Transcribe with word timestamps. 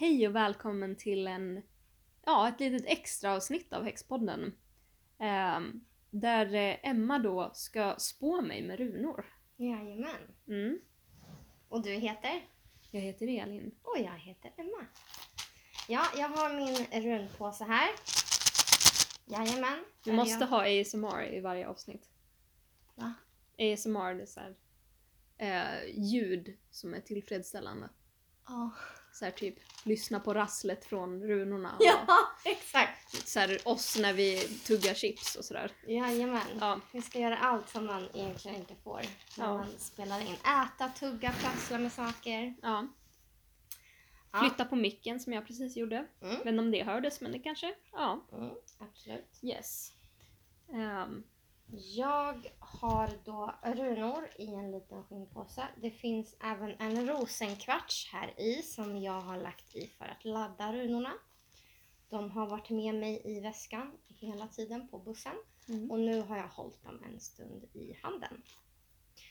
Hej 0.00 0.28
och 0.28 0.34
välkommen 0.34 0.96
till 0.96 1.26
en, 1.26 1.62
ja, 2.24 2.48
ett 2.48 2.60
litet 2.60 2.86
extra 2.86 3.32
avsnitt 3.34 3.72
av 3.72 3.84
Häxpodden. 3.84 4.54
Ehm, 5.18 5.84
där 6.10 6.54
eh, 6.54 6.76
Emma 6.82 7.18
då 7.18 7.50
ska 7.54 7.94
spå 7.98 8.40
mig 8.40 8.62
med 8.62 8.78
runor. 8.78 9.24
Jajamän. 9.56 10.34
Mm. 10.48 10.80
Och 11.68 11.82
du 11.82 11.90
heter? 11.90 12.48
Jag 12.90 13.00
heter 13.00 13.26
Elin. 13.26 13.74
Och 13.82 13.96
jag 13.98 14.18
heter 14.18 14.52
Emma. 14.56 14.86
Ja, 15.88 16.04
jag 16.16 16.28
har 16.28 16.54
min 16.54 17.02
runpåse 17.02 17.64
här. 17.64 17.88
Jajamän. 19.26 19.84
Där 20.04 20.12
måste 20.12 20.44
jag... 20.44 20.46
ha 20.46 20.80
ASMR 20.80 21.34
i 21.34 21.40
varje 21.40 21.68
avsnitt. 21.68 22.10
Va? 22.94 23.14
ASMR 23.58 24.14
det 24.14 24.22
är 24.22 24.26
så 24.26 24.40
här, 24.40 24.56
eh, 25.38 25.90
ljud 25.94 26.56
som 26.70 26.94
är 26.94 27.00
tillfredsställande. 27.00 27.88
Ja. 28.46 28.70
Så 29.18 29.24
här 29.24 29.32
typ 29.32 29.54
lyssna 29.84 30.20
på 30.20 30.34
rasslet 30.34 30.84
från 30.84 31.22
runorna. 31.22 31.76
och 31.78 31.84
ja, 31.84 32.06
exakt. 32.44 33.28
Så 33.28 33.40
här, 33.40 33.58
oss 33.64 33.96
när 33.98 34.12
vi 34.12 34.38
tuggar 34.66 34.94
chips 34.94 35.36
och 35.36 35.44
sådär. 35.44 35.72
Jajamän. 35.86 36.40
Ja. 36.60 36.80
Vi 36.92 37.02
ska 37.02 37.18
göra 37.18 37.38
allt 37.38 37.68
som 37.68 37.86
man 37.86 38.08
egentligen 38.14 38.56
inte 38.56 38.74
får 38.84 39.02
när 39.38 39.46
Ja. 39.46 39.54
man 39.58 39.78
spelar 39.78 40.20
in. 40.20 40.34
Äta, 40.34 40.88
tugga, 40.88 41.32
prassla 41.32 41.78
med 41.78 41.92
saker. 41.92 42.54
ja. 42.62 42.86
Ja. 44.32 44.40
Flytta 44.40 44.64
på 44.64 44.76
micken 44.76 45.20
som 45.20 45.32
jag 45.32 45.46
precis 45.46 45.76
gjorde. 45.76 45.96
Mm. 46.22 46.36
Vet 46.36 46.46
inte 46.46 46.58
om 46.60 46.70
det 46.70 46.82
hördes 46.82 47.20
men 47.20 47.32
det 47.32 47.38
kanske, 47.38 47.74
ja. 47.92 48.26
Mm, 48.32 48.50
absolut. 48.78 49.38
Yes. 49.42 49.92
Ehm, 50.72 51.22
Jag 51.72 52.52
har 52.58 53.10
då 53.24 53.54
runor 53.62 54.30
i 54.38 54.46
en 54.46 54.70
liten 54.70 55.04
skinnpåse. 55.04 55.68
Det 55.76 55.90
finns 55.90 56.36
även 56.40 56.74
en 56.78 57.08
rosenkvarts 57.08 58.10
här 58.12 58.40
i 58.40 58.62
som 58.62 58.96
jag 58.96 59.20
har 59.20 59.36
lagt 59.36 59.76
i 59.76 59.86
för 59.98 60.04
att 60.04 60.24
ladda 60.24 60.72
runorna. 60.72 61.12
De 62.08 62.30
har 62.30 62.46
varit 62.46 62.70
med 62.70 62.94
mig 62.94 63.22
i 63.24 63.40
väskan 63.40 63.92
hela 64.08 64.48
tiden 64.48 64.88
på 64.88 64.98
bussen 64.98 65.34
mm. 65.68 65.90
och 65.90 65.98
nu 66.00 66.20
har 66.20 66.36
jag 66.36 66.48
hållit 66.48 66.82
dem 66.82 67.02
en 67.04 67.20
stund 67.20 67.64
i 67.72 67.98
handen. 68.02 68.42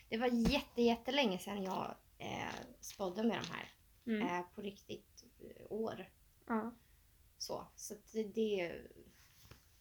Det 0.10 0.18
var 0.18 0.28
jätte, 0.28 0.82
jättelänge 0.82 1.40
sedan 1.40 1.64
jag 1.64 1.96
eh, 2.18 2.54
spådde 2.82 3.24
med 3.24 3.38
de 3.42 3.48
här 3.54 3.72
Mm. 4.08 4.28
eh, 4.28 4.46
på 4.56 4.62
riktigt 4.62 5.26
eh, 5.40 5.66
år. 5.70 6.10
Ja. 6.48 6.72
Så, 7.38 7.68
så 7.76 7.96
det, 8.12 8.24
det 8.24 8.82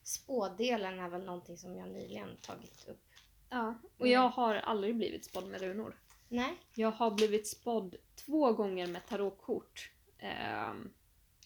spådelen 0.06 0.98
är 0.98 1.08
väl 1.08 1.24
någonting 1.24 1.58
som 1.58 1.76
jag 1.76 1.88
nyligen 1.88 2.36
tagit 2.36 2.88
upp. 2.88 3.04
ja. 3.50 3.74
Och 3.98 4.08
jag 4.08 4.28
har 4.28 4.54
aldrig 4.54 4.96
blivit 4.96 5.24
spådd 5.24 5.48
med 5.48 5.60
runor. 5.60 6.00
Nej, 6.28 6.54
Jag 6.74 6.90
har 6.90 7.10
blivit 7.10 7.48
spådd 7.48 7.96
två 8.14 8.52
gånger 8.52 8.86
med 8.86 9.06
tarotkort. 9.06 9.90
Ehm, 10.18 10.92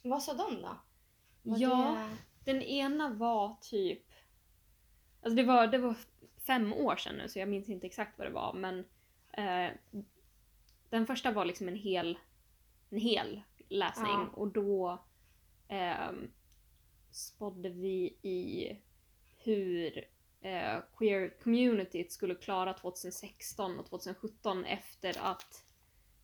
vad 0.02 0.22
sa 0.22 0.34
de 0.34 0.62
då? 0.62 0.76
Var 1.42 1.58
ja, 1.58 2.08
den 2.44 2.62
ena 2.62 3.08
var 3.08 3.56
typ... 3.60 4.02
Alltså 5.22 5.36
det 5.36 5.42
var, 5.42 5.66
det 5.66 5.78
var 5.78 5.94
fem 6.46 6.72
år 6.72 6.96
sedan 6.96 7.14
nu 7.16 7.28
så 7.28 7.38
jag 7.38 7.48
minns 7.48 7.68
inte 7.68 7.86
exakt 7.86 8.18
vad 8.18 8.26
det 8.26 8.32
var 8.32 8.52
men 8.52 8.78
eh, 9.32 9.72
den 10.90 11.06
första 11.06 11.30
var 11.32 11.44
liksom 11.44 11.68
en 11.68 11.76
hel, 11.76 12.18
en 12.90 12.98
hel 12.98 13.42
läsning 13.68 14.06
Ja. 14.10 14.28
och 14.34 14.48
då 14.48 15.04
eh, 15.68 16.10
spådde 17.10 17.68
vi 17.68 18.18
i 18.22 18.76
hur 19.36 20.04
eh, 20.40 20.78
queer 20.96 21.42
communityt 21.42 22.12
skulle 22.12 22.34
klara 22.34 22.74
2016 22.74 23.78
och 23.78 23.86
2017 23.86 24.64
efter 24.64 25.18
att 25.22 25.64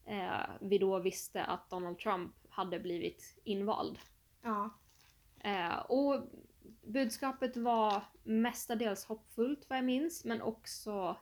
eh, 0.06 0.50
vi 0.60 0.78
då 0.78 0.98
visste 0.98 1.44
att 1.44 1.70
Donald 1.70 1.98
Trump 1.98 2.34
hade 2.48 2.78
blivit 2.78 3.38
invald. 3.44 3.98
Ja. 4.42 4.70
Eh, 5.40 5.78
och 5.78 6.22
budskapet 6.82 7.56
var 7.56 8.02
mestadels 8.24 9.04
hoppfullt 9.04 9.66
vad 9.68 9.78
jag 9.78 9.84
minns 9.84 10.24
men 10.24 10.42
också 10.42 11.16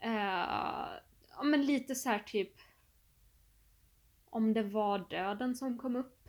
eh, 0.00 0.88
ja, 1.30 1.42
men 1.44 1.66
lite 1.66 1.94
så 1.94 2.08
här 2.08 2.18
typ 2.18 2.52
om 4.24 4.52
det 4.52 4.62
var 4.62 4.98
döden 5.10 5.54
som 5.54 5.78
kom 5.78 5.96
upp. 5.96 6.28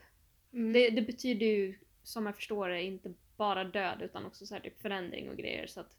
Mm. 0.53 0.73
Det, 0.73 0.89
det 0.89 1.01
betyder 1.01 1.45
ju 1.45 1.79
som 2.03 2.25
jag 2.25 2.35
förstår 2.35 2.69
det 2.69 2.83
inte 2.83 3.13
bara 3.37 3.63
död 3.63 4.01
utan 4.01 4.25
också 4.25 4.45
så 4.45 4.53
här 4.53 4.61
typ 4.61 4.81
förändring 4.81 5.29
och 5.29 5.37
grejer 5.37 5.67
så 5.67 5.79
att 5.79 5.97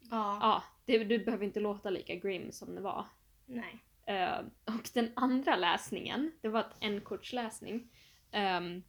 ja. 0.00 0.38
ja, 0.40 0.62
det, 0.84 1.04
det 1.04 1.18
behöver 1.18 1.44
inte 1.44 1.60
låta 1.60 1.90
lika 1.90 2.14
grim 2.14 2.52
som 2.52 2.74
det 2.74 2.80
var. 2.80 3.04
Nej. 3.46 3.78
Eh, 4.06 4.38
och 4.64 4.88
den 4.94 5.12
andra 5.16 5.56
läsningen, 5.56 6.32
det 6.40 6.48
var 6.48 6.66
en 6.80 7.00
kortsläsning. 7.00 7.88
Ehm, 8.30 8.82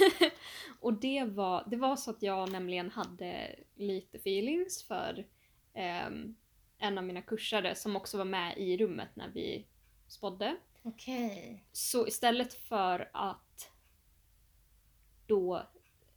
och 0.80 0.94
det 0.94 1.24
var, 1.24 1.64
det 1.66 1.76
var 1.76 1.96
så 1.96 2.10
att 2.10 2.22
jag 2.22 2.52
nämligen 2.52 2.90
hade 2.90 3.56
lite 3.74 4.16
feelings 4.16 4.82
för 4.82 5.26
ehm, 5.74 6.36
en 6.78 6.98
av 6.98 7.04
mina 7.04 7.22
kursare 7.22 7.74
som 7.74 7.96
också 7.96 8.18
var 8.18 8.24
med 8.24 8.58
i 8.58 8.76
rummet 8.76 9.08
när 9.14 9.28
vi 9.28 9.66
spådde. 10.08 10.56
Okej. 10.82 11.64
Så 11.72 12.06
istället 12.06 12.54
för 12.54 13.10
att 13.12 13.47
då 15.28 15.62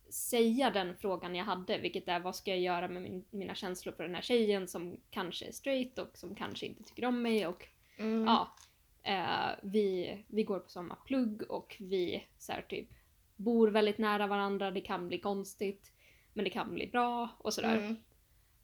säga 0.09 0.69
den 0.69 0.97
frågan 0.97 1.35
jag 1.35 1.45
hade, 1.45 1.77
vilket 1.77 2.07
är 2.07 2.19
vad 2.19 2.35
ska 2.35 2.51
jag 2.51 2.59
göra 2.59 2.87
med 2.87 3.01
min, 3.01 3.25
mina 3.29 3.55
känslor 3.55 3.93
för 3.93 4.03
den 4.03 4.15
här 4.15 4.21
tjejen 4.21 4.67
som 4.67 4.97
kanske 5.09 5.45
är 5.45 5.51
straight 5.51 5.99
och 5.99 6.09
som 6.13 6.35
kanske 6.35 6.65
inte 6.65 6.83
tycker 6.83 7.05
om 7.05 7.21
mig 7.21 7.47
och 7.47 7.67
Mm. 8.01 8.25
ja, 8.25 8.55
eh, 9.03 9.49
vi, 9.63 10.17
vi 10.27 10.43
går 10.43 10.59
på 10.59 10.69
samma 10.69 10.95
plugg 10.95 11.41
och 11.49 11.75
vi 11.79 12.27
så 12.37 12.51
här, 12.51 12.61
typ 12.61 12.89
bor 13.35 13.67
väldigt 13.67 13.97
nära 13.97 14.27
varandra, 14.27 14.71
det 14.71 14.81
kan 14.81 15.07
bli 15.07 15.19
konstigt 15.19 15.91
men 16.33 16.43
det 16.43 16.49
kan 16.49 16.73
bli 16.73 16.87
bra 16.87 17.29
och 17.37 17.53
sådär. 17.53 17.77
Mm. 17.77 17.97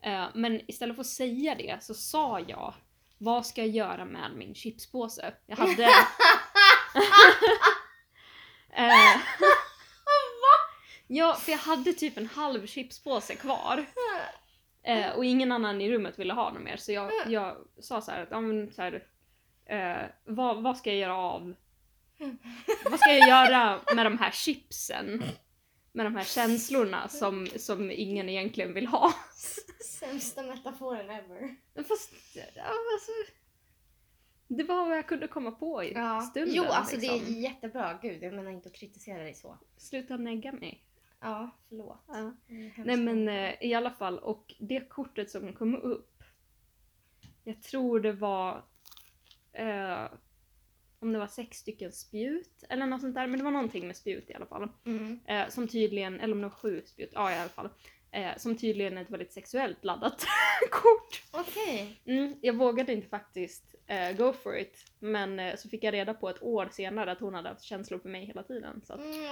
Eh, 0.02 0.28
men 0.36 0.62
istället 0.68 0.96
för 0.96 1.02
att 1.02 1.07
säga 1.07 1.56
det 1.56 1.84
så 1.84 1.94
sa 1.94 2.40
jag 2.40 2.74
vad 3.18 3.46
ska 3.46 3.62
jag 3.62 3.75
göra 3.75 4.06
med 4.06 4.31
min 4.36 4.56
chipspåse? 4.56 5.34
Jag 5.46 5.57
hade... 5.57 5.84
eh, 8.69 9.22
ja, 11.07 11.34
för 11.34 11.51
jag 11.51 11.59
hade 11.59 11.94
typ 11.94 12.18
en 12.18 12.28
halv 12.28 12.66
chipspåse 12.66 13.35
kvar. 13.35 13.85
Eh, 14.84 15.16
och 15.16 15.25
ingen 15.25 15.51
annan 15.51 15.81
i 15.81 15.91
rummet 15.91 16.19
ville 16.19 16.34
ha 16.34 16.53
något 16.53 16.63
mer 16.63 16.78
så 16.78 16.91
jag, 16.91 17.12
jag 17.28 17.57
sa 17.79 18.01
så 18.01 18.12
här 18.12 18.23
att 18.23 18.31
ja, 18.31 18.41
men, 18.41 18.72
så 18.72 18.81
här, 18.81 19.03
eh, 19.66 20.09
vad, 20.25 20.63
vad 20.63 20.78
ska 20.78 20.90
jag 20.90 21.00
göra 21.00 21.18
av 21.18 21.53
vad 22.90 23.00
ska 23.00 23.09
jag 23.13 23.29
göra 23.29 23.81
med 23.95 24.06
de 24.06 24.18
här 24.18 24.31
chipsen? 24.31 25.23
Med 25.91 26.06
de 26.06 26.16
här 26.16 26.23
känslorna 26.23 27.07
som, 27.07 27.47
som 27.56 27.91
ingen 27.91 28.29
egentligen 28.29 28.74
vill 28.74 28.88
ha. 28.88 29.13
Sämsta 29.85 30.44
metaforen 30.44 31.09
ever. 31.09 31.56
Fast, 31.75 32.12
ja, 32.56 32.63
alltså, 32.94 33.12
det 34.47 34.63
var 34.63 34.85
vad 34.88 34.97
jag 34.97 35.07
kunde 35.07 35.28
komma 35.28 35.51
på 35.51 35.84
i 35.84 35.88
stunden. 36.31 36.56
Jo, 36.56 36.63
alltså 36.63 36.95
det 36.95 37.12
liksom. 37.12 37.35
är 37.35 37.39
jättebra. 37.39 38.00
Gud, 38.01 38.24
jag 38.24 38.34
menar 38.34 38.51
inte 38.51 38.69
att 38.69 38.75
kritisera 38.75 39.24
dig 39.24 39.34
så. 39.34 39.57
Sluta 39.78 40.18
negga 40.18 40.51
mig. 40.51 40.87
Ja, 41.20 41.52
förlåt. 41.70 42.04
Ja. 42.08 42.34
Nej 42.78 42.98
men 42.98 43.30
eh, 43.30 43.54
i 43.62 43.74
alla 43.74 43.92
fall, 43.92 44.20
och 44.20 44.56
det 44.60 44.90
kortet 44.90 45.32
som 45.32 45.54
kom 45.54 45.76
upp, 45.76 46.24
jag 47.44 47.62
tror 47.62 48.00
det 48.00 48.12
var 48.12 48.64
eh, 49.54 50.06
om 51.00 51.14
det 51.14 51.20
var 51.20 51.28
sex 51.28 51.58
stycken 51.58 51.92
spjut 51.92 52.64
eller 52.70 52.86
något 52.86 53.02
sånt 53.02 53.16
där, 53.16 53.28
men 53.28 53.40
det 53.40 53.44
var 53.44 53.52
någonting 53.52 53.88
med 53.88 53.96
spjut 53.96 54.30
i 54.30 54.34
alla 54.34 54.46
fall. 54.46 54.70
Mm. 54.86 55.20
Eh, 55.26 55.50
som 55.50 55.68
tydligen, 55.68 56.20
eller 56.20 56.34
om 56.34 56.42
det 56.42 56.48
var 56.48 56.56
sju 56.56 56.82
spjut, 56.86 57.10
ja 57.14 57.32
i 57.32 57.40
alla 57.40 57.50
fall. 57.50 57.70
Eh, 58.12 58.38
som 58.38 58.57
tydligen 58.57 58.97
är 58.97 59.01
ett 59.01 59.09
väldigt 59.09 59.34
sexuellt 59.34 59.85
laddat 59.85 60.25
kort. 60.72 61.23
Okej. 61.31 62.01
Mm, 62.06 62.35
jag 62.41 62.53
vågade 62.53 62.94
inte 62.94 63.07
faktiskt 63.07 63.63
eh, 63.88 64.12
go 64.12 64.34
for 64.34 64.57
it, 64.57 64.91
men 65.00 65.40
eh, 65.40 65.56
så 65.56 65.69
fick 65.69 65.84
jag 65.84 65.94
reda 65.94 66.13
på 66.13 66.29
ett 66.29 66.44
år 66.44 66.69
senare 66.72 67.12
att 67.12 67.19
hon 67.19 67.34
hade 67.34 67.50
haft 67.50 67.62
känslor 67.63 68.00
för 68.00 68.09
mig 68.09 68.25
hela 68.25 68.44
tiden. 68.44 68.81
Så 68.86 68.94
att 68.94 69.00
Mm, 69.00 69.24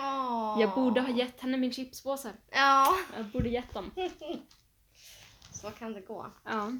jag 0.62 0.76
borde 0.76 1.02
ha 1.02 1.10
gett 1.10 1.42
henne 1.42 1.58
min 1.58 1.74
chipspåse. 1.74 2.34
Ja. 2.52 2.98
Jag 3.18 3.26
borde 3.26 3.50
gett 3.50 3.74
dem. 3.74 3.92
Så 5.52 5.72
kan 5.72 5.94
det 5.94 6.02
gå. 6.02 6.32
Ja. 6.46 6.72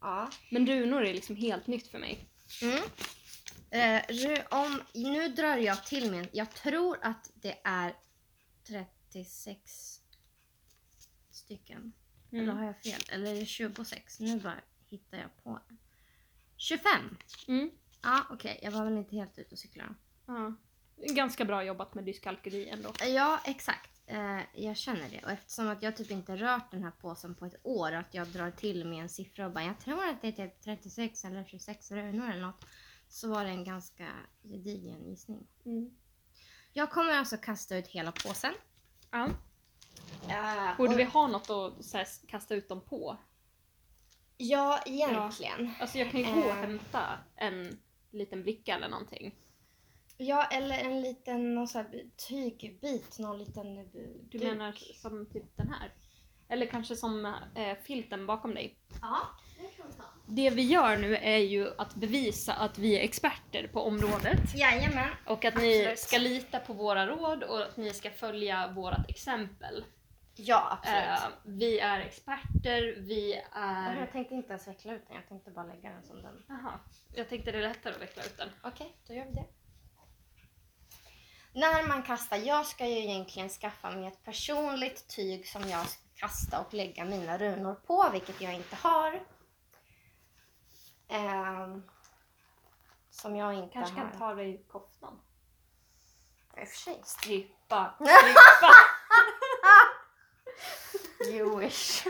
Ja. 0.00 0.28
Men 0.50 0.66
runor 0.66 1.04
är 1.04 1.14
liksom 1.14 1.36
helt 1.36 1.66
nytt 1.66 1.86
för 1.88 1.98
mig. 1.98 2.28
Mm. 2.62 2.78
Eh, 3.70 4.40
om, 4.50 4.80
nu 4.94 5.28
drar 5.28 5.56
jag 5.56 5.84
till 5.86 6.10
min. 6.10 6.28
Jag 6.32 6.54
tror 6.54 6.98
att 7.02 7.30
det 7.34 7.58
är 7.64 7.94
36 9.12 10.00
stycken. 11.42 11.92
Mm. 12.32 12.44
Eller 12.44 12.52
har 12.52 12.64
jag 12.64 12.82
fel? 12.82 13.00
Eller 13.10 13.34
är 13.34 13.40
det 13.40 13.46
26? 13.46 14.20
Nu 14.20 14.40
bara 14.40 14.60
hittar 14.86 15.18
jag 15.18 15.44
på. 15.44 15.60
25! 16.56 17.16
Mm. 17.48 17.70
Ja, 18.02 18.26
okej. 18.30 18.60
Jag 18.62 18.70
var 18.70 18.84
väl 18.84 18.98
inte 18.98 19.16
helt 19.16 19.38
ute 19.38 19.54
och 19.54 19.58
cyklade. 19.58 19.94
Ja. 20.26 20.54
Ganska 20.96 21.44
bra 21.44 21.64
jobbat 21.64 21.94
med 21.94 22.04
dyskalkyli 22.04 22.68
ändå. 22.68 22.92
Ja, 23.06 23.40
exakt. 23.44 23.90
Eh, 24.06 24.40
jag 24.54 24.76
känner 24.76 25.10
det. 25.10 25.24
Och 25.24 25.30
eftersom 25.30 25.68
att 25.68 25.82
jag 25.82 25.96
typ 25.96 26.10
inte 26.10 26.36
rört 26.36 26.70
den 26.70 26.82
här 26.82 26.90
påsen 26.90 27.34
på 27.34 27.46
ett 27.46 27.56
år 27.62 27.92
att 27.92 28.14
jag 28.14 28.26
drar 28.26 28.50
till 28.50 28.84
med 28.84 29.02
en 29.02 29.08
siffra 29.08 29.46
och 29.46 29.52
bara 29.52 29.64
jag 29.64 29.80
tror 29.80 30.04
att 30.04 30.22
det 30.22 30.28
är 30.28 30.32
typ 30.32 30.60
36 30.60 31.24
eller 31.24 31.44
26 31.44 31.90
runor 31.90 32.30
eller 32.30 32.42
något. 32.42 32.64
Så 33.08 33.28
var 33.28 33.44
det 33.44 33.50
en 33.50 33.64
ganska 33.64 34.08
gedigen 34.42 35.08
gissning. 35.08 35.46
Mm. 35.64 35.90
Jag 36.72 36.90
kommer 36.90 37.12
alltså 37.12 37.36
kasta 37.36 37.76
ut 37.76 37.86
hela 37.86 38.12
påsen. 38.12 38.54
Ja. 39.10 39.28
Uh, 40.28 40.76
Borde 40.76 40.94
vi 40.96 41.04
ha 41.04 41.26
något 41.26 41.50
att 41.50 41.84
så 41.84 41.96
här, 41.96 42.06
kasta 42.28 42.54
ut 42.54 42.68
dem 42.68 42.80
på? 42.80 43.16
Ja, 44.36 44.80
egentligen. 44.86 45.70
Alltså 45.80 45.98
jag 45.98 46.10
kan 46.10 46.20
ju 46.20 46.26
gå 46.34 46.40
och 46.40 46.46
Eh. 46.46 46.54
hämta 46.56 47.18
en 47.36 47.78
liten 48.10 48.42
bricka 48.42 48.74
eller 48.74 48.88
någonting. 48.88 49.34
Ja, 50.16 50.44
eller 50.44 50.78
en 50.78 51.00
liten 51.02 51.54
någon 51.54 51.68
så 51.68 51.78
här 51.78 52.04
tygbit, 52.28 53.18
någon 53.18 53.38
liten 53.38 53.78
eh, 53.78 53.84
Du 53.92 54.38
duk. 54.38 54.42
menar 54.42 54.72
som 55.02 55.26
typ 55.26 55.56
den 55.56 55.68
här? 55.72 55.94
Eller 56.48 56.66
kanske 56.66 56.96
som 56.96 57.24
eh, 57.54 57.76
filten 57.84 58.26
bakom 58.26 58.54
dig. 58.54 58.78
Ja, 59.00 59.18
det 60.26 60.50
vi 60.50 60.62
gör 60.62 60.96
nu 60.96 61.16
är 61.16 61.38
ju 61.38 61.72
att 61.78 61.94
bevisa 61.94 62.54
att 62.54 62.78
vi 62.78 62.98
är 62.98 63.00
experter 63.00 63.68
på 63.72 63.80
området. 63.80 64.54
Jajamän. 64.54 65.10
Och 65.26 65.44
att 65.44 65.56
ni 65.56 65.78
Absolut. 65.78 65.98
ska 65.98 66.18
lita 66.18 66.58
på 66.58 66.72
våra 66.72 67.06
råd 67.06 67.42
och 67.42 67.62
att 67.62 67.76
ni 67.76 67.90
ska 67.90 68.10
följa 68.10 68.68
vårt 68.68 69.10
exempel. 69.10 69.84
Ja, 70.34 70.78
absolut. 70.78 71.22
Eh, 71.22 71.38
vi 71.44 71.78
är 71.78 72.00
experter, 72.00 72.94
vi 72.98 73.42
är... 73.52 73.96
Jag 74.00 74.12
tänkte 74.12 74.34
inte 74.34 74.48
ens 74.48 74.68
veckla 74.68 74.92
ut 74.94 75.08
den, 75.08 75.16
jag 75.16 75.28
tänkte 75.28 75.50
bara 75.50 75.66
lägga 75.66 75.90
den 75.90 76.02
som 76.02 76.22
den. 76.22 76.42
Jaha, 76.48 76.80
jag 77.14 77.28
tänkte 77.28 77.52
det 77.52 77.58
är 77.58 77.62
lättare 77.62 77.94
att 77.94 78.02
veckla 78.02 78.22
ut 78.22 78.36
den. 78.36 78.48
Okej, 78.62 78.96
då 79.06 79.14
gör 79.14 79.24
vi 79.24 79.32
det. 79.32 79.46
När 81.54 81.88
man 81.88 82.02
kastar, 82.02 82.36
jag 82.36 82.66
ska 82.66 82.86
ju 82.86 82.98
egentligen 82.98 83.48
skaffa 83.48 83.90
mig 83.90 84.06
ett 84.06 84.24
personligt 84.24 85.08
tyg 85.08 85.46
som 85.46 85.62
jag 85.68 85.86
ska 85.86 86.02
kasta 86.16 86.60
och 86.60 86.74
lägga 86.74 87.04
mina 87.04 87.38
runor 87.38 87.74
på, 87.74 88.10
vilket 88.12 88.40
jag 88.40 88.54
inte 88.54 88.76
har. 88.76 89.20
Ehm, 91.12 91.82
som 93.10 93.36
jag 93.36 93.54
inte 93.54 93.72
Kanske 93.72 93.94
har. 94.00 94.08
kan 94.10 94.18
ta 94.18 94.34
dig 94.34 94.64
koftan. 94.68 95.20
I 96.56 96.64
och 96.64 96.68
för 96.68 96.76
sig. 96.76 97.00
Strippa, 97.04 97.94
strippa! 98.00 98.72
You 101.32 101.58
wish. 101.58 102.04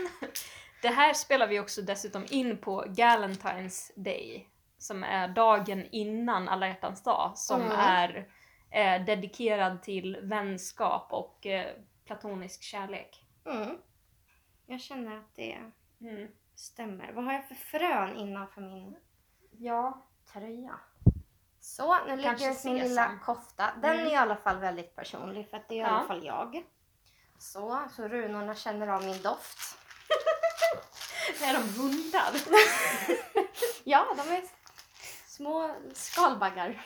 Det 0.81 0.87
här 0.89 1.13
spelar 1.13 1.47
vi 1.47 1.59
också 1.59 1.81
dessutom 1.81 2.25
in 2.29 2.57
på 2.57 2.83
Galentine's 2.85 3.91
Day. 3.95 4.49
Som 4.77 5.03
är 5.03 5.27
dagen 5.27 5.85
innan 5.91 6.49
alla 6.49 6.67
hjärtans 6.67 7.03
dag. 7.03 7.31
Som 7.37 7.61
Mm. 7.61 7.71
är 7.79 8.27
eh, 8.69 9.05
dedikerad 9.05 9.83
till 9.83 10.17
vänskap 10.21 11.07
och 11.13 11.45
eh, 11.45 11.75
platonisk 12.05 12.63
kärlek. 12.63 13.25
Mm. 13.45 13.77
Jag 14.65 14.81
känner 14.81 15.17
att 15.17 15.35
det 15.35 15.57
Mm. 16.01 16.27
Stämmer. 16.55 17.11
Vad 17.11 17.25
har 17.25 17.33
jag 17.33 17.47
för 17.47 17.55
frön 17.55 18.15
innanför 18.17 18.61
min 18.61 18.95
Ja. 19.51 20.05
tröja? 20.33 20.79
Så, 21.59 22.05
nu 22.05 22.23
Kanske 22.23 22.51
ut 22.51 22.63
min 22.63 22.77
lilla 22.77 23.19
kofta. 23.25 23.71
Den 23.81 23.93
Mm. 23.93 24.07
är 24.07 24.11
i 24.11 24.15
alla 24.15 24.35
fall 24.35 24.59
väldigt 24.59 24.95
personlig 24.95 25.49
för 25.49 25.57
att 25.57 25.67
det 25.69 25.73
är 25.75 25.77
i 25.77 25.79
Ja. 25.81 25.87
alla 25.87 26.07
fall 26.07 26.25
jag. 26.25 26.63
Så, 27.37 27.83
så 27.95 28.07
runorna 28.07 28.55
känner 28.55 28.87
av 28.87 29.03
min 29.05 29.21
doft. 29.21 29.77
Är 31.41 31.53
de 31.53 31.59
hundar? 31.81 32.31
Ja, 33.85 34.15
de 34.17 34.35
är 34.35 34.43
små 35.27 35.75
skalbaggar. 35.93 36.85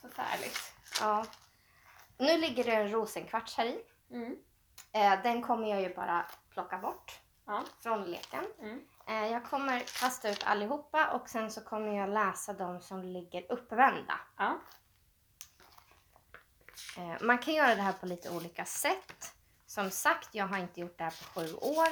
Förfärligt. 0.00 0.58
Ja. 1.00 1.24
Nu 2.18 2.38
ligger 2.38 2.64
det 2.64 2.72
en 2.72 2.90
rosenkvarts 2.90 3.56
här 3.56 3.64
i. 3.66 3.82
Mm. 4.10 4.36
Eh, 4.92 5.22
den 5.22 5.42
kommer 5.42 5.68
jag 5.68 5.80
ju 5.80 5.94
bara 5.94 6.26
plocka 6.50 6.78
bort 6.78 7.20
Ja. 7.46 7.64
från 7.82 8.04
leken. 8.04 8.44
Mm. 8.58 8.86
Eh, 9.08 9.26
jag 9.32 9.44
kommer 9.44 9.80
kasta 9.80 10.30
ut 10.30 10.44
allihopa 10.44 11.10
och 11.12 11.28
sen 11.28 11.50
så 11.50 11.60
kommer 11.60 11.96
jag 11.96 12.08
läsa 12.10 12.52
de 12.52 12.80
som 12.80 13.02
ligger 13.02 13.52
uppvända. 13.52 14.20
Ja. 14.36 14.58
Eh, 16.98 17.16
man 17.22 17.38
kan 17.38 17.54
göra 17.54 17.74
det 17.74 17.82
här 17.82 17.92
på 17.92 18.06
lite 18.06 18.30
olika 18.30 18.64
sätt. 18.64 19.34
Som 19.66 19.90
sagt, 19.90 20.34
jag 20.34 20.46
har 20.46 20.58
inte 20.58 20.80
gjort 20.80 20.98
det 20.98 21.04
här 21.04 21.10
på 21.10 21.40
sju 21.40 21.54
år. 21.54 21.88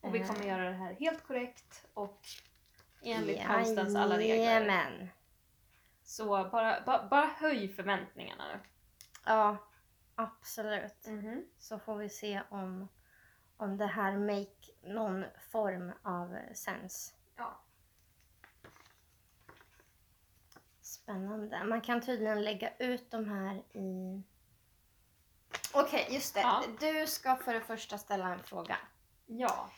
Och 0.00 0.14
vi 0.14 0.20
Eh. 0.20 0.26
kommer 0.26 0.44
göra 0.46 0.64
det 0.70 0.76
här 0.76 0.94
helt 0.94 1.26
korrekt 1.26 1.84
och 1.94 2.20
enligt 3.02 3.46
konstens 3.46 3.96
alla 3.96 4.18
regler. 4.18 4.36
Jajamän. 4.44 5.08
Så 6.02 6.26
bara, 6.50 6.80
bara, 6.86 7.08
bara 7.08 7.26
höj 7.26 7.68
förväntningarna 7.74 8.44
nu. 8.54 8.60
Ja, 9.24 9.56
absolut. 10.14 11.06
Mhm. 11.06 11.44
Så 11.58 11.78
får 11.78 11.96
vi 11.96 12.08
se 12.08 12.42
om, 12.50 12.88
om 13.56 13.76
det 13.76 13.86
här 13.86 14.18
make 14.18 14.72
någon 14.82 15.24
form 15.50 15.92
av 16.02 16.38
sens. 16.54 17.14
Ja. 17.36 17.60
Spännande. 20.80 21.64
Man 21.64 21.80
kan 21.80 22.00
tydligen 22.00 22.44
lägga 22.44 22.76
ut 22.78 23.10
de 23.10 23.28
här 23.28 23.62
i... 23.72 24.22
Okej, 25.74 26.08
just 26.10 26.34
det. 26.34 26.40
Ja. 26.40 26.62
Du 26.80 27.06
ska 27.06 27.36
för 27.36 27.54
det 27.54 27.60
första 27.60 27.98
ställa 27.98 28.28
en 28.28 28.42
fråga. 28.42 28.78
Ja. 29.26 29.70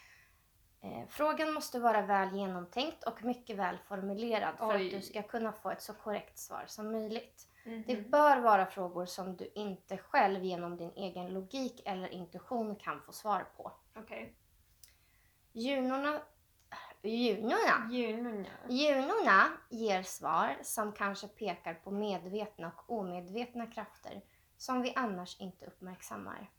Eh, 0.81 1.09
frågan 1.09 1.53
måste 1.53 1.79
vara 1.79 2.03
väl 2.03 2.37
genomtänkt 2.37 3.05
och 3.05 3.25
mycket 3.25 3.57
väl 3.57 3.79
formulerad 3.89 4.59
för 4.59 4.77
Oj. 4.77 4.87
att 4.87 5.01
du 5.01 5.07
ska 5.07 5.23
kunna 5.23 5.53
få 5.53 5.71
ett 5.71 5.83
så 5.83 5.95
korrekt 5.95 6.39
svar 6.39 6.65
som 6.67 6.93
möjligt. 6.93 7.48
Mhm. 7.69 7.85
Det 7.87 8.11
bör 8.11 8.41
vara 8.41 8.67
frågor 8.67 9.07
som 9.07 9.37
du 9.37 9.53
inte 9.55 9.99
själv 9.99 10.45
genom 10.45 10.77
din 10.77 10.93
egen 10.97 11.33
logik 11.33 11.83
eller 11.85 12.09
intuition 12.09 12.77
kan 12.77 13.03
få 13.03 13.13
svar 13.13 13.47
på. 13.57 13.73
Okej. 13.97 14.35
Junorna, 15.53 16.21
junorna, 17.03 17.89
Junorna. 17.91 18.49
junorna 18.69 19.49
ger 19.71 20.03
svar 20.03 20.57
som 20.63 20.93
kanske 20.93 21.29
pekar 21.29 21.75
på 21.75 21.91
medvetna 21.91 22.73
och 22.77 22.99
omedvetna 22.99 23.67
krafter 23.67 24.23
som 24.57 24.83
vi 24.83 24.93
annars 24.97 25.41
inte 25.41 25.67
uppmärksammar. 25.67 26.51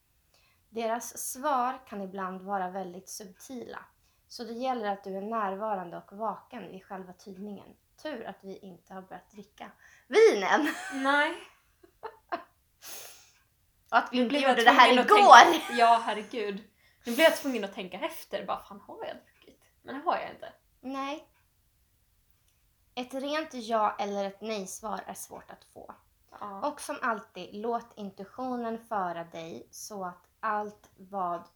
Deras 0.70 1.18
svar 1.18 1.80
kan 1.88 2.02
ibland 2.02 2.42
vara 2.42 2.70
väldigt 2.70 3.10
subtila, 3.10 3.86
så 4.28 4.44
det 4.44 4.54
gäller 4.54 4.92
att 4.92 5.04
du 5.04 5.18
är 5.18 5.22
närvarande 5.22 5.98
och 5.98 6.18
vaken 6.18 6.72
vid 6.72 6.84
själva 6.86 7.14
tydningen. 7.14 7.76
Tur 8.02 8.26
att 8.26 8.38
vi 8.42 8.58
inte 8.58 8.94
har 8.94 9.02
börjat 9.02 9.32
dricka 9.32 9.72
vinen! 10.08 10.74
Nej. 10.94 11.34
Och 13.92 13.98
att 13.98 14.10
vi 14.12 14.18
inte 14.18 14.36
gjorde 14.36 14.64
det 14.64 14.72
här 14.72 14.94
igår! 14.94 15.52
Tänka, 15.52 15.74
ja, 15.74 16.02
herregud. 16.06 16.64
Nu 17.06 17.16
blev 17.16 17.20
jag 17.20 17.38
tvungen 17.38 17.64
att 17.64 17.74
tänka 17.74 18.00
efter. 18.00 18.46
Bara, 18.46 18.64
fan 18.64 18.82
har 18.88 19.06
jag 19.06 19.16
druckit? 19.16 19.64
Men 19.82 19.96
det 19.96 20.02
har 20.02 20.18
jag 20.18 20.30
inte. 20.30 20.54
Nej. 20.82 21.28
Ett 22.96 23.14
rent 23.14 23.54
ja 23.54 23.96
eller 24.00 24.26
ett 24.26 24.42
nej-svar 24.42 25.02
är 25.06 25.14
svårt 25.14 25.52
att 25.52 25.64
få. 25.64 25.96
Ja. 26.40 26.68
Och 26.72 26.82
som 26.82 26.98
alltid, 27.02 27.50
låt 27.56 27.98
intuitionen 27.98 28.80
föra 28.80 29.24
dig 29.24 29.68
så 29.72 30.06
att 30.06 30.28
allt 30.40 30.90
vad 30.98 31.48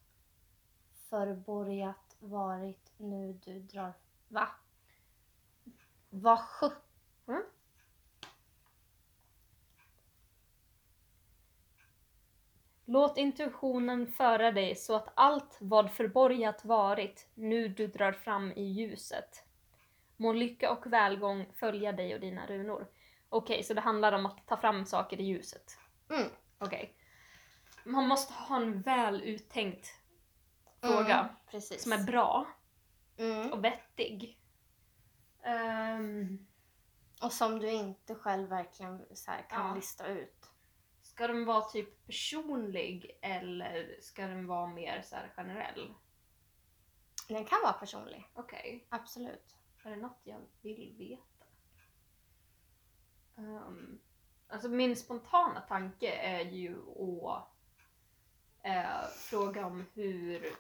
förborgat 1.10 2.16
varit 2.20 2.92
nu 2.98 3.34
du 3.34 3.60
drar... 3.60 3.94
Va? 4.28 4.48
Vad 6.16 6.40
sjutton? 6.40 6.80
Mm. 7.28 7.44
Låt 12.86 13.18
intuitionen 13.18 14.08
föra 14.12 14.52
dig 14.52 14.76
så 14.76 14.96
att 14.96 15.10
allt 15.16 15.58
vad 15.60 15.92
förborgat 15.92 16.66
varit 16.66 17.28
nu 17.34 17.68
du 17.68 17.88
drar 17.88 18.12
fram 18.12 18.52
i 18.52 18.64
ljuset. 18.64 19.44
Må 20.18 20.34
lycka 20.34 20.72
och 20.72 20.94
välgång 20.94 21.46
följa 21.56 21.92
dig 21.92 22.14
och 22.14 22.20
dina 22.20 22.46
runor. 22.46 22.88
Okej, 23.30 23.64
så 23.64 23.74
det 23.74 23.82
handlar 23.82 24.12
om 24.14 24.26
att 24.26 24.48
ta 24.48 24.58
fram 24.58 24.86
saker 24.86 25.20
i 25.22 25.24
ljuset. 25.24 25.78
Mm. 26.10 26.28
Okej. 26.58 26.94
Man 27.84 28.08
måste 28.08 28.34
ha 28.34 28.56
en 28.56 28.82
väl 28.82 29.22
uttänkt 29.22 29.88
fråga 30.82 31.20
Mm, 31.20 31.36
precis. 31.52 31.84
som 31.84 31.92
är 31.92 32.04
bra 32.04 32.48
Mm. 33.18 33.54
och 33.54 33.64
vettig. 33.64 34.40
Ehm, 35.44 36.48
Och 37.22 37.34
som 37.34 37.60
du 37.60 37.72
inte 37.72 38.16
själv 38.16 38.50
verkligen 38.50 39.06
här 39.28 39.50
kan 39.50 39.68
Ja. 39.68 39.76
lista 39.76 40.08
ut. 40.08 40.50
ska 41.02 41.28
den 41.28 41.46
vara 41.46 41.62
typ 41.62 42.06
personlig 42.06 43.18
eller 43.22 43.98
ska 44.02 44.28
den 44.28 44.48
vara 44.48 44.68
mer 44.68 45.02
så 45.02 45.16
här 45.16 45.34
generell? 45.36 45.94
Den 47.28 47.46
kan 47.46 47.60
vara 47.64 47.74
personlig, 47.74 48.30
Okej, 48.34 48.86
absolut. 48.90 49.56
är 49.84 49.90
det 49.90 49.96
något 49.96 50.20
jag 50.24 50.40
vill 50.62 50.96
veta? 50.98 51.46
Um, 53.36 54.00
alltså 54.48 54.70
min 54.70 54.96
spontana 54.96 55.62
tanke 55.62 56.12
är 56.16 56.46
ju 56.46 56.78
att 57.28 57.48
eh, 58.62 59.08
fråga 59.18 59.66
om 59.66 59.86
hur, 59.94 60.56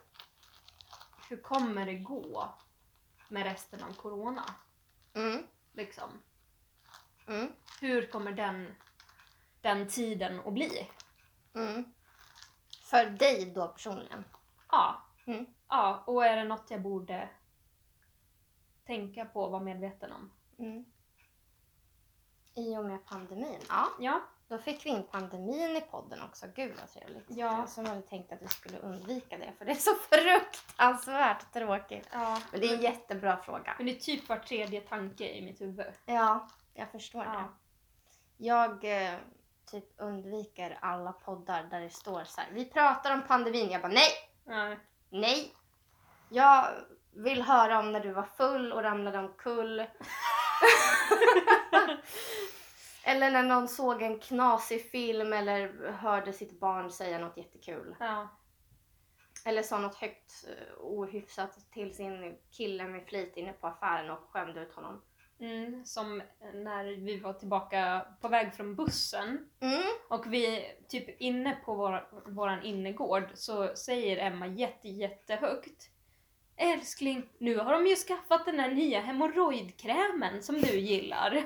hur 1.29 1.37
kommer 1.37 1.85
det 1.85 1.95
gå 1.95 2.53
med 3.27 3.43
resten 3.43 3.83
av 3.83 3.93
corona? 3.93 4.55
Mm. 5.13 5.48
Liksom. 5.74 6.10
Mm. 7.27 7.51
Hur 7.82 8.08
kommer 8.08 8.32
den, 8.32 8.75
den 9.62 9.88
tiden 9.88 10.39
att 10.39 10.53
bli? 10.53 10.89
Mm. 11.55 11.93
För 12.84 13.05
dig 13.05 13.51
då 13.55 13.67
personligen? 13.67 14.24
Ja. 14.72 15.01
Mm. 15.25 15.46
Ja, 15.67 16.03
och 16.08 16.25
är 16.25 16.36
det 16.36 16.43
något 16.43 16.72
jag 16.72 16.82
borde 16.82 17.29
tänka 18.86 19.25
på 19.25 19.43
och 19.43 19.51
vara 19.51 19.63
medveten 19.63 20.12
om? 20.12 20.32
Mm. 20.60 20.86
I 22.55 22.77
och 22.77 22.86
med 22.86 23.05
pandemin. 23.05 23.60
Ja, 23.70 23.88
Ja. 24.00 24.22
Då 24.53 24.60
fick 24.60 24.86
vi 24.86 24.89
in 24.89 25.03
pandemin 25.03 25.75
i 25.77 25.81
podden 25.81 26.22
också. 26.22 26.45
Gud 26.55 26.74
vad 26.79 26.91
trevligt. 26.91 27.25
Ja. 27.27 27.67
Som 27.67 27.86
hade 27.86 28.01
tänkt 28.01 28.31
att 28.33 28.41
vi 28.41 28.48
skulle 28.48 28.79
undvika 28.79 29.38
det 29.38 29.53
för 29.57 29.65
det 29.65 29.72
är 29.72 29.75
så 29.75 29.95
fruktansvärt 30.10 31.53
tråkigt. 31.53 32.10
ja. 32.12 32.41
Men 32.51 32.62
det 32.62 32.67
är 32.67 32.75
en 32.75 32.81
jättebra 32.81 33.38
fråga. 33.38 33.74
Men 33.77 33.86
det 33.86 33.91
är 33.91 34.00
typ 34.00 34.29
var 34.29 34.38
tredje 34.38 34.81
tanke 34.81 35.29
i 35.29 35.41
mitt 35.41 35.62
huvud. 35.62 35.86
Ja, 36.05 36.48
jag 36.74 36.91
förstår 36.91 37.19
det. 37.19 37.29
Ja. 37.33 37.53
Jag 38.38 39.05
eh, 39.05 39.13
typ 39.72 39.86
undviker 39.98 40.77
alla 40.81 41.12
poddar 41.12 41.63
där 41.63 41.81
det 41.81 41.89
står 41.89 42.24
så 42.24 42.41
här. 42.41 42.50
Vi 42.51 42.65
pratar 42.65 43.13
om 43.13 43.22
pandemin. 43.27 43.72
Jag 43.72 43.81
bara 43.81 43.91
nej, 43.91 44.12
Nej. 44.45 44.79
nej. 45.10 45.53
Jag 46.29 46.67
vill 47.12 47.41
höra 47.41 47.79
om 47.79 47.91
när 47.91 48.00
du 48.00 48.12
var 48.12 48.27
full 48.38 48.72
och 48.72 48.83
ramlade 48.83 49.19
omkull. 49.19 49.79
eller 53.03 53.31
när 53.31 53.43
någon 53.43 53.67
såg 53.67 54.01
en 54.01 54.19
knasig 54.19 54.91
film 54.91 55.33
eller 55.33 55.91
hörde 55.91 56.33
sitt 56.33 56.60
barn 56.60 56.91
säga 56.91 57.19
något 57.19 57.38
jättekul. 57.38 57.95
Ja. 58.00 58.27
Eller 59.45 59.63
sa 59.63 59.79
något 59.79 59.95
högt 59.95 60.45
eh, 60.48 60.74
ohyfsat 60.79 61.72
till 61.72 61.95
sin 61.95 62.38
kille 62.51 62.88
med 62.88 63.05
flit 63.07 63.38
inne 63.38 63.53
på 63.53 63.67
affären 63.67 64.10
och 64.10 64.29
skämde 64.31 64.62
ut 64.62 64.74
honom. 64.74 65.01
Mm, 65.39 65.86
som 65.86 66.22
när 66.53 66.83
vi 66.83 67.19
var 67.19 67.33
tillbaka 67.33 68.05
på 68.22 68.27
väg 68.27 68.53
från 68.53 68.75
bussen 68.75 69.50
Mm. 69.60 69.83
och 70.10 70.33
vi 70.33 70.72
typ 70.88 71.22
inne 71.22 71.57
på 71.65 71.74
vår, 71.74 72.07
våran 72.25 72.63
innergård 72.63 73.31
så 73.33 73.75
säger 73.75 74.17
Emma 74.17 74.48
jätte, 74.48 74.89
jättehögt 74.89 75.89
Älskling, 76.55 77.29
nu 77.38 77.57
har 77.57 77.74
de 77.74 77.88
ju 77.88 77.95
skaffat 77.95 78.45
den 78.45 78.57
där 78.57 78.72
nya 78.72 79.00
hemorrojdkrämen 79.01 80.43
som 80.43 80.62
du 80.62 80.79
gillar. 80.79 81.43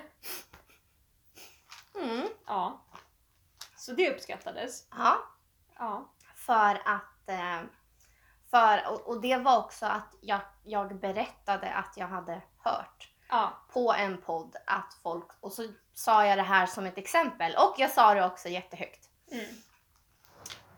Mm. 2.01 2.27
Ja. 2.45 2.81
Så 3.75 3.91
det 3.93 4.11
uppskattades. 4.13 4.87
Ja, 4.91 5.17
Ja. 5.79 6.13
för 6.35 6.81
att... 6.85 7.29
Eh, 7.29 7.61
för, 8.49 8.91
och, 8.91 9.07
och 9.07 9.21
det 9.21 9.37
var 9.37 9.57
också 9.59 9.85
att 9.85 10.15
jag, 10.21 10.39
jag 10.63 10.99
berättade 10.99 11.73
att 11.73 11.93
jag 11.97 12.07
hade 12.07 12.41
hört 12.57 13.11
Ja. 13.29 13.53
på 13.73 13.93
en 13.93 14.21
podd 14.21 14.55
att 14.67 14.93
folk... 15.03 15.27
Och 15.39 15.53
så 15.53 15.67
sa 15.93 16.25
jag 16.25 16.37
det 16.37 16.43
här 16.43 16.65
som 16.65 16.85
ett 16.85 16.97
exempel 16.97 17.55
och 17.55 17.75
jag 17.77 17.91
sa 17.91 18.13
det 18.13 18.25
också 18.25 18.49
jättehögt. 18.49 19.09
Mm. 19.31 19.45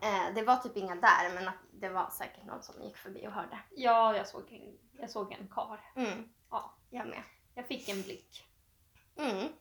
Eh, 0.02 0.34
det 0.34 0.42
var 0.42 0.56
typ 0.56 0.76
inga 0.76 0.94
där 0.94 1.34
men 1.34 1.48
att 1.48 1.54
det 1.72 1.88
var 1.88 2.10
säkert 2.10 2.44
någon 2.44 2.62
som 2.62 2.82
gick 2.82 2.96
förbi 2.96 3.26
och 3.26 3.32
hörde. 3.32 3.58
Ja, 3.70 4.16
jag 4.16 4.28
såg 4.28 4.52
en, 4.52 4.78
jag 5.00 5.10
såg 5.10 5.32
en 5.32 5.48
kar. 5.48 5.80
Mm. 5.96 6.28
Ja. 6.50 6.74
Jag 6.90 7.06
med. 7.08 7.22
Jag 7.54 7.66
fick 7.66 7.88
en 7.88 8.02
blick. 8.02 8.46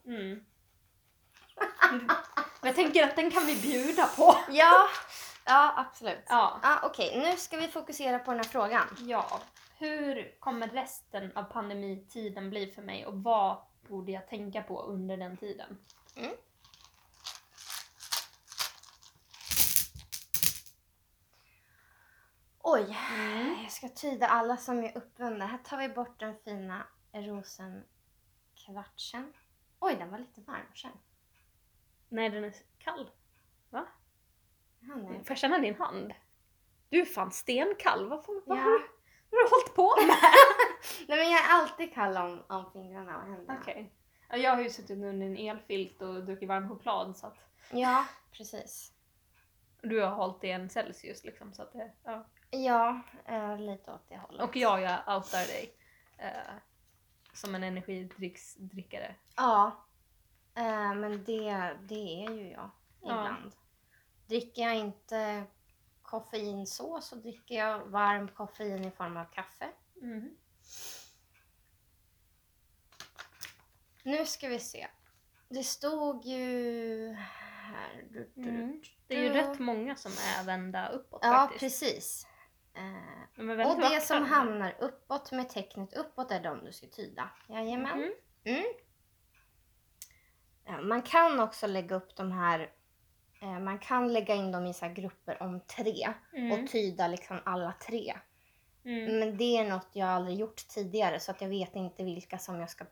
Mm. 0.05 0.45
Mm. 1.91 2.07
Men 2.61 2.67
jag 2.67 2.75
tänker 2.75 3.03
att 3.03 3.15
den 3.15 3.31
kan 3.31 3.45
vi 3.45 3.61
bjuda 3.61 4.07
på. 4.07 4.35
Ja, 4.49 4.87
ja 5.45 5.73
absolut. 5.77 6.23
Ja. 6.27 6.59
Ja, 6.63 6.79
Okej, 6.83 7.19
nu 7.19 7.37
ska 7.37 7.57
vi 7.57 7.67
fokusera 7.67 8.19
på 8.19 8.31
den 8.31 8.39
här 8.39 8.49
frågan. 8.49 8.87
Ja. 8.99 9.41
Hur 9.77 10.39
kommer 10.39 10.67
resten 10.67 11.37
av 11.37 11.43
pandemitiden 11.43 12.49
bli 12.49 12.71
för 12.71 12.81
mig 12.81 13.05
och 13.05 13.23
vad 13.23 13.57
borde 13.87 14.11
jag 14.11 14.27
tänka 14.27 14.61
på 14.63 14.81
under 14.81 15.17
den 15.17 15.37
tiden? 15.37 15.77
Oj, 22.61 22.97
Mm. 23.13 23.61
jag 23.63 23.71
ska 23.71 23.89
tyda 23.89 24.27
alla 24.27 24.57
som 24.57 24.83
är 24.83 24.97
uppvända. 24.97 25.45
Här 25.45 25.57
tar 25.57 25.77
vi 25.77 25.89
bort 25.89 26.19
den 26.19 26.35
fina 26.43 26.87
rosenkvartsen. 27.13 29.33
Oj, 29.79 29.95
den 29.95 30.11
var 30.11 30.19
lite 30.19 30.41
varm. 30.41 30.65
Känn. 30.73 30.91
Nej, 32.09 32.29
den 32.29 32.43
är 32.43 32.53
kall. 32.79 33.09
Va? 33.69 33.85
Nej. 34.79 35.07
Får 35.17 35.23
jag 35.31 35.37
känna 35.37 35.57
din 35.59 35.75
hand? 35.75 36.13
Du 36.89 37.01
är 37.01 37.05
fan 37.05 37.31
stenkall. 37.31 38.09
Vad, 38.09 38.25
fan, 38.25 38.41
vad, 38.45 38.57
Ja. 38.57 38.61
har, 38.63 38.69
du- 38.71 38.87
vad 39.29 39.39
har 39.41 39.43
du 39.43 39.49
hållit 39.55 39.75
på 39.75 40.07
med? 40.07 40.15
nej, 41.07 41.17
men 41.17 41.31
jag 41.31 41.41
är 41.45 41.49
alltid 41.49 41.93
kall 41.93 42.17
om, 42.17 42.43
om 42.47 42.71
fingrarna 42.71 43.17
och 43.17 43.23
händerna. 43.23 43.59
Okej. 43.61 43.93
Ja, 44.29 44.37
Jag 44.37 44.55
har 44.55 44.61
ju 44.63 44.69
suttit 44.69 44.89
under 44.91 45.09
en 45.25 45.37
elfilt 45.37 46.01
och 46.01 46.23
druckit 46.23 46.49
varm 46.49 46.69
choklad 46.69 47.17
så 47.17 47.27
att 47.27 47.37
Ja, 47.71 48.05
precis. 48.31 48.93
du 49.81 50.01
har 50.01 50.09
hållit 50.09 50.43
i 50.43 50.49
en 50.51 50.69
Celsius 50.69 51.23
liksom. 51.23 51.53
Så 51.53 51.61
att 51.61 51.73
det, 51.73 51.91
ja. 52.03 52.25
Ja, 52.51 53.01
eh, 53.25 53.57
lite 53.59 53.91
åt 53.91 54.09
det 54.09 54.17
hållet. 54.17 54.41
Och 54.49 54.55
jag, 54.55 54.81
jag 54.81 54.99
outar 55.17 55.47
dig. 55.47 55.73
Eh, 56.17 56.53
som 57.33 57.55
en 57.55 57.63
energidrycksdrickare. 57.63 59.15
Ja, 59.35 59.85
eh, 60.59 60.93
men 60.95 61.23
det, 61.23 61.77
det 61.87 62.25
är 62.25 62.31
ju 62.31 62.51
jag 62.51 62.69
ibland. 63.01 63.51
Dricker 64.27 64.61
jag 64.61 64.75
inte 64.75 65.43
koffein 66.01 66.67
så, 66.67 67.01
så 67.01 67.15
dricker 67.15 67.55
jag 67.55 67.79
varm 67.85 68.27
koffein 68.27 68.85
i 68.85 68.91
form 68.91 69.17
av 69.17 69.25
kaffe. 69.25 69.69
Mm. 70.01 70.35
Nu 74.03 74.25
ska 74.25 74.47
vi 74.47 74.59
se. 74.59 74.87
Det 75.49 75.63
stod 75.63 76.25
ju 76.25 77.11
här. 77.13 78.05
Du, 78.11 78.31
du, 78.35 78.49
Mm. 78.49 78.81
Det 79.07 79.15
är 79.15 79.23
ju 79.23 79.29
rätt 79.29 79.59
många 79.59 79.95
som 79.95 80.11
är 80.11 80.43
vända 80.45 80.89
uppåt 80.89 81.19
Ja, 81.23 81.31
faktiskt. 81.31 81.59
precis. 81.81 82.27
Eh, 82.73 82.83
De 83.35 83.49
och 83.49 83.79
det 83.81 84.01
som 84.01 84.25
hamnar 84.25 84.75
uppåt 84.79 85.31
med 85.31 85.49
tecknet 85.49 85.93
uppåt 85.93 86.31
är 86.31 86.39
de 86.43 86.65
du 86.65 86.73
ska 86.73 86.87
tyda. 86.87 87.29
Jajamän. 87.47 87.99
Mhm. 87.99 88.11
Mm. 88.43 88.63
Ja, 90.71 90.81
man 90.81 91.01
kan 91.01 91.39
också 91.39 91.67
lägga 91.67 91.95
upp 91.95 92.15
de 92.15 92.31
här, 92.31 92.69
eh, 93.41 93.59
man 93.59 93.79
kan 93.79 94.13
lägga 94.13 94.35
in 94.35 94.51
dem 94.51 94.65
i 94.65 94.73
så 94.73 94.85
här 94.85 94.93
grupper 94.93 95.43
om 95.43 95.59
tre 95.59 96.07
Mm. 96.33 96.51
och 96.51 96.69
tyda 96.71 97.07
liksom 97.07 97.39
alla 97.45 97.73
tre. 97.87 98.13
Mm. 98.85 99.19
Men 99.19 99.37
det 99.37 99.57
är 99.57 99.69
något 99.69 99.87
jag 99.93 100.09
aldrig 100.09 100.37
gjort 100.39 100.67
tidigare 100.67 101.19
så 101.19 101.31
att 101.31 101.41
jag 101.41 101.49
vet 101.49 101.75
inte 101.75 102.03
vilka 102.03 102.37
som 102.37 102.59
jag 102.59 102.69
ska... 102.69 102.85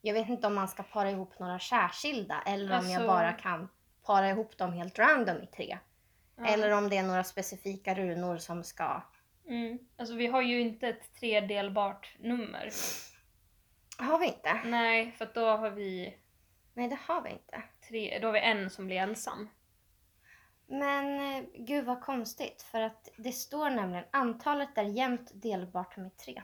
Jag 0.00 0.14
vet 0.14 0.28
inte 0.28 0.46
om 0.46 0.54
man 0.54 0.68
ska 0.68 0.82
para 0.82 1.10
ihop 1.10 1.38
några 1.38 1.58
särskilda 1.58 2.42
eller 2.46 2.64
om 2.78 2.86
jag 2.90 2.94
Alltså- 2.94 3.06
bara 3.06 3.32
kan 3.32 3.68
para 4.06 4.30
ihop 4.30 4.56
dem 4.58 4.72
helt 4.72 4.98
random 4.98 5.36
i 5.42 5.46
tre. 5.46 5.78
Ja. 6.36 6.46
Eller 6.46 6.70
om 6.70 6.88
det 6.88 6.96
är 6.96 7.02
några 7.02 7.24
specifika 7.24 7.94
runor 7.94 8.38
som 8.38 8.64
ska... 8.64 9.02
Mm. 9.46 9.78
Alltså 9.96 10.14
vi 10.14 10.26
har 10.26 10.42
ju 10.42 10.60
inte 10.60 10.88
ett 10.88 11.14
tredelbart 11.14 12.16
nummer. 12.18 12.70
Har 13.98 14.18
vi 14.18 14.26
inte? 14.26 14.60
Nej, 14.64 15.12
för 15.12 15.30
då 15.34 15.46
har 15.56 15.70
vi 15.70 16.16
Nej, 16.78 16.88
det 16.88 16.98
har 17.06 17.22
vi 17.22 17.30
inte. 17.30 17.62
tre, 17.88 18.18
då 18.18 18.28
har 18.28 18.32
vi 18.32 18.40
en 18.40 18.70
som 18.70 18.86
blir 18.86 18.96
ensam. 18.96 19.48
Men 20.66 21.20
eh, 21.20 21.50
gud 21.54 21.84
vad 21.84 22.00
konstigt 22.00 22.62
för 22.62 22.80
att 22.80 23.08
det 23.16 23.32
står 23.32 23.70
nämligen 23.70 24.04
antalet 24.10 24.78
är 24.78 24.82
jämnt 24.82 25.30
delbart 25.34 25.96
med 25.96 26.16
tre. 26.16 26.42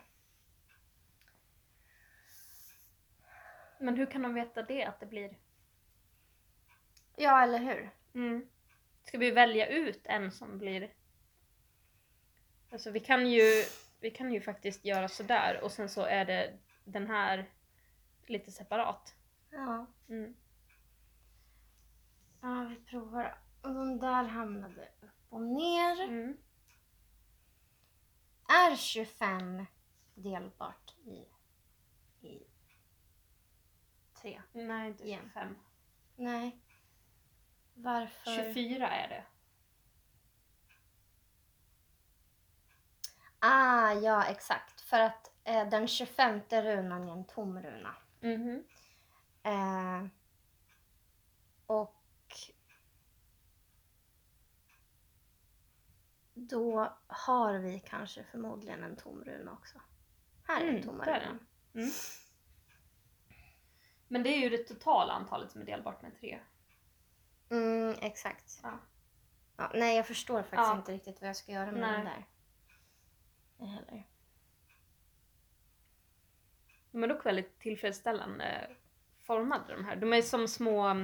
Men 3.79 3.97
hur 3.97 4.07
kan 4.07 4.23
de 4.23 4.35
veta 4.35 4.63
det, 4.63 4.85
att 4.85 5.01
det 5.01 5.07
blir... 5.07 5.37
Ja, 7.17 7.43
eller 7.43 7.59
hur? 7.59 7.91
Mm. 8.15 8.49
Ska 9.05 9.19
vi 9.19 9.31
välja 9.31 9.67
ut 9.67 10.01
en 10.05 10.33
som 10.33 10.59
blir... 10.59 10.93
Alltså 12.71 12.91
vi 12.91 13.01
kan 13.01 13.27
ju, 13.27 13.65
vi 14.01 14.11
kan 14.11 14.33
ju 14.33 14.41
faktiskt 14.41 14.85
göra 14.85 15.09
sådär 15.09 15.61
och 15.63 15.73
sen 15.73 15.89
så 15.89 16.03
är 16.03 16.25
det 16.25 16.59
den 16.85 17.07
här 17.07 17.51
lite 18.27 18.53
separat. 18.53 19.15
Ja. 19.55 19.87
Mm. 20.09 20.37
Ja, 22.41 22.67
vi 22.71 22.77
provar. 22.77 23.39
Och 23.63 23.75
de 23.75 23.99
där 23.99 24.25
hamnade 24.25 24.83
upp 24.83 25.11
och 25.29 25.43
ner. 25.43 26.03
Mm. 26.03 26.37
Är 28.49 28.77
25 28.77 29.67
delbart 30.15 30.95
i, 31.05 31.27
i 32.27 32.47
3? 34.23 34.43
Nej, 34.53 34.89
inte 34.89 35.05
Igen. 35.05 35.23
25. 35.23 35.57
Nej. 36.17 36.61
Varför? 37.75 38.55
24 38.55 38.89
är 38.89 39.09
det. 39.09 39.25
Ah, 43.39 43.93
ja 43.93 44.25
exakt. 44.25 44.81
För 44.81 45.01
att 45.01 45.31
eh, 45.45 45.69
den 45.69 45.89
25 45.89 46.41
runan 46.51 47.09
är 47.09 47.13
en 47.13 47.25
tom 47.25 47.63
runa. 47.63 47.97
Mhm. 48.21 48.65
Eh, 49.45 50.07
och 51.67 52.03
då 56.35 56.97
har 57.07 57.59
vi 57.59 57.81
kanske 57.81 58.25
förmodligen 58.25 58.83
en 58.83 58.97
tom 58.97 59.25
runa 59.25 59.53
också. 59.53 59.81
Här 60.43 60.61
är 60.61 60.63
Mm, 60.63 60.75
den 60.75 60.85
tomma 60.85 61.05
runan. 61.05 61.47
Mm. 61.75 61.91
Men 64.09 64.23
det 64.23 64.29
är 64.29 64.39
ju 64.39 64.49
det 64.49 64.65
totala 64.65 65.13
antalet 65.13 65.53
som 65.53 65.61
är 65.61 65.65
delbart 65.65 66.03
med 66.03 66.21
3. 66.21 66.41
Mm, 67.51 67.95
exakt. 68.01 68.61
Ja. 68.63 68.79
Ja, 69.57 69.71
nej, 69.75 69.97
jag 69.97 70.07
förstår 70.07 70.43
faktiskt 70.43 70.57
Ja. 70.57 70.77
inte 70.77 70.93
riktigt 70.93 71.21
vad 71.21 71.29
jag 71.29 71.37
ska 71.37 71.53
göra 71.53 71.73
med 71.73 71.81
Nej. 71.81 71.93
den 71.93 72.05
där. 72.05 72.27
Heller. 73.67 74.07
Är 76.93 77.09
dock 77.09 77.27
väldigt 77.27 77.59
tillfredsställande 77.59 78.77
formade 79.27 79.75
de 79.75 79.85
här. 79.85 79.97
De 79.97 80.13
är 80.13 80.23
som 80.23 80.49
små, 80.49 80.95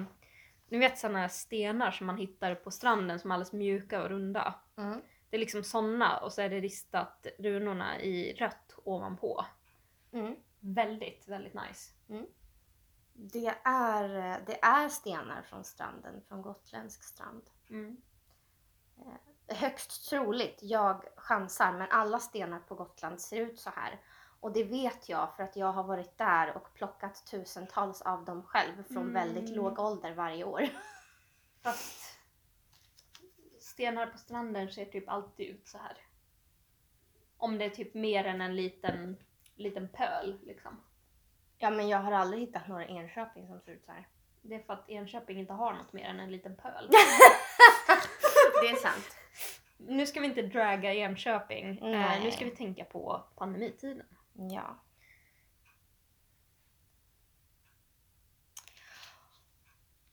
ni 0.69 0.79
vet 0.79 0.99
sådana 0.99 1.29
stenar 1.29 1.91
som 1.91 2.07
man 2.07 2.17
hittar 2.17 2.55
på 2.55 2.71
stranden 2.71 3.21
som 3.21 3.31
är 3.31 3.35
alldeles 3.35 3.53
mjuka 3.53 4.03
och 4.03 4.09
runda. 4.09 4.55
Mm. 4.77 5.01
Det 5.31 5.37
är 5.37 5.41
liksom 5.41 5.65
sådana 5.65 6.19
och 6.19 6.33
så 6.33 6.43
är 6.43 6.51
det 6.51 6.61
ristat 6.61 7.27
runorna 7.39 8.01
i 8.01 8.35
rött 8.35 8.75
ovanpå. 8.85 9.47
Mm. 10.13 10.37
Väldigt, 10.61 11.29
väldigt 11.29 11.55
nice. 11.55 11.93
Det, 13.13 13.55
är, 13.65 14.09
det 14.47 14.65
är 14.65 14.89
stenar 14.89 15.43
från 15.43 15.65
stranden, 15.65 16.23
från 16.29 16.43
gotländsk 16.43 17.03
strand. 17.03 17.43
Mm. 17.71 17.97
Högst 19.49 20.09
troligt, 20.11 20.59
jag 20.63 21.05
chansar, 21.17 21.73
men 21.73 21.89
alla 21.91 22.19
stenar 22.19 22.59
på 22.59 22.75
Gotland 22.75 23.21
ser 23.21 23.41
ut 23.41 23.59
så 23.59 23.71
här. 23.71 24.01
Och 24.41 24.53
det 24.53 24.65
vet 24.65 25.09
jag 25.09 25.37
för 25.37 25.43
att 25.43 25.57
jag 25.57 25.73
har 25.73 25.83
varit 25.83 26.19
där 26.19 26.57
och 26.57 26.75
plockat 26.75 27.27
tusentals 27.27 28.03
av 28.03 28.25
dem 28.25 28.43
själv 28.43 28.85
från 28.89 28.97
Mm. 29.03 29.13
väldigt 29.13 29.57
låg 29.57 29.79
ålder 29.79 30.15
varje 30.15 30.45
år. 30.45 30.63
Fast 31.63 32.19
stenar 33.61 34.07
på 34.07 34.19
stranden 34.19 34.73
ser 34.73 34.85
typ 34.85 35.09
alltid 35.09 35.47
ut 35.49 35.69
så 35.69 35.79
här. 35.79 35.97
Om 37.37 37.59
det 37.59 37.65
är 37.65 37.71
typ 37.71 37.95
mer 37.95 38.25
än 38.25 38.41
en 38.41 38.57
liten, 38.57 39.17
liten 39.55 39.89
pöl 39.89 40.39
liksom. 40.43 40.81
Ja, 41.59 41.71
men 41.71 41.89
jag 41.89 41.99
har 41.99 42.13
aldrig 42.13 42.41
hittat 42.41 42.69
några 42.69 42.87
Enköping 42.87 43.47
som 43.47 43.61
ser 43.61 43.73
ut 43.73 43.85
så 43.85 43.93
här. 43.93 44.09
Det 44.43 44.55
är 44.55 44.63
för 44.63 44.73
att 44.73 44.91
Enköping 44.91 45.39
inte 45.39 45.53
har 45.53 45.73
något 45.73 45.93
mer 45.93 46.05
än 46.05 46.21
en 46.21 46.31
liten 46.33 46.57
pöl. 46.57 46.89
Det 48.63 48.69
är 48.69 48.77
sant. 48.77 49.17
nu 49.77 50.07
ska 50.07 50.21
vi 50.21 50.27
inte 50.27 50.43
draga 50.43 50.95
Enköping. 50.95 51.79
Eh, 51.79 51.91
Nej. 51.91 52.21
nu 52.25 52.31
ska 52.31 52.45
vi 52.45 52.51
tänka 52.51 52.85
på 52.85 53.23
pandemitiden. 53.37 54.07
Ja. 54.49 54.77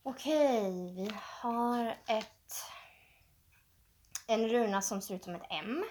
Okej, 0.03 0.93
vi 0.95 1.11
har 1.13 1.97
ett 2.07 2.63
en 4.27 4.49
runa 4.49 4.81
som 4.81 5.01
ser 5.01 5.15
ut 5.15 5.23
som 5.23 5.35
ett 5.35 5.47
M. 5.49 5.85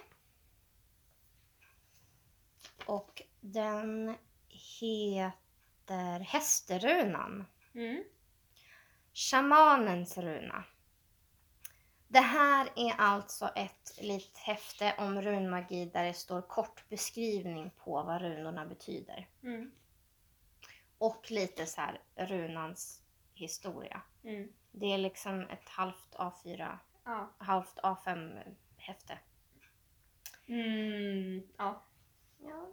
Och 2.87 3.23
den 3.40 4.16
heter 4.49 6.21
Hästrunan. 6.21 7.47
Mm. 7.75 8.05
Shamanens 9.12 10.19
runa. 10.19 10.64
Det 12.09 12.21
här 12.21 12.69
är 12.77 12.95
alltså 12.99 13.49
ett 13.49 13.99
litet 14.01 14.39
häfte 14.39 14.95
om 14.99 15.23
runmagi 15.23 15.85
där 15.85 16.05
det 16.05 16.15
står 16.15 16.43
kort 16.43 16.89
beskrivning 16.89 17.71
på 17.77 18.03
vad 18.03 18.21
runorna 18.23 18.67
betyder. 18.67 19.29
Mm. 19.43 19.71
Och 20.99 21.31
lite 21.31 21.67
så 21.67 21.81
här 21.81 22.01
runans 22.17 23.03
historia. 23.35 24.03
Mm. 24.25 24.53
Det 24.73 24.93
är 24.93 24.99
liksom 24.99 25.41
ett 25.41 25.69
halvt 25.69 26.15
A4, 26.15 26.79
Ja. 27.05 27.31
halvt 27.39 27.79
A5 27.79 28.43
häfte. 28.77 29.19
Mm. 30.47 31.43
Ja. 31.57 31.83
Ja. 32.39 32.69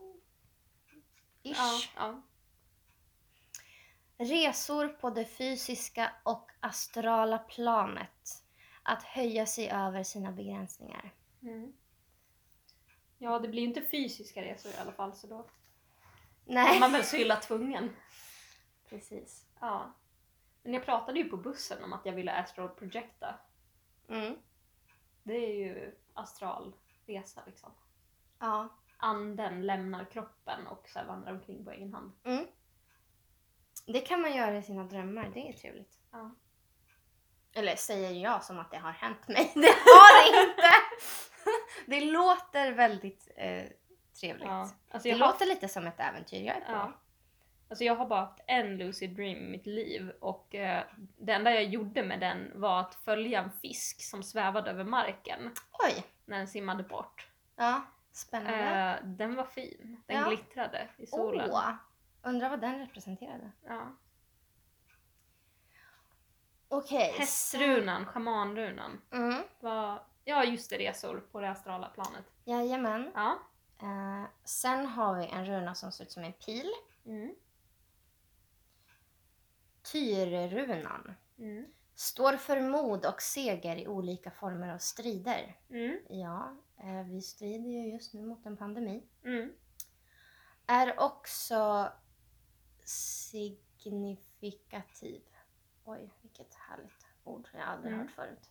Ja. 1.41 1.51
Ish. 1.51 1.91
ja. 1.95 2.21
Resor 4.17 4.87
på 4.87 5.09
det 5.09 5.25
fysiska 5.25 6.11
och 6.23 6.51
astrala 6.59 7.37
planet. 7.37 8.42
Att 8.83 9.03
höja 9.03 9.45
sig 9.45 9.69
över 9.69 10.03
sina 10.03 10.31
begränsningar. 10.31 11.13
Mm. 11.41 11.73
Ja, 13.17 13.39
det 13.39 13.47
blir 13.47 13.61
ju 13.61 13.67
inte 13.67 13.81
fysiska 13.81 14.41
resor 14.41 14.71
i 14.71 14.75
alla 14.77 14.91
fall 14.91 15.13
så 15.13 15.27
då 15.27 15.39
är 15.39 15.45
Nej. 16.45 16.79
man 16.79 16.91
väl 16.91 17.03
så 17.03 17.17
illa 17.17 17.35
tvungen. 17.35 17.89
Precis. 18.89 19.45
Ja. 19.59 19.93
Men 20.63 20.73
jag 20.73 20.85
pratade 20.85 21.19
ju 21.19 21.29
på 21.29 21.37
bussen 21.37 21.83
om 21.83 21.93
att 21.93 22.05
jag 22.05 22.13
ville 22.13 22.31
astral 22.31 22.69
projecta. 22.69 23.35
Mm. 24.07 24.35
Det 25.23 25.33
är 25.35 25.53
ju 25.53 25.95
astralresa 26.13 27.43
liksom. 27.45 27.71
Ja. 28.39 28.69
Anden 28.97 29.65
lämnar 29.65 30.05
kroppen 30.05 30.67
och 30.67 30.89
så 30.89 30.99
vandrar 31.07 31.31
omkring 31.31 31.65
på 31.65 31.71
egen 31.71 31.93
hand. 31.93 32.11
Mm. 32.23 32.45
Det 33.85 33.99
kan 33.99 34.21
man 34.21 34.35
göra 34.35 34.57
i 34.57 34.63
sina 34.63 34.83
drömmar. 34.83 35.31
Det 35.33 35.49
är 35.49 35.53
trevligt. 35.53 35.99
Ja. 36.11 36.31
Eller 37.53 37.75
säger 37.75 38.11
jag 38.11 38.43
som 38.43 38.59
att 38.59 38.71
det 38.71 38.77
har 38.77 38.91
hänt 38.91 39.27
mig. 39.27 39.51
Det 39.55 39.67
har 39.67 40.23
det 40.33 40.43
inte! 40.49 40.69
Det 41.87 42.11
låter 42.11 42.71
väldigt 42.71 43.27
eh, 43.35 43.63
trevligt. 44.19 44.47
Ja. 44.47 44.69
Alltså 44.89 45.09
Det 45.09 45.11
har, 45.11 45.19
låter 45.19 45.45
lite 45.45 45.67
som 45.67 45.87
ett 45.87 45.99
äventyr 45.99 46.45
jag 46.45 46.55
är 46.55 46.59
på. 46.61 46.71
ja. 46.71 46.91
alltså 47.69 47.83
jag 47.83 47.95
har 47.95 48.05
bara 48.05 48.19
haft 48.19 48.39
en 48.47 48.77
lucid 48.77 49.15
dream 49.15 49.37
i 49.37 49.49
mitt 49.49 49.65
liv 49.65 50.11
och 50.21 50.55
eh, 50.55 50.83
det 51.17 51.31
enda 51.33 51.51
jag 51.53 51.63
gjorde 51.63 52.03
med 52.03 52.19
den 52.19 52.51
var 52.55 52.79
att 52.79 52.95
följa 52.95 53.41
en 53.43 53.51
fisk 53.51 54.01
som 54.03 54.23
svävade 54.23 54.69
över 54.71 54.83
marken 54.83 55.51
Oj! 55.71 56.03
när 56.25 56.37
den 56.37 56.47
simmade 56.47 56.83
bort. 56.83 57.27
Ja, 57.55 57.81
spännande. 58.11 58.99
Eh, 59.01 59.05
den 59.07 59.35
var 59.35 59.45
fin. 59.45 60.01
Den 60.05 60.17
Ja. 60.21 60.27
glittrade 60.27 60.87
i 60.97 61.05
solen. 61.07 61.49
Åh! 61.51 61.71
Undrar 62.23 62.49
vad 62.49 62.61
den 62.61 62.79
representerade. 62.79 63.51
Ja. 63.67 63.81
Okej. 66.73 67.13
Hästrunan, 67.17 68.05
schamanrunan. 68.05 69.01
Mm. 69.11 69.43
Var, 69.59 70.03
ja 70.23 70.43
just 70.43 70.69
det, 70.69 70.77
resor 70.77 71.23
på 71.31 71.41
det 71.41 71.51
astrala 71.51 71.89
planet. 71.89 72.25
Jajamän. 72.43 73.11
Ja. 73.13 73.39
Eh, 73.81 74.23
sen 74.43 74.85
har 74.85 75.17
vi 75.17 75.25
en 75.25 75.45
runa 75.45 75.75
som 75.75 75.91
ser 75.91 76.03
ut 76.03 76.11
som 76.11 76.23
en 76.23 76.33
pil. 76.33 76.71
Mm. 77.05 77.35
Tyrrunan. 79.91 81.15
Mm. 81.37 81.65
Står 81.95 82.37
för 82.37 82.61
mod 82.61 83.05
och 83.05 83.21
seger 83.21 83.75
i 83.75 83.87
olika 83.87 84.31
former 84.31 84.73
av 84.73 84.77
strider. 84.77 85.57
Mm. 85.69 85.99
Ja, 86.09 86.57
eh, 86.77 87.03
vi 87.03 87.21
strider 87.21 87.69
ju 87.69 87.91
just 87.91 88.13
nu 88.13 88.21
mot 88.21 88.45
en 88.45 88.57
pandemi. 88.57 89.03
Mm. 89.23 89.53
Är 90.67 90.99
också 90.99 91.91
signifikativ. 92.83 95.21
Oj, 95.85 96.09
vilket 96.21 96.53
härligt 96.55 97.07
ord 97.23 97.49
jag 97.53 97.61
aldrig 97.61 97.93
Mm. 97.93 98.05
hört 98.05 98.15
förut. 98.15 98.49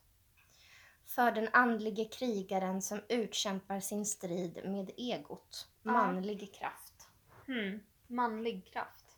För 1.05 1.33
den 1.33 1.49
andlige 1.53 2.05
krigaren 2.05 2.83
som 2.83 3.01
utkämpar 3.09 3.81
sin 3.81 4.07
strid 4.07 4.61
med 4.65 4.91
egot. 4.97 5.69
Ja. 5.83 5.93
Manlig 5.93 6.55
kraft. 6.55 7.09
Mm. 7.49 7.81
Manlig 8.07 8.67
kraft. 8.67 9.17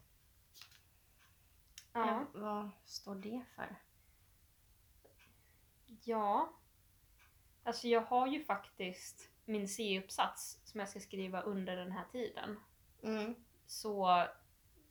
Ja. 1.93 2.07
Ja, 2.07 2.27
vad 2.41 2.71
står 2.85 3.15
det 3.15 3.45
för? 3.57 3.77
Ja. 6.05 6.53
Alltså 7.65 7.89
jag 7.89 8.01
har 8.01 8.27
ju 8.27 8.45
faktiskt 8.45 9.29
min 9.45 9.69
C-uppsats 9.69 10.59
som 10.65 10.81
jag 10.81 10.89
ska 10.89 11.01
skriva 11.01 11.41
under 11.43 11.77
den 11.77 11.93
här 11.93 12.05
tiden. 12.13 12.61
Mm. 13.03 13.35
Så 13.67 14.25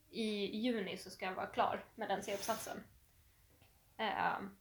i 0.09 0.57
juni 0.57 0.97
så 0.97 1.09
ska 1.09 1.25
jag 1.25 1.35
vara 1.35 1.47
klar 1.47 1.85
med 1.95 2.09
den 2.09 2.23
C-uppsatsen. 2.23 2.83
Ehm, 3.97 4.57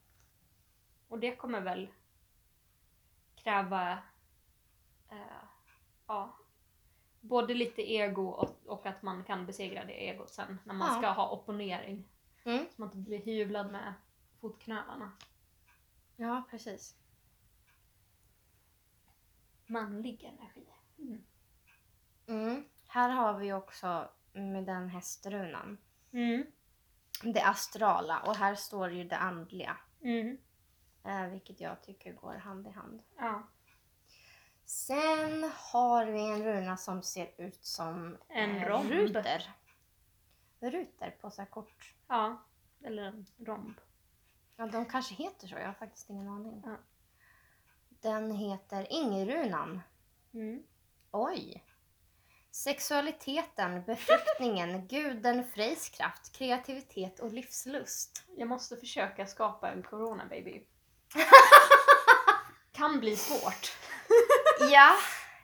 och 1.09 1.19
det 1.19 1.37
kommer 1.37 1.61
väl 1.61 1.89
kräva 3.35 3.93
eh, 5.11 5.43
ja, 6.07 6.37
både 7.21 7.55
lite 7.55 7.93
ego 7.93 8.27
och, 8.27 8.67
och 8.67 8.87
att 8.87 9.03
man 9.03 9.25
kan 9.25 9.47
besegra 9.47 9.85
det 9.85 10.09
egot 10.09 10.31
sen 10.31 10.59
när 10.65 10.75
man 10.75 10.89
Ja. 10.95 10.99
ska 10.99 11.11
ha 11.11 11.31
opponering. 11.31 12.09
Mm. 12.45 12.67
Så 12.71 12.81
man 12.81 12.89
inte 12.89 12.99
blir 12.99 13.19
hyvlad 13.19 13.73
med 13.73 13.95
fotknölarna. 14.41 15.13
Ja, 16.17 16.43
precis. 16.51 16.97
Manlig 19.67 20.25
energi. 20.25 20.67
Mm. 20.99 21.25
Mm. 22.27 22.65
Här 22.89 23.09
har 23.09 23.39
vi 23.39 23.53
också 23.53 24.11
med 24.33 24.65
den 24.65 24.89
hästrunan. 24.89 25.79
Mm. 26.13 26.47
Det 27.23 27.43
astrala 27.43 28.21
och 28.21 28.37
här 28.37 28.55
står 28.55 28.91
ju 28.91 29.05
det 29.05 29.17
andliga. 29.17 29.77
Mm. 30.03 30.39
Eh, 31.05 31.27
vilket 31.27 31.61
jag 31.61 31.83
tycker 31.83 32.13
går 32.13 32.35
hand 32.35 32.67
i 32.67 32.71
hand. 32.71 33.03
Ja. 33.19 33.43
Sen 34.65 35.51
har 35.73 36.07
vi 36.07 36.31
en 36.31 36.45
runa 36.45 36.77
som 36.77 37.03
ser 37.03 37.31
ut 37.39 37.65
som 37.65 38.17
En 38.29 38.51
eh, 38.57 38.69
romb. 38.69 38.91
ruter. 38.91 39.51
Ruter 40.61 41.11
på 41.21 41.31
så 41.31 41.47
kort. 41.47 41.95
ja. 42.09 42.43
Eller 42.85 43.03
en 43.03 43.27
romb. 43.39 43.75
Ja, 44.57 44.67
de 44.67 44.85
kanske 44.85 45.15
heter 45.15 45.47
så. 45.49 45.55
Jag 45.55 45.67
har 45.67 45.73
faktiskt 45.75 46.11
ingen 46.11 46.29
aning. 46.29 46.63
Ja. 46.67 46.77
Den 47.89 48.31
heter 48.31 48.87
Ingrunan. 48.93 49.81
Mm. 50.35 50.63
Oj! 51.11 51.65
Sexualiteten, 52.53 53.83
befruktningen, 53.87 54.87
guden 54.87 55.45
Frejs 55.55 55.89
kraft, 55.89 56.33
kreativitet 56.39 57.21
och 57.21 57.33
livslust. 57.33 58.23
Jag 58.37 58.49
måste 58.49 58.77
försöka 58.77 59.27
skapa 59.27 59.71
en 59.71 59.83
corona 59.83 60.27
baby. 60.31 60.63
kan 62.73 63.01
bli 63.01 63.17
svårt. 63.17 63.73
Ja, 64.71 64.95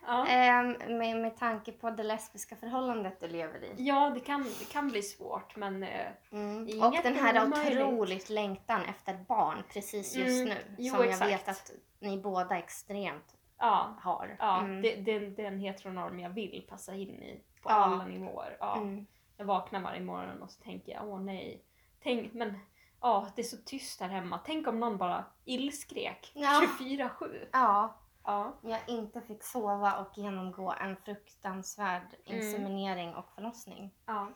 Ja. 0.07 0.27
Ehm, 0.27 0.99
med, 0.99 1.17
med 1.17 1.37
tanke 1.39 1.73
på 1.73 1.91
det 1.91 2.03
lesbiska 2.03 2.57
förhållandet 2.57 3.21
du 3.21 3.29
lever 3.29 3.65
i. 3.65 3.75
Ja, 3.79 4.11
det 4.15 4.21
kan, 4.21 4.43
det 4.59 4.65
kan 4.73 4.89
bli 4.89 5.03
svårt 5.03 5.57
men 5.57 5.83
eh, 5.83 6.07
Mm. 6.33 6.69
Inget 6.69 6.85
Och 6.85 6.97
den 7.03 7.17
här 7.17 7.45
omöjligt. 7.47 7.79
otroligt 7.83 8.29
längtan 8.31 8.85
efter 8.85 9.15
barn 9.29 9.63
precis 9.73 10.15
just 10.17 10.29
Mm, 10.43 10.49
nu. 10.49 10.57
jo, 10.79 10.95
som 10.95 11.05
jag 11.05 11.13
exakt. 11.13 11.31
vet 11.31 11.49
att 11.49 11.71
ni 12.01 12.19
båda 12.19 12.59
extremt 12.59 13.25
ja. 13.59 13.97
har. 14.01 14.37
Ja, 14.39 14.61
Mm. 14.61 14.83
det, 14.83 14.95
det, 14.97 15.19
det 15.19 15.43
är 15.43 15.49
en 15.53 15.61
heteronorm 15.61 16.21
jag 16.21 16.31
vill 16.31 16.67
passa 16.69 16.95
in 16.95 17.23
i 17.23 17.43
på 17.63 17.71
Ja. 17.71 17.75
alla 17.75 18.05
nivåer. 18.07 18.57
Ja. 18.61 18.77
Mm. 18.77 19.07
Jag 19.37 19.45
vaknar 19.45 19.81
varje 19.81 20.01
morgon 20.01 20.43
och 20.43 20.51
så 20.51 20.63
tänker 20.63 20.93
jag, 20.93 21.09
åh 21.09 21.21
nej. 21.21 21.65
Tänk, 22.03 22.33
men 22.33 22.59
ja, 23.01 23.29
det 23.37 23.43
är 23.43 23.45
så 23.45 23.57
tyst 23.57 24.01
här 24.01 24.09
hemma. 24.09 24.41
Tänk 24.47 24.67
om 24.67 24.81
någon 24.81 24.97
bara 24.97 25.25
illskrek 25.45 26.33
Ja. 26.35 26.63
24-7. 26.79 27.47
Ja, 27.53 27.95
Ja. 28.25 28.55
jag 28.63 28.81
inte 28.89 29.21
fick 29.21 29.43
sova 29.43 29.97
och 29.99 30.19
genomgå 30.19 30.75
en 30.81 30.97
fruktansvärd 30.97 32.15
Mm. 32.27 32.39
inseminering 32.43 33.15
och 33.15 33.31
förlossning. 33.35 33.95
ja. 34.07 34.29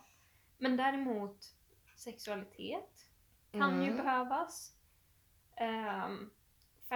Men 0.58 0.76
däremot 0.76 1.36
sexualitet 1.96 3.06
kan 3.52 3.82
ju 3.82 3.90
Mm. 3.90 4.04
behövas. 4.04 4.74
Ehm, 5.56 6.30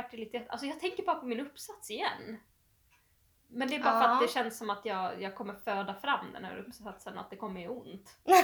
fertilitet. 0.02 0.46
Alltså 0.50 0.66
jag 0.66 0.80
tänker 0.80 1.02
bara 1.04 1.16
på 1.16 1.26
min 1.26 1.40
uppsats 1.40 1.90
igen. 1.90 2.36
Men 3.48 3.68
det 3.68 3.74
är 3.76 3.82
bara 3.82 4.00
för 4.02 4.08
Ja. 4.08 4.14
att 4.14 4.20
det 4.22 4.28
känns 4.32 4.58
som 4.58 4.70
att 4.70 4.84
jag, 4.84 5.22
jag 5.22 5.34
kommer 5.34 5.54
föda 5.54 5.94
fram 5.94 6.32
den 6.32 6.44
här 6.44 6.56
uppsatsen, 6.56 7.18
att 7.18 7.30
det 7.30 7.36
kommer 7.36 7.60
göra 7.60 7.72
ont. 7.72 8.16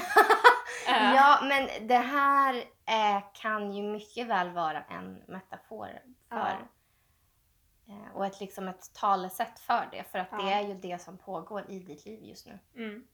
Eh, 0.88 1.15
Ja, 1.15 1.41
men 1.43 1.88
det 1.88 1.99
här 1.99 2.55
eh, 2.87 3.23
kan 3.35 3.73
ju 3.73 3.83
mycket 3.83 4.27
väl 4.27 4.51
vara 4.51 4.83
en 4.83 5.15
metafor 5.29 5.88
för 6.29 6.69
eh, 7.88 8.11
och 8.15 8.27
ett, 8.27 8.41
liksom 8.41 8.69
ett 8.69 8.95
talesätt 8.95 9.59
för 9.59 9.88
det. 9.93 10.05
För 10.05 10.19
att 10.19 10.31
det 10.31 10.37
Ja. 10.37 10.51
är 10.51 10.69
ju 10.69 10.75
det 10.75 10.99
som 11.03 11.19
pågår 11.19 11.71
i 11.71 11.79
ditt 11.79 12.07
liv 12.07 12.25
just 12.25 12.47
nu. 12.47 12.59
Mm. 12.77 13.07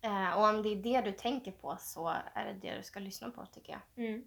Eh, 0.00 0.36
och 0.38 0.44
om 0.48 0.62
det 0.62 0.68
är 0.68 0.76
det 0.76 1.00
du 1.00 1.12
tänker 1.12 1.52
på 1.52 1.76
så 1.80 2.08
är 2.34 2.44
det 2.44 2.52
det 2.68 2.76
du 2.76 2.82
ska 2.82 3.00
lyssna 3.00 3.30
på 3.30 3.46
tycker 3.46 3.72
jag. 3.72 4.04
Mm. 4.06 4.26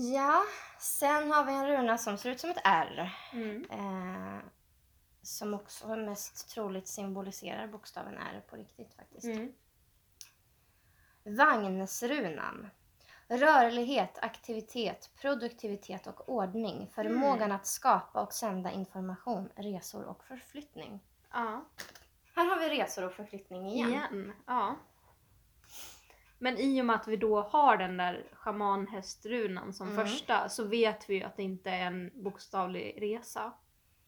Ja, 0.00 0.42
sen 0.78 1.32
har 1.32 1.44
vi 1.44 1.52
en 1.52 1.66
runa 1.66 1.98
som 1.98 2.18
ser 2.18 2.30
ut 2.30 2.40
som 2.40 2.50
ett 2.50 2.60
R. 2.64 3.12
Mm. 3.32 3.66
Eh, 3.70 4.44
som 5.22 5.54
också 5.54 5.96
mest 5.96 6.50
troligt 6.50 6.88
symboliserar 6.88 7.66
bokstaven 7.66 8.14
R 8.18 8.42
på 8.50 8.56
riktigt 8.56 8.94
faktiskt. 8.94 9.24
Mm. 9.24 9.52
Vagnsrunan. 11.24 12.70
Rörlighet, 13.28 14.18
aktivitet, 14.22 15.10
produktivitet 15.20 16.06
och 16.06 16.28
ordning. 16.28 16.90
Förmågan 16.94 17.42
Mm. 17.42 17.56
att 17.56 17.66
skapa 17.66 18.22
och 18.22 18.32
sända 18.32 18.70
information, 18.70 19.48
resor 19.56 20.04
och 20.04 20.24
förflyttning. 20.24 21.00
Ja. 21.32 21.64
Här 22.34 22.46
har 22.46 22.58
vi 22.58 22.68
resor 22.68 23.04
och 23.04 23.12
förflyttning 23.12 23.66
igen. 23.66 23.88
Igen. 23.90 24.32
Ja. 24.46 24.76
Men 26.42 26.56
i 26.58 26.80
och 26.80 26.84
med 26.86 26.96
att 26.96 27.08
vi 27.08 27.16
då 27.16 27.40
har 27.42 27.76
den 27.76 27.96
där 27.96 28.28
schamanhästrunan 28.32 29.74
som 29.74 29.88
Mm. 29.88 30.06
första 30.06 30.48
så 30.48 30.64
vet 30.64 31.10
vi 31.10 31.14
ju 31.14 31.22
att 31.22 31.36
det 31.36 31.42
inte 31.42 31.70
är 31.70 31.86
en 31.86 32.22
bokstavlig 32.22 32.98
resa. 33.02 33.52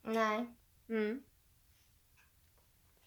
Nej, 0.03 0.55
Mm. 0.89 1.23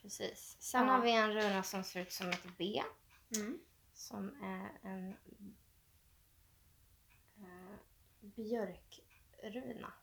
precis. 0.02 0.58
Sen 0.60 0.88
Ja. 0.88 0.94
har 0.94 1.02
vi 1.02 1.12
en 1.16 1.34
runa 1.34 1.64
som 1.64 1.84
ser 1.84 2.02
ut 2.02 2.12
som 2.12 2.30
ett 2.30 2.48
B. 2.58 2.82
Mm. 3.36 3.60
Som 3.94 4.30
är 4.44 4.90
en 4.90 5.10
eh, 7.42 7.76
björkruna. 8.20 9.94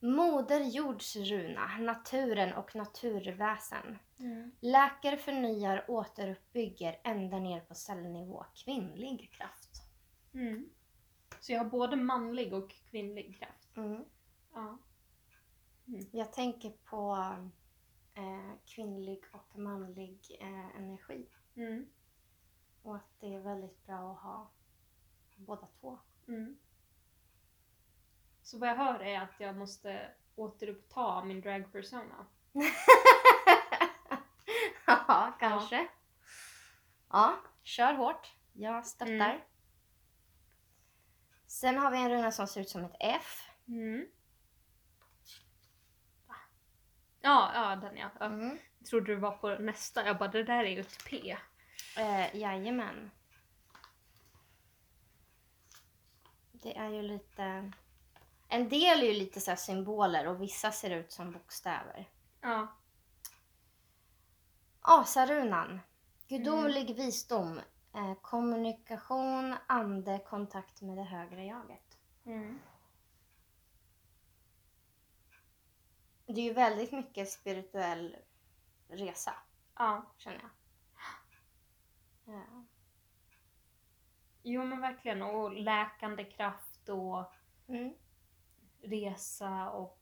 Moder 0.00 0.60
Jords 0.60 1.16
runa, 1.16 1.78
naturen 1.78 2.54
och 2.54 2.76
naturväsen. 2.76 3.98
Mm. 4.18 4.50
Läker, 4.60 5.16
förnyar, 5.16 5.84
återuppbygger 5.88 7.00
ända 7.04 7.38
ner 7.38 7.60
på 7.60 7.74
cellnivå. 7.74 8.44
Kvinnlig 8.54 9.32
kraft. 9.32 9.82
Mm. 10.34 10.70
Så 11.40 11.52
jag 11.52 11.58
har 11.58 11.70
både 11.70 11.96
manlig 11.96 12.52
och 12.54 12.70
kvinnlig 12.70 13.38
kraft. 13.38 13.76
Mm. 13.76 14.04
Ja. 14.52 14.78
Jag 16.10 16.32
tänker 16.32 16.70
på 16.70 17.16
eh, 18.14 18.52
kvinnlig 18.66 19.24
och 19.32 19.58
manlig 19.58 20.36
eh, 20.40 20.76
energi. 20.76 21.26
Mm. 21.54 21.86
Och 22.82 22.96
att 22.96 23.20
det 23.20 23.34
är 23.34 23.40
väldigt 23.40 23.86
bra 23.86 24.12
att 24.12 24.22
ha 24.22 24.50
båda 25.36 25.68
två. 25.80 25.98
Mm. 26.28 26.58
Så 28.42 28.58
vad 28.58 28.68
jag 28.68 28.76
hör 28.76 29.00
är 29.00 29.20
att 29.20 29.40
jag 29.40 29.56
måste 29.56 30.10
återuppta 30.34 31.24
min 31.24 31.40
dragpersona. 31.40 32.26
ja, 34.86 35.32
kanske. 35.40 35.88
Ja. 37.10 37.38
kör 37.62 37.94
hårt. 37.94 38.32
Jag 38.52 38.86
stöttar. 38.86 39.12
Mm. 39.30 39.40
Sen 41.46 41.78
har 41.78 41.90
vi 41.90 41.98
en 41.98 42.10
runa 42.10 42.32
som 42.32 42.46
ser 42.46 42.60
ut 42.60 42.68
som 42.68 42.84
ett 42.84 42.96
F. 43.00 43.48
Mm. 43.68 44.06
Ja, 47.20 47.50
ja 47.54 47.76
den 47.76 47.96
ja. 47.96 48.10
Jag 48.20 48.32
Mm. 48.32 48.58
trodde 48.90 49.06
du 49.06 49.16
var 49.16 49.36
på 49.36 49.48
nästa. 49.54 50.06
Jag 50.06 50.18
bara, 50.18 50.28
det 50.30 50.42
där 50.42 50.64
är 50.64 50.68
ju 50.70 50.80
ett 50.80 51.04
P. 51.04 51.36
Eh, 51.98 52.36
jajamän. 52.36 53.10
Det 56.52 56.76
är 56.76 56.88
ju 56.88 57.02
lite... 57.02 57.72
En 58.48 58.68
del 58.68 59.02
är 59.02 59.06
ju 59.06 59.12
lite 59.12 59.40
så 59.40 59.56
symboler 59.56 60.26
och 60.26 60.42
vissa 60.42 60.72
ser 60.72 60.90
ut 60.90 61.12
som 61.12 61.32
bokstäver. 61.32 62.08
Ja. 62.40 62.76
Asarunan. 64.88 65.80
Gudomlig 66.28 66.96
visdom. 66.96 67.60
Eh, 67.94 68.14
kommunikation, 68.22 69.54
ande, 69.66 70.18
kontakt 70.18 70.82
med 70.82 70.96
det 70.96 71.02
högre 71.02 71.44
jaget. 71.44 71.98
Mm. 72.24 72.58
Det 76.26 76.40
är 76.40 76.44
ju 76.44 76.52
väldigt 76.52 76.92
mycket 76.92 77.30
spirituell 77.30 78.16
resa, 78.88 79.34
Ja. 79.74 80.02
känner 80.16 80.40
jag. 80.40 80.50
Ja. 82.34 82.64
Jo 84.42 84.64
men 84.64 84.80
verkligen. 84.80 85.22
Och 85.22 85.52
läkande 85.52 86.24
kraft 86.24 86.88
och 86.88 87.32
Mm. 87.68 87.94
resa 88.82 89.70
och 89.70 90.00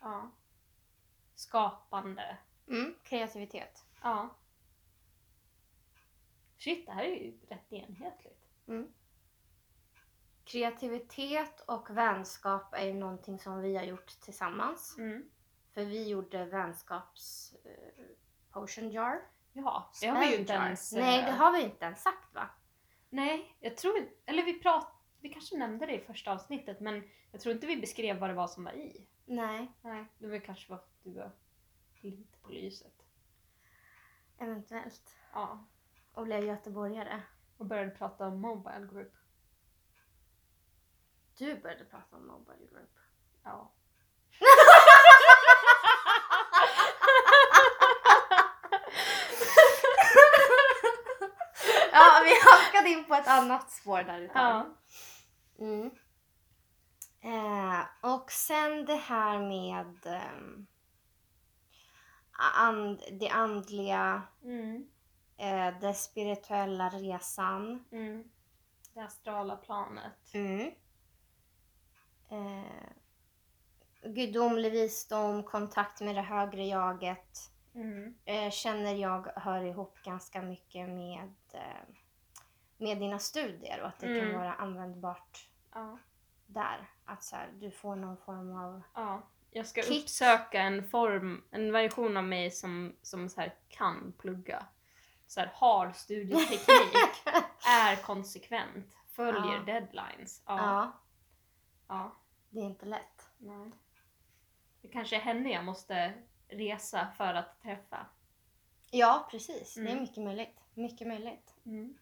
ja, 0.00 0.30
skapande. 1.34 2.38
Mm. 2.70 2.94
Kreativitet. 3.02 3.84
Ja. 4.02 4.28
Shit, 6.58 6.86
det 6.86 6.92
här 6.92 7.04
är 7.04 7.14
ju 7.14 7.38
rätt 7.48 7.72
enhetligt. 7.72 8.48
Mm. 8.68 8.92
Kreativitet 10.44 11.60
och 11.60 11.96
vänskap 11.96 12.74
är 12.74 12.86
ju 12.86 12.94
någonting 12.94 13.38
som 13.38 13.60
vi 13.60 13.76
har 13.76 13.84
gjort 13.84 14.20
tillsammans. 14.20 14.98
Mm. 14.98 15.30
För 15.70 15.84
vi 15.84 16.08
gjorde 16.08 16.44
vänskaps 16.44 17.54
eh, 17.64 18.04
potion 18.50 18.90
jar. 18.90 19.22
Ja, 19.52 19.90
det 20.00 20.06
har 20.06 20.20
vi 20.20 20.32
ju 20.32 20.36
inte 20.36 20.52
jar. 20.52 20.64
ens... 20.64 20.92
Nej, 20.92 21.20
eh, 21.20 21.26
det 21.26 21.32
har 21.32 21.52
vi 21.52 21.62
inte 21.62 21.84
ens 21.84 22.02
sagt 22.02 22.34
va? 22.34 22.48
Nej, 23.10 23.56
jag 23.60 23.76
tror. 23.76 24.08
Eller 24.26 24.42
vi 24.42 24.54
prat, 24.54 24.92
Vi 25.20 25.28
kanske 25.28 25.56
nämnde 25.56 25.86
det 25.86 25.94
i 25.94 26.04
första 26.04 26.32
avsnittet 26.32 26.80
men 26.80 27.10
jag 27.32 27.40
tror 27.40 27.54
inte 27.54 27.66
vi 27.66 27.76
beskrev 27.76 28.18
vad 28.18 28.30
det 28.30 28.34
var 28.34 28.48
som 28.48 28.64
var 28.64 28.72
i. 28.72 29.06
Nej, 29.24 29.72
Nej, 29.82 30.04
det 30.18 30.26
var 30.26 30.38
kanske 30.38 30.74
att 30.74 30.88
du 31.02 31.12
var 31.12 31.32
på 32.50 32.54
lyset. 32.54 32.94
eventuellt. 34.38 35.16
Ja. 35.32 35.66
Och 36.12 36.24
blev 36.24 36.44
göteborgare. 36.44 37.22
Och 37.56 37.66
började 37.66 37.90
prata 37.90 38.26
om 38.26 38.40
Mobile 38.40 38.86
Group. 38.92 39.12
Du 41.38 41.60
började 41.60 41.84
prata 41.84 42.16
om 42.16 42.26
Mobile 42.26 42.66
Group. 42.66 42.98
Ja. 43.44 43.72
ja, 51.92 52.22
vi 52.24 52.34
halkade 52.42 52.88
in 52.88 53.04
på 53.04 53.14
ett 53.14 53.28
annat 53.28 53.70
spår 53.70 54.02
där 54.02 54.22
ett 54.22 54.32
tag. 54.32 54.42
Ja. 54.42 54.66
Mm. 55.58 55.90
Eh, 57.22 57.80
och 58.00 58.32
sen 58.32 58.84
det 58.84 58.96
här 58.96 59.38
med 59.38 60.06
ehm, 60.06 60.66
and, 62.54 63.00
det 63.20 63.28
andliga, 63.28 64.22
Mm. 64.42 64.86
eh, 65.36 65.80
det 65.80 65.94
spirituella 65.94 66.88
resan. 66.88 67.84
Mm. 67.92 68.24
Det 68.94 69.00
astrala 69.00 69.56
planet. 69.56 70.34
Mm. 70.34 70.70
Eh, 72.28 72.90
gudomlig 74.02 74.72
visdom, 74.72 75.42
kontakt 75.42 76.00
med 76.00 76.14
det 76.14 76.22
högre 76.22 76.64
jaget. 76.66 77.50
Mm. 77.74 78.14
Eh, 78.24 78.50
känner 78.50 78.94
jag 78.94 79.26
hör 79.36 79.62
ihop 79.62 79.98
ganska 80.04 80.42
mycket 80.42 80.88
med, 80.88 81.32
eh, 81.52 81.82
med 82.76 82.98
dina 82.98 83.18
studier 83.18 83.80
och 83.80 83.88
att 83.88 83.98
det 83.98 84.06
Mm. 84.06 84.20
kan 84.32 84.40
vara 84.40 84.54
användbart 84.54 85.48
Ja. 85.74 85.98
där. 86.46 86.90
Att 87.04 87.24
så 87.24 87.36
här, 87.36 87.48
du 87.60 87.70
får 87.70 87.96
någon 87.96 88.16
form 88.16 88.56
av... 88.56 88.82
ja. 88.94 89.22
Jag 89.52 89.66
ska 89.66 89.82
Kick. 89.82 90.02
uppsöka 90.02 90.60
en 90.62 90.88
form, 90.88 91.44
en 91.50 91.72
version 91.72 92.16
av 92.16 92.24
mig 92.24 92.50
som, 92.50 92.96
som 93.02 93.28
så 93.28 93.40
här 93.40 93.54
kan 93.68 94.12
plugga. 94.18 94.66
Så 95.26 95.40
här, 95.40 95.50
har 95.54 95.92
studieteknik, 95.92 97.24
är 97.68 97.96
konsekvent, 98.02 98.96
följer 99.12 99.54
Ja. 99.56 99.62
deadlines. 99.66 100.42
Ja. 100.46 100.56
ja, 100.58 100.92
ja. 101.88 102.12
det 102.50 102.60
är 102.60 102.64
inte 102.64 102.86
lätt. 102.86 103.28
Nej. 103.38 103.70
Det 104.82 104.88
kanske 104.88 105.16
är 105.16 105.20
henne 105.20 105.50
jag 105.52 105.64
måste 105.64 106.12
resa 106.48 107.08
för 107.16 107.34
att 107.34 107.62
träffa. 107.62 108.06
Ja, 108.90 109.28
precis. 109.30 109.74
Det 109.74 109.80
är 109.80 109.86
Mm. 109.86 110.00
mycket 110.00 110.24
möjligt. 110.24 110.58
Mycket 110.74 111.06
möjligt. 111.08 111.54
Mm. 111.66 111.94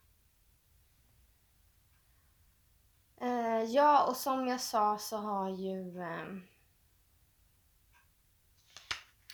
Eh, 3.20 3.62
ja, 3.64 4.06
och 4.08 4.16
som 4.16 4.46
jag 4.48 4.60
sa 4.60 4.98
så 4.98 5.16
har 5.16 5.48
ju... 5.48 6.00
ehm, 6.02 6.42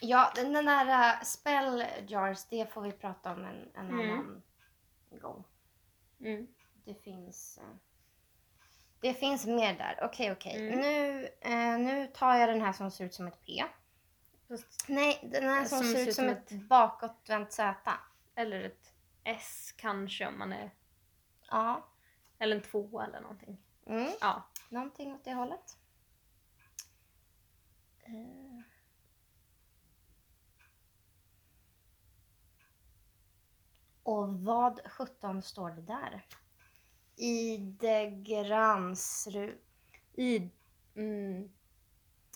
ja, 0.08 0.32
den 0.34 0.52
den 0.52 0.64
där 0.66 1.14
uh, 1.16 1.22
spell 1.22 1.84
jars, 2.08 2.44
det 2.44 2.72
får 2.72 2.80
vi 2.82 2.92
prata 2.92 3.32
om 3.32 3.44
en, 3.44 3.70
en 3.74 3.88
Mm. 3.90 4.10
annan 4.10 4.42
gång. 5.20 5.44
Mm. 6.20 6.46
Det 6.84 6.94
finns... 6.94 7.58
eh, 7.58 7.76
det 9.00 9.14
finns 9.14 9.46
mer 9.46 9.74
där. 9.78 9.98
Okej, 10.02 10.32
okej. 10.32 10.68
Mm. 10.68 10.80
Nu, 10.80 11.28
eh, 11.40 11.78
nu 11.78 12.06
tar 12.06 12.34
jag 12.36 12.48
den 12.48 12.60
här 12.60 12.72
som 12.72 12.90
ser 12.90 13.04
ut 13.04 13.14
som 13.14 13.26
ett 13.26 13.44
P. 13.46 13.64
Fast, 14.48 14.88
Nej, 14.88 15.20
den 15.32 15.44
här 15.44 15.64
som, 15.64 15.78
Som 15.78 15.86
ser 15.86 15.94
ser 15.96 16.08
ut 16.08 16.14
som 16.14 16.28
ett 16.28 16.48
som 16.48 16.66
bakåtvänt 16.68 17.52
Z. 17.52 17.74
eller 18.34 18.62
ett 18.64 18.92
S 19.24 19.74
kanske 19.76 20.26
om 20.26 20.38
man 20.38 20.52
är... 20.52 20.70
Ja. 21.50 21.84
Eller 22.38 22.56
en 22.56 22.62
tvåa 22.62 23.04
eller 23.06 23.20
någonting. 23.20 23.58
Mm. 23.86 24.10
Ja. 24.20 24.42
Någonting 24.68 25.14
åt 25.14 25.24
det 25.24 25.34
hållet. 25.34 25.78
Eh. 28.04 28.53
Och 34.04 34.28
vad 34.28 34.80
sjutton 34.90 35.42
står 35.42 35.70
det 35.70 35.82
där? 35.82 36.26
Idegransru... 38.24 39.58
I... 40.14 40.50
Mm. 40.96 41.48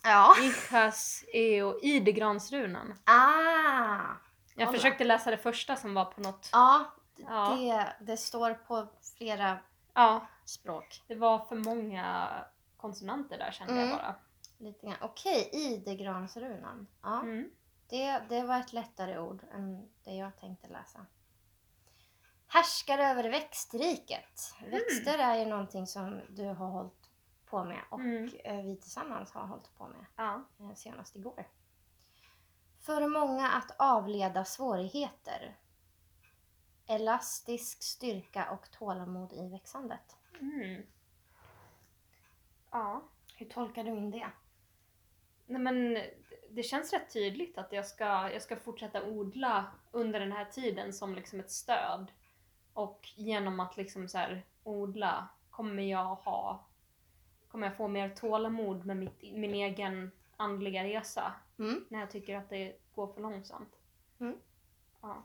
Ja. 0.03 0.35
Ichas 0.43 1.25
eo 1.33 1.79
idegransrunan. 1.83 2.95
Ah! 3.05 4.01
Jag 4.55 4.67
Kolla. 4.69 4.73
försökte 4.79 5.05
läsa 5.05 5.31
det 5.31 5.39
första 5.39 5.77
som 5.77 5.95
var 5.95 6.05
på 6.05 6.21
något... 6.21 6.49
Ja, 6.53 6.85
Ja. 7.29 7.57
Det, 7.57 7.97
det 8.07 8.17
står 8.17 8.55
på 8.55 8.87
flera 9.19 9.59
Ja, 9.95 10.27
språk. 10.45 11.03
det 11.07 11.15
var 11.15 11.39
för 11.39 11.57
många 11.57 12.29
konsonanter 12.77 13.39
där 13.39 13.51
kände 13.53 13.73
Mm. 13.73 13.89
jag 13.89 13.99
bara. 13.99 14.15
Lite 14.59 14.87
grann. 14.87 14.97
Okej, 15.01 15.51
idegransrunan. 15.53 16.87
Ja. 17.03 17.21
Mm. 17.21 17.51
Det, 17.89 18.23
det 18.29 18.43
var 18.43 18.59
ett 18.61 18.73
lättare 18.73 19.19
ord 19.19 19.43
än 19.55 19.89
det 20.05 20.15
jag 20.15 20.37
tänkte 20.41 20.69
läsa. 20.69 21.07
Härskar 22.49 22.99
över 22.99 23.31
växtriket. 23.31 24.55
Mm. 24.59 24.71
Växter 24.71 25.19
är 25.19 25.37
ju 25.37 25.45
någonting 25.47 25.87
som 25.87 26.21
du 26.29 26.45
har 26.45 26.67
hållit 26.69 27.11
på 27.47 27.65
med 27.65 27.81
och 27.91 28.01
Mm. 28.01 28.31
eh, 28.45 28.63
vi 28.65 28.77
tillsammans 28.77 29.33
har 29.33 29.47
hållit 29.47 29.75
på 29.79 29.89
med 29.89 30.05
Ja. 30.17 30.45
eh, 30.61 30.75
senast 30.75 31.17
igår. 31.17 31.45
För 32.81 33.09
många 33.09 33.49
att 33.51 33.71
avleda 33.79 34.45
svårigheter. 34.45 35.57
Elastisk 36.87 37.83
styrka 37.83 38.51
och 38.51 38.71
tålamod 38.71 39.33
i 39.33 39.49
växandet. 39.49 40.17
Mm. 40.41 40.83
Ja. 42.71 43.03
Hur 43.37 43.47
tolkar 43.47 43.85
du 43.85 43.91
in 43.91 44.11
det? 44.11 44.31
Nej 45.47 45.61
men 45.61 45.99
det 46.51 46.63
känns 46.63 46.93
rätt 46.93 47.13
tydligt 47.13 47.59
att 47.59 47.73
jag 47.73 47.87
ska, 47.87 48.05
jag 48.33 48.43
ska 48.43 48.57
fortsätta 48.57 49.03
odla 49.05 49.73
under 49.91 50.21
den 50.21 50.33
här 50.33 50.45
tiden 50.45 50.93
som 50.93 51.15
liksom 51.15 51.41
ett 51.41 51.51
stöd. 51.51 52.13
Och 52.79 53.09
genom 53.17 53.61
att 53.61 53.77
liksom 53.77 54.09
så 54.09 54.19
här 54.19 54.47
odla 54.65 55.29
kommer 55.51 55.83
jag 55.83 56.15
ha 56.15 56.65
kommer 57.49 57.67
jag 57.67 57.77
få 57.77 57.89
mer 57.89 58.09
tålamod 58.11 58.87
med 58.87 58.97
mitt, 58.97 59.23
min 59.23 59.55
egen 59.55 60.11
andliga 60.37 60.85
resa 60.85 61.35
Mm. 61.59 61.85
när 61.89 62.01
jag 62.01 62.11
tycker 62.11 62.37
att 62.39 62.51
det 62.51 62.77
går 62.95 63.07
för 63.13 63.21
långsamt. 63.21 63.77
Mm. 64.19 64.37
Ja. 65.01 65.23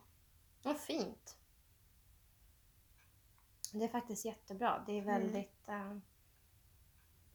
Vad 0.63 0.78
fint. 0.78 1.38
Det 3.74 3.84
är 3.84 3.88
faktiskt 3.89 4.26
jättebra. 4.26 4.84
Det 4.86 4.92
är 4.92 5.02
Mm. 5.02 5.13
väldigt, 5.22 5.68
eh, 5.68 5.98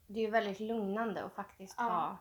det 0.07 0.19
är 0.25 0.31
väldigt 0.31 0.59
lugnande 0.59 1.23
att 1.25 1.33
faktiskt 1.33 1.75
Ja. 1.77 1.83
ha, 1.83 2.17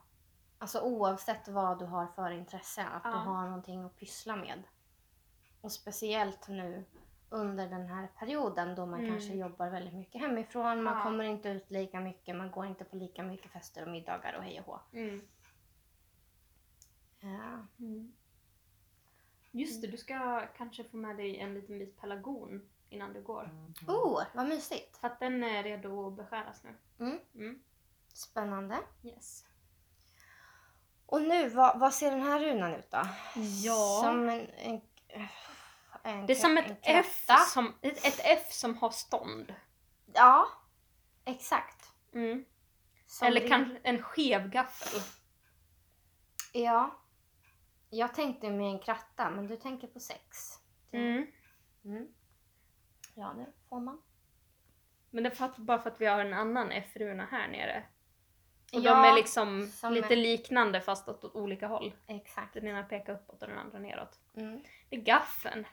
alltså 0.58 0.80
oavsett 0.80 1.48
vad 1.48 1.78
du 1.78 1.84
har 1.84 2.06
för 2.06 2.30
intresse, 2.30 2.84
att 2.86 3.02
Ja. 3.04 3.10
du 3.10 3.16
har 3.16 3.44
någonting 3.46 3.84
att 3.84 3.96
pyssla 3.96 4.36
med. 4.36 4.62
Och 5.60 5.72
speciellt 5.72 6.48
nu 6.48 6.84
under 7.30 7.68
den 7.68 7.86
här 7.86 8.06
perioden 8.18 8.74
då 8.74 8.86
man 8.86 9.00
Mm. 9.00 9.10
kanske 9.12 9.34
jobbar 9.34 9.70
väldigt 9.70 9.94
mycket 9.94 10.20
hemifrån, 10.20 10.82
man 10.82 10.96
Ja. 10.96 11.02
kommer 11.02 11.24
inte 11.24 11.48
ut 11.48 11.70
lika 11.70 12.00
mycket, 12.00 12.36
man 12.36 12.50
går 12.50 12.66
inte 12.66 12.84
på 12.84 12.96
lika 12.96 13.22
mycket 13.22 13.50
fester 13.52 13.82
och 13.82 13.88
middagar 13.90 14.32
och 14.36 14.42
hej 14.42 14.60
och 14.60 14.66
hå. 14.66 14.80
Mm. 14.92 15.20
Ja. 17.20 17.66
Mm. 17.78 18.12
Just 19.50 19.82
det, 19.82 19.88
du 19.88 19.96
ska 19.96 20.46
kanske 20.56 20.84
få 20.84 20.96
med 20.96 21.16
dig 21.16 21.38
en 21.38 21.54
liten 21.54 21.78
bit 21.78 22.00
pelargon 22.00 22.68
innan 22.90 23.12
du 23.12 23.22
går. 23.22 23.50
Oh, 23.86 24.22
vad 24.34 24.48
mysigt! 24.48 24.96
För 24.96 25.06
att 25.06 25.20
den 25.20 25.44
är 25.44 25.62
redo 25.62 26.06
att 26.08 26.16
beskäras 26.16 26.64
nu. 26.64 26.74
Mm. 27.06 27.18
Mm. 27.34 27.62
Spännande. 28.12 28.78
Yes. 29.02 29.44
Och 31.06 31.22
nu, 31.22 31.48
vad, 31.48 31.78
vad 31.80 31.94
ser 31.94 32.10
den 32.10 32.22
här 32.22 32.40
runan 32.40 32.74
ut 32.74 32.90
då? 32.90 33.02
Ja. 33.64 34.00
Som 34.04 34.28
en... 34.28 34.46
en, 34.50 34.80
en 36.02 36.26
Det 36.26 36.32
är 36.32 36.34
som 36.34 36.58
ett 36.58 36.78
F 36.82 37.26
som, 37.48 37.74
ett, 37.80 38.04
ett 38.06 38.20
F 38.24 38.52
som 38.52 38.76
har 38.78 38.90
stånd. 38.90 39.54
Ja, 40.14 40.48
exakt. 41.24 41.92
Mm. 42.14 42.44
Eller 43.22 43.40
det- 43.40 43.48
kanske 43.48 43.78
en 43.82 44.02
skev 44.02 44.48
gaffel. 44.48 45.00
Ja. 46.52 46.98
Jag 47.90 48.14
tänkte 48.14 48.50
med 48.50 48.66
en 48.66 48.78
kratta, 48.78 49.30
men 49.30 49.46
du 49.46 49.56
tänker 49.56 49.86
på 49.88 50.00
sex. 50.00 50.38
Mm. 50.92 51.26
Mm. 51.84 52.08
Ja, 53.14 53.32
det 53.36 53.46
får 53.68 53.80
man. 53.80 54.02
Men 55.10 55.22
det 55.24 55.30
är 55.30 55.34
för 55.34 55.44
att, 55.44 55.56
bara 55.56 55.78
för 55.78 55.90
att 55.90 56.00
vi 56.00 56.06
har 56.06 56.18
en 56.20 56.34
annan 56.34 56.70
F-runa 56.72 57.24
här 57.30 57.48
nere. 57.48 57.82
Och 58.72 58.80
Ja, 58.80 58.94
de 59.02 59.08
är 59.08 59.14
liksom 59.14 59.66
som 59.66 59.92
lite 59.92 60.14
är- 60.14 60.16
liknande 60.16 60.80
fast 60.80 61.08
åt 61.08 61.24
olika 61.24 61.66
håll. 61.66 61.94
Exakt. 62.06 62.54
Den 62.54 62.66
ena 62.66 62.82
pekar 62.82 63.12
uppåt 63.14 63.42
och 63.42 63.48
den 63.48 63.58
andra 63.58 63.78
neråt. 63.78 64.18
Mm. 64.40 64.62
Det 64.88 64.96
är 64.96 65.00
gaffeln. 65.00 65.66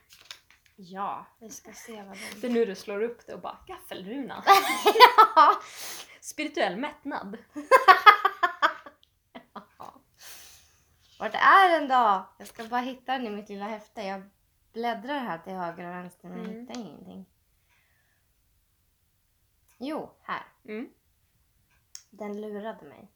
Ja, 0.75 1.25
vi 1.39 1.49
ska 1.49 1.73
se 1.73 2.03
vad 2.03 2.17
den... 2.17 2.41
Det 2.41 2.47
är 2.47 2.51
nu 2.51 2.65
du 2.65 2.75
slår 2.75 3.01
upp 3.03 3.27
det 3.27 3.33
och 3.33 3.41
bara 3.41 3.57
gaffelruna. 3.67 4.43
ja. 5.35 5.59
Spirituell 6.21 6.75
mättnad. 6.77 7.37
Vart 11.19 11.33
är 11.33 11.79
den 11.79 11.87
då? 11.89 12.29
Jag 12.37 12.47
ska 12.47 12.63
bara 12.63 12.81
hitta 12.81 13.11
den 13.17 13.27
i 13.27 13.29
mitt 13.29 13.49
lilla 13.49 13.65
häfte. 13.65 14.01
Jag 14.01 14.21
bläddrar 14.73 15.19
här 15.19 15.37
till 15.37 15.53
höger 15.53 15.83
och 15.87 15.95
vänster 15.95 16.29
men 16.29 16.39
Mm. 16.39 16.59
hittar 16.59 16.79
ingenting. 16.81 17.25
Jo, 19.77 20.15
här. 20.21 20.43
Mm. 20.65 20.89
Den 22.09 22.41
lurade 22.41 22.85
mig. 22.85 23.11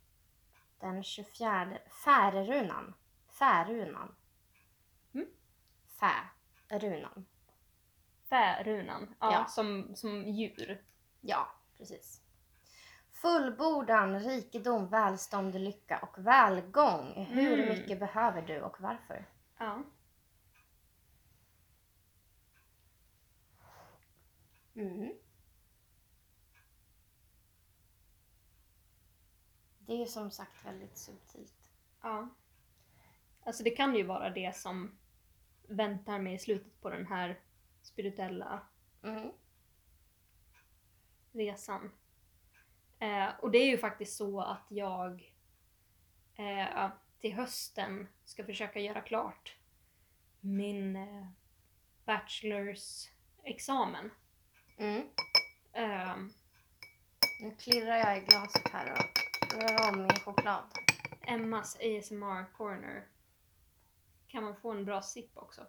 Den 0.79 1.03
24. 1.03 1.77
Färerunan. 2.05 2.93
Färunan. 3.39 4.15
Färunan. 5.99 7.25
Färunan. 8.29 9.15
Ja, 9.19 9.31
Ja. 9.33 9.45
Som, 9.45 9.95
som 9.95 10.23
djur. 10.27 10.83
Ja, 11.21 11.47
precis. 11.77 12.21
Fullbordan, 13.12 14.19
rikedom, 14.19 14.88
välstånd, 14.89 15.55
lycka 15.55 15.99
och 15.99 16.25
välgång. 16.25 17.25
Hur 17.29 17.53
Mm. 17.59 17.69
mycket 17.79 17.99
behöver 17.99 18.41
du 18.41 18.62
och 18.62 18.81
varför? 18.81 19.25
Ja. 19.57 19.83
Mm. 24.75 25.12
Det 29.79 30.01
är 30.01 30.05
som 30.05 30.31
sagt 30.31 30.65
väldigt 30.65 30.97
subtilt. 30.97 31.71
ja. 32.01 32.29
Alltså 33.43 33.63
det 33.63 33.69
kan 33.69 33.95
ju 33.95 34.03
vara 34.03 34.29
det 34.29 34.55
som 34.55 34.97
väntar 35.69 36.19
mig 36.19 36.34
i 36.34 36.39
slutet 36.39 36.82
på 36.82 36.89
den 36.89 37.05
här 37.08 37.39
spirituella 37.82 38.62
Mm. 39.03 39.32
resan. 41.32 41.91
Eh, 42.99 43.29
och 43.39 43.51
det 43.51 43.58
är 43.58 43.65
ju 43.67 43.77
faktiskt 43.77 44.17
så 44.17 44.41
att 44.41 44.65
jag 44.69 45.34
eh, 46.36 46.89
till 47.21 47.34
hösten 47.34 48.08
ska 48.25 48.45
försöka 48.45 48.79
göra 48.79 49.01
klart 49.01 49.55
min 50.39 50.95
eh, 50.95 51.27
bachelors 52.05 53.08
examen. 53.43 54.12
Mm. 54.77 55.08
Ehm, 55.73 56.34
Nu 57.41 57.55
klirrar 57.55 57.97
jag 57.97 58.17
i 58.17 58.21
glaset 58.25 58.67
här 58.71 58.91
och 58.91 59.62
rör 59.62 59.91
om 59.93 60.01
min 60.01 60.10
choklad. 60.25 60.63
Emmas 61.21 61.75
ASMR 61.75 62.53
corner. 62.53 63.08
Kan 64.32 64.44
man 64.44 64.56
få 64.56 64.72
en 64.72 64.86
bra 64.86 65.02
sipp 65.02 65.38
också? 65.38 65.62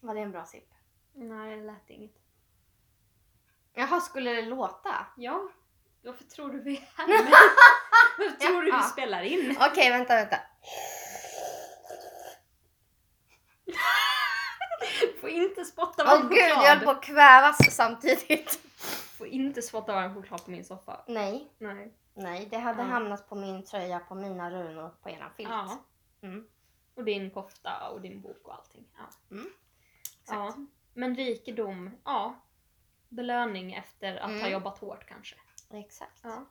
Var 0.00 0.14
det 0.14 0.20
en 0.20 0.32
bra 0.32 0.44
sipp? 0.44 0.68
Nej, 1.12 1.56
det 1.56 1.62
lät 1.64 1.90
inget. 1.90 2.14
Jaha, 3.72 4.00
skulle 4.00 4.30
det 4.30 4.42
låta? 4.42 5.06
Ja, 5.16 5.48
varför 6.04 6.24
tror 6.24 6.52
du 6.52 6.60
vi 6.62 6.76
är 6.76 6.88
här? 6.94 7.06
Varför 8.18 8.36
tror 8.36 8.62
du 8.62 8.72
vi 8.72 8.82
spelar 8.82 9.22
in? 9.22 9.56
Okej, 9.60 9.90
vänta, 9.90 10.14
vänta. 10.14 10.36
Får 15.20 15.30
inte 15.30 15.64
spotta 15.64 16.02
Åh 16.06 16.08
varm 16.20 16.28
gud, 16.28 16.38
jag 16.38 16.48
choklad. 16.56 16.68
höll 16.78 16.84
på 16.84 16.90
att 16.90 17.02
kvävas 17.02 17.74
samtidigt. 17.76 18.60
Får 19.18 19.26
inte 19.26 19.62
spotta 19.62 19.92
varm 19.94 20.14
choklad 20.14 20.44
på 20.44 20.50
min 20.50 20.64
soffa. 20.64 21.04
Nej, 21.08 21.52
Nej. 21.58 21.94
Nej, 22.14 22.48
det 22.50 22.58
hade 22.58 22.82
Ja. 22.82 22.88
hamnat 22.88 23.28
på 23.28 23.34
min 23.34 23.64
tröja, 23.64 23.98
på 23.98 24.14
mina 24.14 24.50
runor, 24.50 24.90
på 25.02 25.10
eran 25.10 25.30
filt. 25.34 25.48
Ja. 25.50 25.78
Mm, 26.22 26.46
Och 26.94 27.04
din 27.04 27.30
kofta 27.30 27.88
och 27.90 28.00
din 28.00 28.20
bok 28.20 28.40
och 28.48 28.54
allting. 28.54 28.84
Ja. 28.96 29.34
Mm, 29.36 29.46
ja. 30.28 30.46
exakt. 30.46 30.58
Men 30.94 31.14
rikedom, 31.16 31.90
ja. 32.04 32.34
Belöning 33.08 33.72
efter 33.74 34.16
att 34.16 34.30
ha 34.30 34.38
Mm. 34.38 34.52
jobbat 34.52 34.78
hårt 34.78 35.06
kanske. 35.06 35.36
exakt. 35.70 36.20
Ja. 36.22 36.44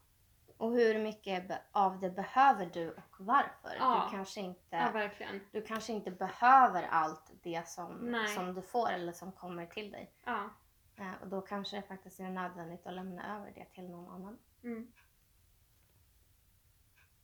Och 0.57 0.71
hur 0.71 0.99
mycket 0.99 1.51
av 1.71 1.99
det 1.99 2.09
behöver 2.09 2.65
du 2.65 2.91
och 2.91 3.03
varför? 3.19 3.75
Ja. 3.79 4.03
Du, 4.09 4.15
kanske 4.15 4.39
inte, 4.41 4.75
Ja, 4.75 4.91
verkligen. 4.91 5.41
du 5.51 5.61
kanske 5.61 5.93
inte 5.93 6.11
behöver 6.11 6.83
allt 6.83 7.31
det 7.41 7.67
som, 7.67 7.91
Nej. 7.93 8.27
som 8.27 8.53
du 8.53 8.61
får 8.61 8.89
eller 8.91 9.13
som 9.13 9.31
kommer 9.31 9.65
till 9.65 9.91
dig. 9.91 10.11
Ja. 10.25 10.49
Eh, 10.95 11.11
och 11.21 11.27
då 11.27 11.41
kanske 11.41 11.75
det 11.75 11.81
faktiskt 11.81 12.19
är 12.19 12.29
nödvändigt 12.29 12.87
att 12.87 12.93
lämna 12.93 13.37
över 13.37 13.51
det 13.55 13.65
till 13.65 13.89
någon 13.89 14.09
annan. 14.09 14.37
Mm. 14.63 14.91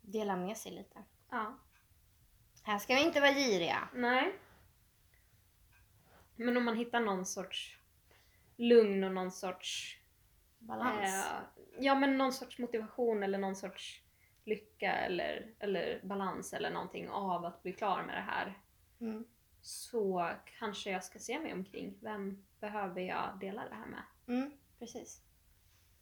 Dela 0.08 0.36
med 0.36 0.58
sig 0.58 0.72
lite. 0.72 1.04
Ja. 1.30 1.58
Här 2.64 2.80
ska 2.80 2.96
vi 2.96 3.04
inte 3.04 3.20
vara 3.20 3.32
giriga. 3.32 3.90
Nej. 3.94 4.34
Men 6.36 6.58
om 6.58 6.64
man 6.64 6.78
hittar 6.78 7.00
någon 7.00 7.26
sorts 7.26 7.78
lugn 8.56 9.04
och 9.04 9.12
någon 9.12 9.32
sorts... 9.32 9.98
Balans. 10.60 11.26
Eh, 11.26 11.64
ja, 11.80 11.96
men 11.96 12.18
någon 12.18 12.34
sorts 12.34 12.60
motivation 12.60 13.24
eller 13.24 13.38
någon 13.38 13.56
sorts 13.56 14.02
lycka 14.44 14.92
eller, 14.92 15.56
eller 15.60 16.02
balans 16.04 16.54
eller 16.54 16.72
någonting 16.72 17.10
av 17.10 17.46
att 17.46 17.64
bli 17.64 17.74
klar 17.74 18.04
med 18.04 18.16
det 18.16 18.22
här. 18.22 18.62
Mm. 19.00 19.26
Så 19.62 20.32
kanske 20.60 20.92
jag 20.92 21.04
ska 21.04 21.20
se 21.20 21.40
mig 21.40 21.54
omkring. 21.54 21.98
Vem 22.02 22.46
behöver 22.60 23.02
jag 23.02 23.40
dela 23.40 23.70
det 23.70 23.76
här 23.76 23.86
med? 23.86 24.04
Mm, 24.28 24.52
precis. 24.80 25.22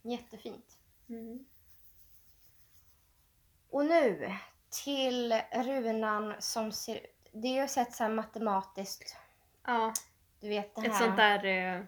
Jättefint. 0.02 0.80
Mm. 1.10 1.46
Och 3.76 3.86
nu 3.86 4.34
till 4.84 5.42
runan 5.54 6.34
som 6.40 6.72
ser 6.72 6.96
ut. 6.96 7.30
Det 7.32 7.48
är 7.48 7.62
ju 7.62 7.68
sett 7.68 7.94
så 7.94 8.04
här 8.04 8.12
matematiskt. 8.12 9.16
Ja, 9.66 9.94
Du 10.40 10.50
vet 10.50 10.76
det 10.76 10.82
här. 10.82 10.90
ett 10.90 10.96
sånt 10.98 11.18
där 11.18 11.46
eh, 11.46 11.82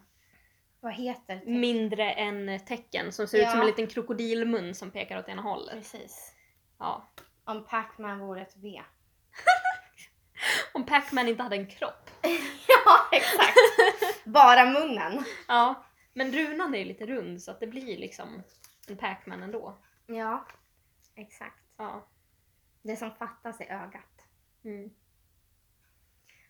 Vad 0.80 0.94
heter 0.94 1.36
det? 1.36 1.52
mindre 1.52 2.12
än 2.12 2.60
tecken 2.66 3.12
som 3.12 3.28
ser 3.28 3.42
ut 3.42 3.50
som 3.50 3.60
en 3.60 3.66
liten 3.66 3.88
krokodilmun 3.88 4.76
som 4.76 4.92
pekar 4.92 5.20
åt 5.20 5.30
ena 5.30 5.42
hållet. 5.42 5.76
Precis. 5.76 6.34
Ja. 6.80 7.08
Om 7.44 7.66
Pac-Man 7.66 8.20
vore 8.20 8.42
ett 8.42 8.56
V. 8.58 8.82
Om 10.74 10.86
Pac-Man 10.86 11.28
inte 11.28 11.44
hade 11.44 11.56
en 11.56 11.68
kropp. 11.68 12.10
ja, 12.68 13.08
exakt. 13.12 13.58
Bara 14.26 14.66
munnen. 14.66 15.24
Ja, 15.48 15.86
men 16.14 16.32
runan 16.32 16.76
är 16.76 16.80
ju 16.80 16.86
lite 16.86 17.06
rund 17.06 17.42
så 17.42 17.52
att 17.52 17.60
det 17.60 17.68
blir 17.68 17.98
liksom 17.98 18.44
en 18.88 18.98
Pac-Man 18.98 19.44
ändå. 19.44 19.78
Ja, 20.08 20.46
exakt. 21.16 21.67
Ja. 21.78 22.08
Det 22.82 22.96
som 22.96 23.12
fattas 23.12 23.62
är 23.62 23.84
ögat. 23.84 24.26
Mm. 24.64 24.90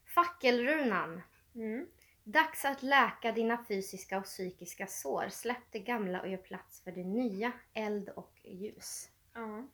Fackelrunan. 0.05 1.21
Mm. 1.55 1.87
Dags 2.23 2.65
att 2.65 2.83
läka 2.83 3.31
dina 3.31 3.65
fysiska 3.65 4.17
och 4.17 4.23
psykiska 4.23 4.87
sår. 4.87 5.29
Släpp 5.29 5.71
det 5.71 5.79
gamla 5.79 6.21
och 6.21 6.27
gör 6.27 6.37
plats 6.37 6.81
för 6.81 6.91
det 6.91 7.03
nya. 7.03 7.51
Eld 7.73 8.09
och 8.09 8.39
ljus. 8.43 9.09
Ja. 9.33 9.67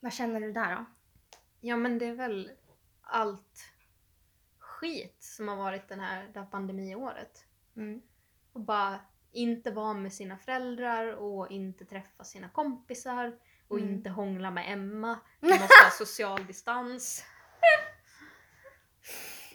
Vad 0.00 0.12
känner 0.12 0.40
du 0.40 0.52
där 0.52 0.76
då? 0.76 0.84
ja, 1.64 1.76
men 1.76 1.98
det 1.98 2.06
är 2.06 2.14
väl 2.14 2.50
allt 3.00 3.72
skit 4.58 5.16
som 5.18 5.48
har 5.48 5.56
varit 5.56 5.88
den 5.88 6.00
här, 6.00 6.28
det 6.32 6.40
här 6.40 6.46
pandemiåret. 6.46 7.46
Mm. 7.76 8.02
Och 8.52 8.60
bara 8.60 9.00
inte 9.32 9.70
vara 9.70 9.94
med 9.94 10.12
sina 10.12 10.38
föräldrar 10.38 11.12
och 11.12 11.50
inte 11.50 11.84
träffa 11.84 12.24
sina 12.24 12.48
kompisar 12.48 13.38
och 13.74 13.80
Mm. 13.80 13.94
inte 13.94 14.10
hångla 14.10 14.50
med 14.50 14.72
Emma. 14.72 15.18
Vi 15.40 15.48
måste 15.48 15.84
ha 15.84 15.90
social 15.90 16.46
distans. 16.46 17.24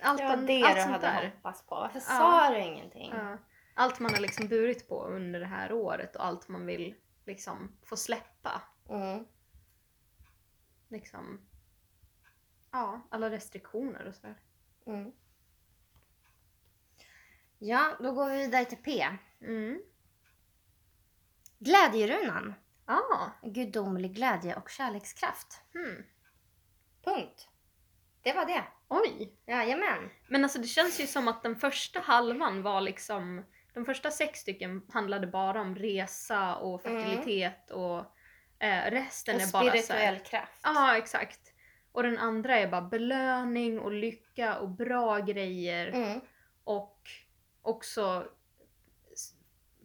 Allt, 0.02 0.20
var 0.22 0.38
det 0.38 0.64
allt 0.64 0.76
du 0.76 0.82
hade 0.82 1.08
där. 1.08 1.26
hoppats 1.36 1.66
på. 1.66 1.76
Varför 1.76 2.00
Ja. 2.00 2.06
sa 2.06 2.50
du 2.54 2.60
ingenting? 2.60 3.12
Ja. 3.16 3.38
Allt 3.74 4.00
man 4.00 4.14
har 4.14 4.20
liksom 4.22 4.48
burit 4.48 4.88
på 4.90 5.06
under 5.06 5.40
det 5.40 5.46
här 5.46 5.72
året 5.74 6.16
och 6.16 6.26
allt 6.26 6.48
man 6.48 6.66
vill 6.66 6.96
liksom 7.26 7.78
få 7.84 7.98
släppa. 7.98 8.62
Mm. 8.90 9.26
Liksom, 10.90 11.42
ja, 12.72 13.02
alla 13.10 13.30
restriktioner 13.30 14.06
och 14.08 14.16
sådär. 14.16 14.40
Mm. 14.86 15.12
Ja, 17.60 17.96
då 18.00 18.12
går 18.12 18.30
vi 18.30 18.38
vidare 18.38 18.66
till 18.66 18.78
P. 18.78 19.08
Mm. 19.42 19.82
Glädjerunan. 21.60 22.54
Ah, 22.92 23.30
Gudomlig 23.44 24.16
glädje 24.16 24.56
och 24.56 24.70
kärlekskraft. 24.70 25.62
hmm. 25.74 26.04
Punkt. 27.04 27.48
Det 28.22 28.34
var 28.34 28.46
det. 28.46 28.64
Oj! 28.88 29.34
Jajamän. 29.46 30.10
Men 30.28 30.44
alltså 30.44 30.60
det 30.60 30.68
känns 30.68 31.00
ju 31.00 31.08
som 31.08 31.28
att 31.28 31.44
den 31.44 31.56
första 31.56 32.00
halvan 32.00 32.62
var 32.62 32.82
liksom 32.82 33.46
de 33.74 33.86
första 33.86 34.12
sex 34.12 34.40
stycken 34.40 34.82
handlade 34.90 35.28
bara 35.28 35.62
om 35.62 35.76
resa 35.76 36.56
och 36.56 36.82
fertilitet 36.82 37.72
och 37.72 38.00
eh, 38.60 38.92
resten 38.92 39.36
Och 39.36 39.42
är 39.42 39.52
bara 39.52 39.62
så 39.62 39.68
här, 39.68 39.72
spirituell 39.82 40.20
kraft. 40.20 40.60
Ja, 40.64 40.98
exakt. 40.98 41.40
Och 41.92 42.04
den 42.04 42.18
andra 42.18 42.60
är 42.60 42.68
bara 42.68 42.82
belöning 42.82 43.80
och 43.80 43.92
lycka 43.92 44.60
och 44.60 44.70
bra 44.70 45.20
grejer. 45.20 45.88
Mm. 45.88 46.22
Och 46.64 47.10
också 47.62 48.28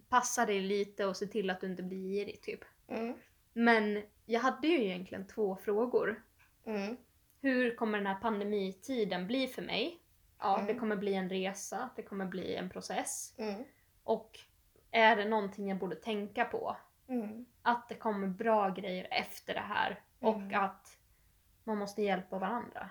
passa 0.08 0.46
dig 0.46 0.60
lite 0.60 1.06
och 1.06 1.16
se 1.16 1.26
till 1.26 1.50
att 1.50 1.60
du 1.60 1.66
inte 1.66 1.82
blir 1.82 2.08
girig 2.08 2.42
typ. 2.42 2.64
Mm. 2.88 3.14
Men 3.52 4.02
jag 4.26 4.40
hade 4.40 4.68
ju 4.68 4.84
egentligen 4.84 5.26
två 5.26 5.56
frågor. 5.56 6.22
Mm. 6.64 6.96
Hur 7.40 7.76
kommer 7.76 7.98
den 7.98 8.06
här 8.06 8.14
pandemitiden 8.20 9.26
bli 9.26 9.46
för 9.48 9.62
mig? 9.62 9.98
Ja, 10.38 10.54
Mm. 10.54 10.66
det 10.66 10.74
kommer 10.74 10.96
bli 10.96 11.14
en 11.14 11.28
resa, 11.28 11.90
det 11.96 12.02
kommer 12.02 12.26
bli 12.26 12.54
en 12.56 12.70
process. 12.70 13.34
Mm. 13.38 13.64
Och 14.04 14.38
är 14.90 15.16
det 15.16 15.24
någonting 15.24 15.68
jag 15.68 15.78
borde 15.78 15.96
tänka 15.96 16.44
på? 16.44 16.76
Mm. 17.08 17.46
Att 17.62 17.88
det 17.88 17.94
kommer 17.94 18.26
bra 18.26 18.68
grejer 18.68 19.08
efter 19.10 19.54
det 19.54 19.60
här 19.60 20.00
och 20.20 20.34
Mm. 20.36 20.60
att 20.64 20.98
man 21.64 21.78
måste 21.78 22.02
hjälpa 22.02 22.38
varandra. 22.38 22.90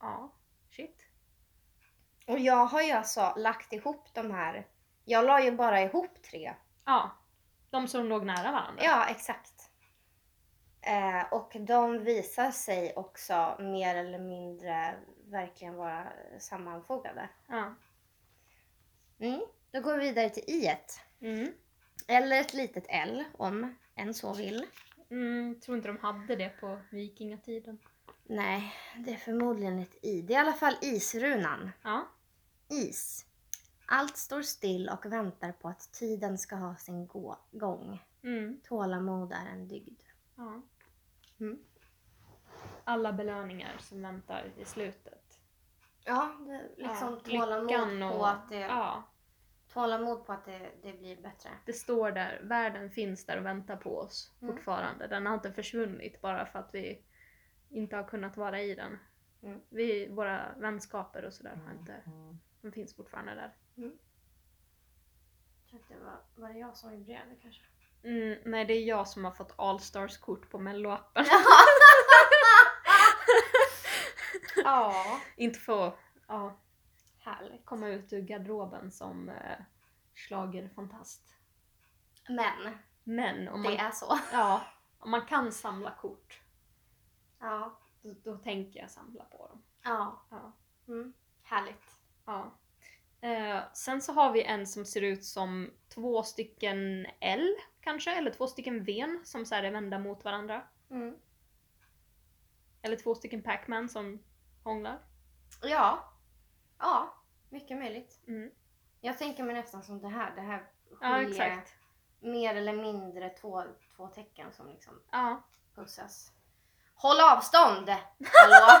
Ja, 0.00 0.32
shit. 0.70 1.02
Och 2.26 2.38
jag 2.38 2.66
har 2.66 2.82
ju 2.82 2.90
alltså 2.92 3.34
lagt 3.36 3.72
ihop 3.72 4.08
de 4.14 4.30
här. 4.30 4.66
Jag 5.04 5.24
la 5.24 5.40
ju 5.44 5.52
bara 5.52 5.80
ihop 5.82 6.22
tre. 6.22 6.54
Ja, 6.84 7.10
de 7.76 7.88
som 7.88 8.06
låg 8.06 8.24
nära 8.24 8.52
varandra. 8.52 8.84
Ja, 8.84 9.06
exakt. 9.08 9.70
Eh, 10.80 11.32
och 11.32 11.56
de 11.60 12.04
visar 12.04 12.50
sig 12.50 12.92
också 12.96 13.56
mer 13.60 13.96
eller 13.96 14.18
mindre 14.18 14.94
verkligen 15.24 15.74
vara 15.74 16.06
sammanfogade. 16.38 17.28
Ja. 17.46 17.74
Mm. 19.18 19.40
Då 19.70 19.80
går 19.80 19.96
vi 19.96 20.04
vidare 20.04 20.30
till 20.30 20.44
i. 20.46 20.68
Mm. 21.20 21.52
Eller 22.08 22.40
ett 22.40 22.54
litet 22.54 22.84
L 22.88 23.24
om 23.38 23.76
en 23.94 24.14
så 24.14 24.34
vill. 24.34 24.66
Mm, 25.10 25.60
tror 25.60 25.76
inte 25.76 25.88
de 25.88 25.98
hade 25.98 26.36
det 26.36 26.48
på 26.48 26.78
vikingatiden. 26.90 27.78
Nej, 28.24 28.74
det 28.96 29.12
är 29.12 29.16
förmodligen 29.16 29.78
ett 29.78 30.04
i. 30.04 30.22
Det 30.22 30.34
är 30.34 30.38
i 30.38 30.40
alla 30.40 30.52
fall 30.52 30.76
isrunan. 30.80 31.70
Ja. 31.82 32.08
Is. 32.68 33.26
Allt 33.86 34.16
står 34.16 34.42
still 34.42 34.88
och 34.88 35.06
väntar 35.12 35.52
på 35.52 35.68
att 35.68 35.92
tiden 35.92 36.38
ska 36.38 36.56
ha 36.56 36.76
sin 36.76 37.06
gå- 37.06 37.38
gång. 37.50 38.02
Mm. 38.22 38.60
Tålamod 38.64 39.32
är 39.32 39.46
en 39.52 39.68
dygd. 39.68 40.00
ja. 40.36 40.62
Mm. 41.40 41.58
Alla 42.84 43.12
belöningar 43.12 43.76
som 43.78 44.02
väntar 44.02 44.52
i 44.58 44.64
slutet. 44.64 45.40
Ja, 46.04 46.32
det, 46.46 46.62
liksom 46.76 47.20
ja. 47.24 47.38
tålamod 47.40 47.66
lyckan 47.70 48.00
på 48.10 48.16
och- 48.16 48.28
att 48.30 48.48
det, 48.48 48.58
Ja, 48.60 49.02
tålamod 49.72 50.26
på 50.26 50.32
att 50.32 50.44
det, 50.44 50.70
det 50.82 50.92
blir 50.92 51.22
bättre. 51.22 51.50
det 51.64 51.72
står 51.72 52.10
där. 52.10 52.40
Världen 52.42 52.90
finns 52.90 53.26
där 53.26 53.38
och 53.38 53.44
väntar 53.46 53.76
på 53.76 53.98
oss 53.98 54.32
Mm. 54.42 54.54
fortfarande. 54.54 55.06
Den 55.06 55.26
har 55.26 55.34
inte 55.34 55.52
försvunnit 55.52 56.20
bara 56.20 56.46
för 56.46 56.58
att 56.58 56.74
vi 56.74 57.02
inte 57.70 57.96
har 57.96 58.04
kunnat 58.04 58.36
vara 58.36 58.60
i 58.62 58.74
den. 58.74 58.98
Mm. 59.42 59.60
Vi, 59.68 60.08
våra 60.08 60.54
vänskaper 60.56 61.24
och 61.24 61.32
sådär 61.32 61.56
har 61.66 61.72
inte... 61.72 62.02
De 62.60 62.72
finns 62.72 62.94
fortfarande 62.96 63.34
där. 63.34 63.54
Jag 63.76 63.90
tror 65.70 65.80
att 65.80 65.88
det 65.88 65.98
var, 65.98 66.20
var 66.34 66.48
det 66.54 66.58
jag 66.58 66.76
som 66.76 66.90
vibrerade 66.90 67.36
kanske? 67.42 67.62
Mm, 68.02 68.38
nej, 68.44 68.64
det 68.64 68.72
är 68.74 68.84
jag 68.84 69.08
som 69.08 69.24
har 69.24 69.32
fått 69.32 69.54
Allstars-kort 69.58 70.50
på 70.50 70.58
melloappen. 70.58 71.24
ja. 74.64 75.20
Inte 75.36 75.58
få 75.58 75.98
ja, 76.28 76.56
Härligt. 77.18 77.64
komma 77.66 77.88
ut 77.88 78.12
ur 78.12 78.20
garderoben 78.20 78.92
som 78.92 79.28
eh, 79.28 79.58
schlagerfantast. 80.14 81.34
Men 82.28 82.78
Men 83.04 83.48
om 83.48 83.62
man, 83.62 83.72
det 83.72 83.78
är 83.78 83.90
så. 83.90 84.18
ja, 84.32 84.60
om 84.98 85.10
man 85.10 85.26
kan 85.26 85.52
samla 85.52 85.90
kort, 85.90 86.40
Ja. 87.40 87.78
då, 88.02 88.14
då 88.24 88.36
tänker 88.38 88.80
jag 88.80 88.90
samla 88.90 89.24
på 89.24 89.46
dem. 89.48 89.62
Ja. 89.82 90.22
Ja. 90.30 90.52
Mm. 90.88 91.12
Härligt. 91.42 91.90
Ja. 92.24 92.50
Eh, 93.20 93.58
sen 93.72 94.02
så 94.02 94.12
har 94.12 94.32
vi 94.32 94.42
en 94.42 94.66
som 94.66 94.84
ser 94.84 95.02
ut 95.02 95.24
som 95.24 95.70
två 95.94 96.22
stycken 96.22 97.06
L 97.20 97.54
kanske, 97.80 98.10
eller 98.10 98.30
två 98.30 98.46
stycken 98.46 98.84
ven 98.84 99.20
som 99.24 99.46
så 99.46 99.54
är 99.54 99.70
vända 99.70 99.98
mot 99.98 100.24
varandra. 100.24 100.62
Mm. 100.90 101.16
Eller 102.82 102.96
två 102.96 103.14
stycken 103.14 103.42
Pac-Man 103.42 103.88
som 103.88 104.22
hånglar. 104.62 104.98
Ja. 105.62 106.12
Ja, 106.78 107.14
mycket 107.50 107.76
möjligt. 107.78 108.20
Mm. 108.28 108.50
Jag 109.00 109.18
tänker 109.18 109.44
mig 109.44 109.54
nästan 109.54 109.82
som 109.82 110.00
det 110.00 110.08
här. 110.08 110.34
Det 110.34 110.40
här 110.40 110.64
Ja, 111.00 111.22
exakt. 111.22 111.74
mer 112.20 112.54
eller 112.54 112.72
mindre 112.72 113.28
två, 113.30 113.62
två 113.96 114.06
tecken 114.08 114.52
som 114.52 114.68
liksom 114.70 115.02
Ja. 115.10 115.42
pussas. 115.74 116.32
Håll 116.94 117.20
avstånd! 117.20 117.88
Hallå! 117.88 118.80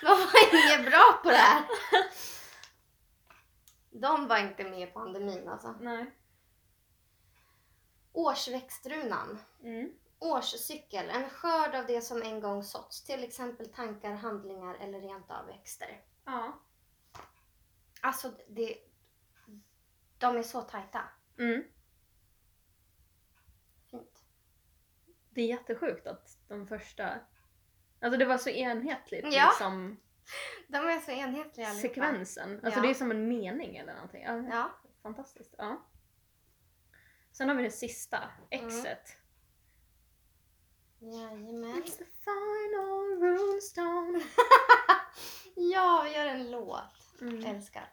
De 0.00 0.06
var 0.06 0.54
inget 0.54 0.90
bra 0.90 1.20
på 1.22 1.30
det 1.30 1.36
här. 1.36 1.62
De 3.90 4.28
var 4.28 4.38
inte 4.38 4.64
med 4.64 4.88
i 4.88 4.92
pandemin 4.92 5.48
alltså. 5.48 5.72
Nej. 5.80 6.10
Årsväxtrunan. 8.12 9.38
Mm. 9.62 9.94
Årscykel, 10.18 11.10
en 11.10 11.30
skörd 11.30 11.74
av 11.74 11.86
det 11.86 12.00
som 12.00 12.22
en 12.22 12.40
gång 12.40 12.64
såtts, 12.64 13.04
till 13.04 13.24
exempel 13.24 13.72
tankar, 13.72 14.12
handlingar 14.14 14.74
eller 14.74 15.00
rent 15.00 15.30
av 15.30 15.46
växter. 15.46 16.02
Ja. 16.24 16.60
Alltså, 18.00 18.32
det, 18.48 18.78
de 20.18 20.36
är 20.36 20.42
så 20.42 20.62
tajta. 20.62 21.02
Mm. 21.38 21.64
Fint. 23.90 24.22
Det 25.30 25.40
är 25.40 25.46
jättesjukt 25.46 26.06
att 26.06 26.38
de 26.48 26.66
första... 26.66 27.20
Alltså 28.00 28.18
det 28.18 28.24
var 28.24 28.38
så 28.38 28.50
enhetligt 28.50 29.24
Ja. 29.34 29.48
liksom 29.48 29.96
De 30.68 30.76
är 30.76 31.00
så 31.00 31.10
enhetliga 31.10 31.66
allihopa. 31.68 31.88
sekvensen. 31.88 32.60
Alltså 32.64 32.78
Ja. 32.80 32.82
det 32.82 32.90
är 32.90 32.94
som 32.94 33.10
en 33.10 33.28
mening 33.28 33.76
eller 33.76 33.94
någonting. 33.94 34.22
Ja, 34.22 34.36
Ja. 34.50 34.70
Fantastiskt. 35.02 35.54
Ja. 35.58 35.82
Sen 37.32 37.48
har 37.48 37.56
vi 37.56 37.62
det 37.62 37.70
sista, 37.70 38.18
Mm. 38.50 38.66
exet. 38.68 39.16
Jajamän. 40.98 41.82
It's 41.82 41.98
the 41.98 42.04
final 42.04 43.20
runestone. 43.20 44.20
Ja, 45.54 46.02
vi 46.04 46.14
gör 46.16 46.26
en 46.26 46.50
låt. 46.50 47.20
Mm. 47.20 47.44
Älskar. 47.46 47.88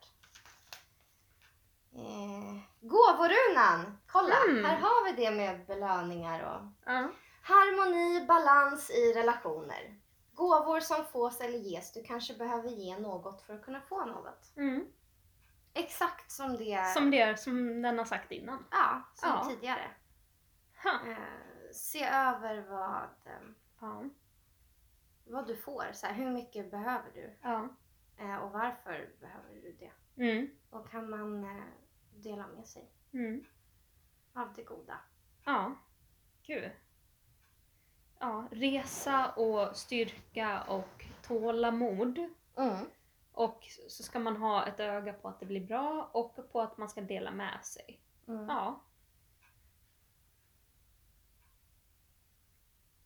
Eh, 1.96 2.58
gåvorunan! 2.82 3.98
Kolla, 4.08 4.36
Mm. 4.50 4.66
här 4.66 4.78
har 4.78 5.06
vi 5.06 5.12
det 5.26 5.32
med 5.32 5.66
belöningar 5.66 6.40
och 6.44 6.92
Ja. 6.94 7.10
harmoni, 7.42 8.26
balans 8.28 8.90
i 8.90 9.14
relationer. 9.14 9.97
Gåvor 10.38 10.80
som 10.80 11.06
fås 11.06 11.42
eller 11.42 11.58
ges. 11.58 11.94
Du 11.94 12.04
kanske 12.04 12.34
behöver 12.34 12.70
ge 12.70 13.00
något 13.00 13.42
för 13.42 13.56
att 13.56 13.62
kunna 13.66 13.82
få 13.82 14.06
något. 14.06 14.54
Mm. 14.58 14.88
Exakt 15.74 16.32
som 16.32 16.58
det 16.58 16.94
Som 16.94 17.12
det 17.12 17.22
är, 17.22 17.36
som 17.36 17.82
den 17.82 17.98
har 17.98 18.06
sagt 18.06 18.32
innan. 18.32 18.66
ja, 18.72 19.02
som 19.16 19.30
Ja. 19.30 19.46
tidigare. 19.50 19.92
Ha. 20.84 21.12
Eh, 21.12 21.18
se 21.74 22.04
över 22.06 22.62
vad, 22.70 23.04
eh, 23.26 23.50
Ja. 23.82 24.04
vad 25.26 25.48
du 25.48 25.56
får. 25.56 25.86
Så 25.94 26.08
här, 26.08 26.14
hur 26.14 26.32
mycket 26.32 26.72
behöver 26.72 27.12
du? 27.14 27.38
Ja. 27.42 27.70
Eh, 28.18 28.36
och 28.36 28.52
varför 28.52 29.10
behöver 29.20 29.50
du 29.62 29.72
det? 29.80 29.92
Mm. 30.24 30.50
Och 30.70 30.90
kan 30.90 31.10
man 31.10 31.44
eh, 31.44 31.64
dela 32.16 32.48
med 32.48 32.68
sig 32.68 32.92
Mm. 33.14 33.46
av 34.34 34.54
det 34.54 34.64
goda? 34.64 35.00
Ja. 35.46 35.76
Gud. 36.44 36.72
Ja, 38.20 38.48
resa 38.52 39.30
och 39.32 39.78
styrka 39.78 40.64
och 40.64 41.06
tålamod. 41.22 42.30
Mm. 42.58 42.86
Och 43.32 43.68
så 43.88 44.04
ska 44.04 44.20
man 44.20 44.38
ha 44.38 44.66
ett 44.66 44.80
öga 44.80 45.14
på 45.14 45.28
att 45.28 45.40
det 45.40 45.46
blir 45.46 45.68
bra 45.68 46.10
och 46.14 46.52
på 46.52 46.62
att 46.62 46.78
man 46.78 46.90
ska 46.90 47.02
dela 47.02 47.32
med 47.32 47.66
sig. 47.66 48.00
Mm. 48.28 48.48
Ja. 48.48 48.82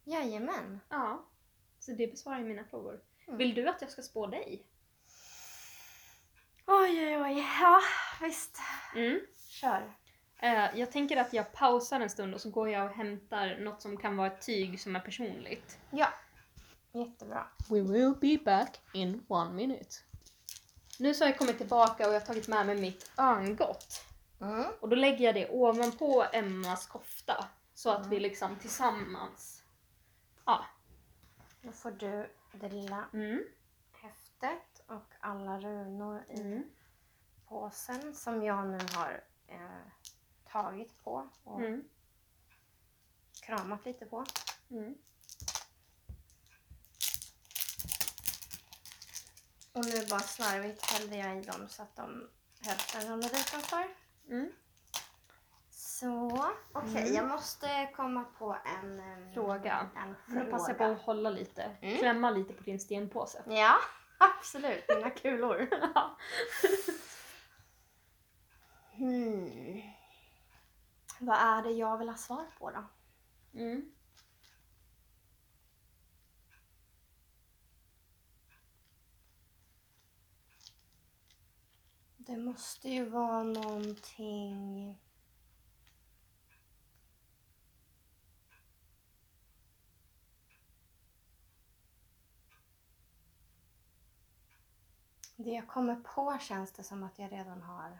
Jajamän. 0.03 0.80
Ja. 0.89 1.26
Så 1.80 1.91
det 1.91 2.07
besvarar 2.07 2.39
ju 2.39 2.45
mina 2.45 2.64
frågor. 2.64 3.01
Mm. 3.28 3.38
Vill 3.38 3.55
du 3.55 3.70
att 3.70 3.82
jag 3.82 3.91
ska 3.91 4.01
spå 4.01 4.28
dig? 4.28 4.66
Oj, 6.66 7.07
oj, 7.07 7.18
oj. 7.18 7.45
Ja, 7.62 7.82
visst. 8.22 8.57
Mm. 8.95 9.20
Kör. 9.47 9.93
Eh, 10.43 10.79
jag 10.79 10.91
tänker 10.91 11.17
att 11.17 11.33
jag 11.33 11.51
pausar 11.53 11.99
en 11.99 12.09
stund 12.09 12.33
och 12.33 12.41
så 12.41 12.49
går 12.49 12.69
jag 12.69 12.85
och 12.85 12.95
hämtar 12.95 13.57
något 13.59 13.81
som 13.81 13.97
kan 13.97 14.17
vara 14.17 14.27
ett 14.27 14.41
tyg 14.41 14.79
som 14.81 14.95
är 14.95 14.99
personligt. 14.99 15.79
Ja. 15.91 16.07
Jättebra. 16.91 17.47
We 17.69 17.81
will 17.81 18.13
be 18.21 18.37
back 18.45 18.79
in 18.93 19.25
one 19.27 19.51
minute. 19.53 19.95
Nu 20.99 21.13
så 21.13 21.23
har 21.23 21.29
jag 21.29 21.37
kommit 21.39 21.57
tillbaka 21.57 22.07
och 22.07 22.13
jag 22.13 22.19
har 22.19 22.25
tagit 22.25 22.47
med 22.47 22.65
mig 22.65 22.81
mitt 22.81 23.11
örngott. 23.17 24.05
Mm. 24.41 24.65
Och 24.79 24.89
då 24.89 24.95
lägger 24.95 25.25
jag 25.25 25.35
det 25.35 25.49
ovanpå 25.49 26.25
Emmas 26.33 26.87
kofta. 26.87 27.45
Så 27.73 27.89
att 27.89 27.97
Mm. 27.97 28.09
vi 28.09 28.19
liksom 28.19 28.55
tillsammans... 28.55 29.63
Ja. 30.45 30.65
Då 31.61 31.71
får 31.71 31.91
du 31.91 32.29
det 32.51 32.69
lilla 32.69 33.05
Mm. 33.13 33.43
häftet 33.91 34.81
och 34.87 35.11
alla 35.19 35.59
runor 35.59 36.23
i 36.29 36.41
Mm. 36.41 36.63
påsen 37.47 38.15
som 38.15 38.43
jag 38.43 38.67
nu 38.67 38.77
har 38.95 39.23
eh, 39.47 39.57
tagit 40.52 41.04
på 41.04 41.30
och 41.43 41.62
Mm. 41.62 41.84
kramat 43.41 43.86
lite 43.86 44.06
på. 44.06 44.26
Mm. 44.72 44.95
Och 49.74 49.86
nu 49.86 50.06
bara 50.10 50.20
slarvigt 50.20 50.91
hällde 50.91 51.16
jag 51.18 51.38
i 51.38 51.41
dem 51.41 51.68
så 51.70 51.82
att 51.84 51.95
de 51.95 52.30
hälften 52.62 53.02
ramlade 53.10 53.38
utanför. 53.39 53.88
Mm. 54.30 54.52
Så, 55.72 56.49
okej 56.74 57.02
Mm. 57.02 57.14
jag 57.14 57.28
måste 57.28 57.89
komma 57.95 58.24
på 58.24 58.58
en 58.82 58.99
eh, 58.99 59.34
Fråga. 59.34 59.89
En 59.97 60.16
Nu 60.28 60.39
fråga. 60.39 60.52
passar 60.52 60.70
jag 60.70 60.78
på 60.78 60.84
att 60.84 61.02
hålla 61.02 61.30
lite, 61.30 61.64
Mm. 61.82 61.97
klämma 61.97 62.32
lite 62.32 62.54
på 62.54 62.64
din 62.64 62.80
stenpåse. 62.80 63.43
Ja, 63.47 63.76
absolut. 64.18 64.84
Mina 64.89 65.10
kulor. 65.10 65.68
Hmm. 68.93 69.82
Vad 71.24 71.38
är 71.38 71.63
det 71.63 71.72
jag 71.72 71.97
vill 71.97 72.09
ha 72.09 72.17
svar 72.17 72.45
på 72.59 72.72
då? 72.72 72.84
Mm. 73.59 73.91
Det 82.17 82.38
måste 82.38 82.89
ju 82.89 83.09
vara 83.09 83.43
någonting... 83.43 84.97
Det 95.36 95.49
jag 95.49 95.67
kommer 95.67 95.95
på 95.95 96.38
känns 96.41 96.72
det 96.72 96.84
som 96.84 97.03
att 97.03 97.19
jag 97.19 97.32
redan 97.32 97.61
har, 97.61 97.99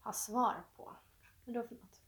har 0.00 0.12
svar 0.12 0.64
på. 0.76 0.96
Vad 1.44 1.54
då 1.54 1.62
för 1.62 1.74
något? 1.74 2.00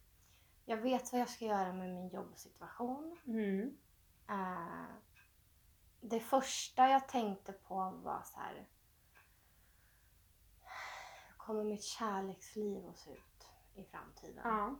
Jag 0.64 0.76
vet 0.76 1.12
vad 1.12 1.20
jag 1.20 1.28
ska 1.28 1.44
göra 1.44 1.72
med 1.72 1.94
min 1.94 2.08
jobbsituation. 2.08 3.18
Mm. 3.26 3.78
Eh, 4.28 4.86
det 6.00 6.20
första 6.20 6.88
jag 6.88 7.08
tänkte 7.08 7.52
på 7.52 7.74
var 7.90 8.22
så 8.24 8.38
här. 8.38 8.68
Hur 11.28 11.36
kommer 11.36 11.64
mitt 11.64 11.84
kärleksliv 11.84 12.88
att 12.88 12.98
se 12.98 13.10
ut 13.10 13.46
i 13.74 13.84
framtiden? 13.84 14.40
Ja. 14.44 14.76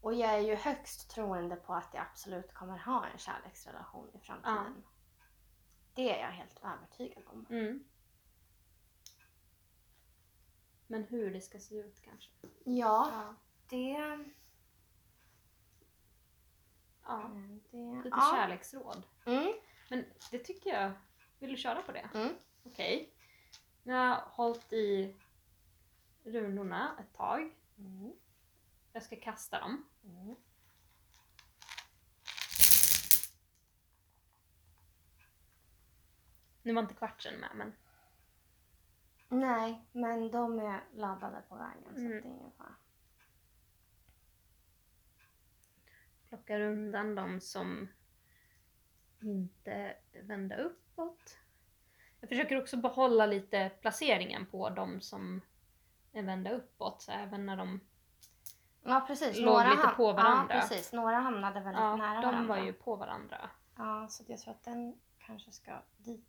Och 0.00 0.14
jag 0.14 0.30
är 0.30 0.40
ju 0.40 0.54
högst 0.54 1.10
troende 1.10 1.56
på 1.56 1.74
att 1.74 1.94
jag 1.94 2.06
absolut 2.10 2.54
kommer 2.54 2.78
ha 2.78 3.06
en 3.06 3.18
kärleksrelation 3.18 4.10
i 4.14 4.18
framtiden. 4.18 4.84
Det 5.94 6.18
är 6.18 6.22
jag 6.22 6.32
helt 6.32 6.60
övertygad 6.64 7.24
om. 7.26 7.46
Mm. 7.50 7.84
Men 10.90 11.04
hur 11.04 11.30
det 11.30 11.40
ska 11.40 11.58
se 11.58 11.74
ut 11.74 12.00
kanske? 12.04 12.30
Ja, 12.64 13.08
Ja. 13.12 13.34
det... 13.68 14.24
ja. 17.04 17.30
det 17.70 17.94
Lite 18.04 18.08
ja. 18.08 18.32
kärleksråd. 18.36 19.02
Mm, 19.24 19.52
Men 19.90 20.04
det 20.30 20.38
tycker 20.38 20.70
jag. 20.70 20.92
Vill 21.38 21.50
du 21.50 21.56
köra 21.56 21.82
på 21.82 21.92
det? 21.92 22.10
mm. 22.14 22.34
Okej. 22.64 23.14
Nu 23.82 23.92
har 23.92 24.04
jag 24.04 24.20
hållit 24.20 24.72
i 24.72 25.16
runorna 26.24 26.96
ett 27.00 27.16
tag. 27.16 27.56
Mm. 27.78 28.12
Jag 28.92 29.02
ska 29.02 29.16
kasta 29.16 29.60
dem. 29.60 29.84
Mm. 30.04 30.36
Nu 36.62 36.72
var 36.74 36.82
inte 36.82 36.94
kvartsen 36.94 37.40
med 37.40 37.50
men 37.54 37.72
Nej, 39.32 39.84
men 39.92 40.30
de 40.30 40.58
är 40.58 40.80
laddade 40.92 41.42
på 41.48 41.54
vägen 41.56 41.94
så 41.94 42.00
Mm. 42.00 42.16
att 42.16 42.22
det 42.22 42.28
är 42.28 42.32
ingen 42.32 42.50
fara. 42.52 42.74
plockar 46.28 46.60
undan 46.60 47.14
de 47.14 47.40
som 47.40 47.88
inte 49.20 49.96
vända 50.22 50.56
uppåt. 50.56 51.38
Jag 52.20 52.28
försöker 52.28 52.60
också 52.62 52.76
behålla 52.76 53.26
lite 53.26 53.70
placeringen 53.80 54.46
på 54.46 54.70
de 54.70 55.00
som 55.00 55.40
är 56.12 56.22
vända 56.22 56.50
uppåt, 56.50 57.02
så 57.02 57.12
även 57.12 57.46
när 57.46 57.56
de... 57.56 57.80
Ja 58.82 59.04
precis, 59.06 59.38
Låg 59.38 59.46
några, 59.46 59.70
lite 59.70 59.82
ham- 59.86 59.96
på 59.96 60.12
varandra. 60.12 60.54
Ja, 60.54 60.60
precis. 60.60 60.92
Några 60.92 61.16
hamnade 61.16 61.60
väldigt 61.60 61.80
Ja, 61.80 61.96
nära 61.96 62.20
de 62.20 62.26
varandra. 62.26 62.54
var 62.56 62.64
ju 62.64 62.72
på 62.72 62.96
varandra. 62.96 63.50
Ja, 63.76 64.08
så 64.08 64.24
jag 64.26 64.38
tror 64.38 64.54
att 64.54 64.62
den 64.62 65.00
kanske 65.18 65.52
ska 65.52 65.82
dit. 65.96 66.26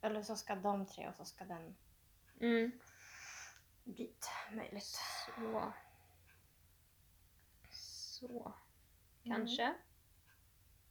Eller 0.00 0.22
så 0.22 0.36
ska 0.36 0.54
de 0.56 0.86
tre 0.86 1.08
och 1.08 1.14
så 1.14 1.24
ska 1.24 1.44
den 1.44 1.76
Mm. 2.40 2.70
dit. 3.84 4.28
Möjligt. 4.52 4.84
Så. 4.84 5.72
Så. 7.70 8.52
Kanske. 9.24 9.74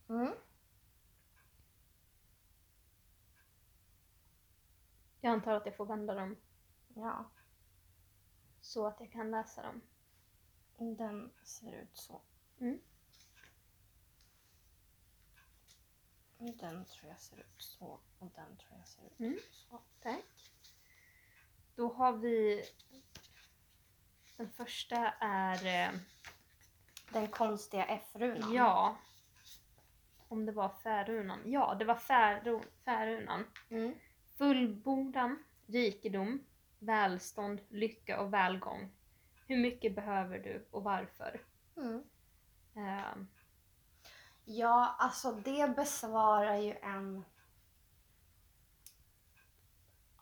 Mm. 0.09 0.33
Jag 5.21 5.31
antar 5.33 5.53
att 5.53 5.65
jag 5.65 5.75
får 5.75 5.85
vända 5.85 6.13
dem 6.13 6.35
Ja, 6.95 7.29
så 8.61 8.87
att 8.87 8.99
jag 8.99 9.11
kan 9.11 9.31
läsa 9.31 9.61
dem. 9.63 9.81
den 10.97 11.31
ser 11.43 11.71
ut 11.73 11.97
så. 11.97 12.21
Mm. 12.59 12.79
Den 16.37 16.85
tror 16.85 17.09
jag 17.11 17.19
ser 17.19 17.39
ut 17.39 17.55
så 17.61 17.99
och 18.19 18.31
den 18.35 18.57
tror 18.57 18.77
jag 18.77 18.87
ser 18.87 19.05
ut 19.05 19.19
Mm. 19.19 19.39
så. 19.51 19.81
Tack. 20.01 20.36
Då 21.77 21.93
har 21.93 22.13
vi... 22.13 22.63
Den 24.37 24.49
första 24.51 24.95
är... 25.19 25.65
eh, 25.65 25.99
Den 27.11 27.27
konstiga 27.27 27.85
F-runan. 27.85 28.53
Ja. 28.53 28.95
Om 30.27 30.45
det 30.45 30.51
var 30.51 30.69
färunan. 30.69 31.39
Ja, 31.45 31.75
det 31.79 31.85
var 31.85 31.95
färu, 31.95 32.61
färunan. 32.85 33.43
Mm. 33.69 33.95
Fullbordan, 34.37 35.43
rikedom, 35.65 36.43
välstånd, 36.79 37.61
lycka 37.69 38.21
och 38.21 38.33
välgång. 38.33 38.91
Hur 39.47 39.57
mycket 39.57 39.95
behöver 39.95 40.39
du 40.39 40.67
och 40.71 40.83
varför? 40.83 41.41
Mm. 41.77 42.03
Eh, 42.75 43.15
Ja, 44.49 44.95
alltså 44.99 45.31
det 45.31 45.75
besvarar 45.75 46.55
ju 46.55 46.73
en 46.73 47.25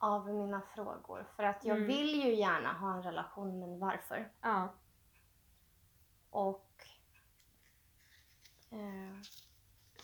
av 0.06 0.34
mina 0.34 0.62
frågor. 0.62 1.28
För 1.36 1.44
att 1.44 1.66
jag 1.66 1.78
Mm. 1.78 1.88
vill 1.88 2.24
ju 2.24 2.36
gärna 2.36 2.74
ha 2.74 2.94
en 2.94 3.04
relation, 3.04 3.60
men 3.60 3.80
varför? 3.80 4.32
ja. 4.42 4.74
Och 6.30 6.84
eh, 8.70 9.22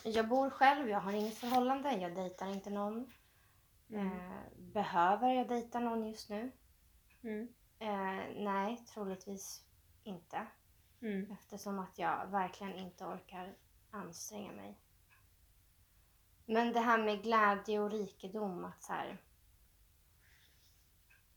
jag 0.04 0.28
bor 0.28 0.50
själv, 0.50 0.90
jag 0.90 1.00
har 1.00 1.12
inget 1.12 1.38
förhållande, 1.38 1.92
jag 1.94 2.16
dejtar 2.16 2.48
inte 2.48 2.70
någon. 2.70 3.12
Mm. 3.90 4.08
Eh, 4.08 4.42
behöver 4.58 5.28
jag 5.34 5.48
dejta 5.48 5.80
någon 5.80 6.08
just 6.08 6.30
nu? 6.30 6.52
Mm. 7.24 7.48
Eh, 7.80 8.44
nej, 8.44 8.78
troligtvis 8.94 9.66
inte. 10.04 10.48
Mm. 11.02 11.32
Eftersom 11.32 11.80
att 11.80 11.98
jag 12.00 12.28
verkligen 12.28 12.76
inte 12.76 13.06
orkar 13.06 13.56
anstränga 13.92 14.52
mig. 14.52 14.80
Men 16.46 16.74
det 16.74 16.80
här 16.80 16.98
med 16.98 17.24
glädje 17.24 17.80
och 17.80 17.92
rikedom, 17.92 18.66
att 18.66 18.84
så 18.84 18.94
här, 18.94 19.18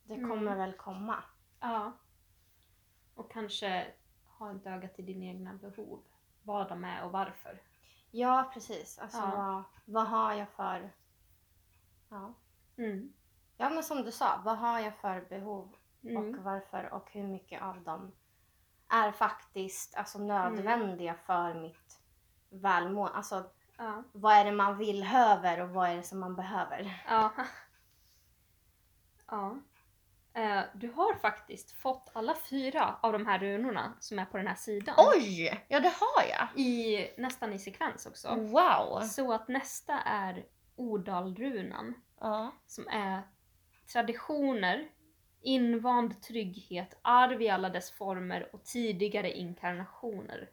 Det 0.07 0.15
Mm. 0.15 0.31
kommer 0.31 0.57
väl 0.57 0.73
komma. 0.73 1.23
Ja. 1.61 1.93
Och 3.15 3.33
kanske 3.33 3.87
ha 4.39 4.53
ett 4.53 4.67
öga 4.67 4.89
till 4.89 5.07
dina 5.07 5.25
egna 5.25 5.55
behov. 5.55 6.01
Vad 6.43 6.69
de 6.69 6.85
är 6.85 7.05
och 7.05 7.13
varför. 7.13 7.63
Ja, 8.11 8.51
precis. 8.55 8.99
Alltså 8.99 9.19
Ja. 9.19 9.31
Vad, 9.37 9.65
vad 9.85 10.07
har 10.07 10.33
jag 10.35 10.49
för... 10.49 10.93
Ja. 12.09 12.35
Mm. 12.77 13.13
ja, 13.57 13.71
men 13.71 13.83
som 13.83 14.03
du 14.03 14.13
sa, 14.13 14.41
vad 14.45 14.59
har 14.59 14.81
jag 14.81 14.97
för 14.97 15.21
behov 15.29 15.77
Mm. 16.03 16.17
och 16.39 16.45
varför 16.45 16.93
och 16.93 17.11
hur 17.13 17.23
mycket 17.29 17.63
av 17.63 17.81
dem 17.83 18.13
är 18.89 19.13
faktiskt 19.13 19.95
alltså, 19.97 20.19
nödvändiga 20.19 21.15
för 21.15 21.55
mitt 21.55 22.01
välmående. 22.51 23.17
Alltså, 23.17 23.51
Ja. 23.77 24.03
vad 24.13 24.33
är 24.35 24.45
det 24.45 24.53
man 24.53 24.79
vill 24.79 25.03
höver 25.03 25.61
och 25.61 25.69
vad 25.71 25.89
är 25.91 25.97
det 25.97 26.03
som 26.03 26.21
man 26.21 26.37
behöver? 26.37 27.05
Ja. 27.09 27.33
ja. 29.27 29.57
Eh, 30.37 30.63
du 30.75 30.91
har 30.91 31.15
faktiskt 31.15 31.73
fått 31.73 32.11
alla 32.13 32.35
fyra 32.51 32.97
av 33.01 33.13
de 33.13 33.27
här 33.27 33.39
runorna 33.39 33.97
som 34.01 34.19
är 34.19 34.25
på 34.25 34.37
den 34.37 34.47
här 34.47 34.55
sidan. 34.55 34.95
Oj! 34.99 35.65
Ja, 35.69 35.81
det 35.81 35.93
har 36.01 36.25
jag. 36.31 36.61
I, 36.61 37.11
nästan 37.17 37.53
i 37.53 37.59
sekvens 37.59 38.07
också. 38.07 38.35
Wow! 38.35 39.01
Så 39.01 39.33
att 39.33 39.49
nästa 39.49 40.01
är 40.01 40.47
Odalrunan. 40.77 41.95
Ja. 42.21 42.53
Som 42.67 42.89
är 42.89 43.23
traditioner, 43.93 44.89
invand 45.41 46.23
trygghet, 46.23 46.99
arv 47.03 47.43
i 47.43 47.49
alla 47.49 47.71
dess 47.71 47.91
former 47.91 48.55
och 48.55 48.65
tidigare 48.65 49.33
inkarnationer. 49.33 50.51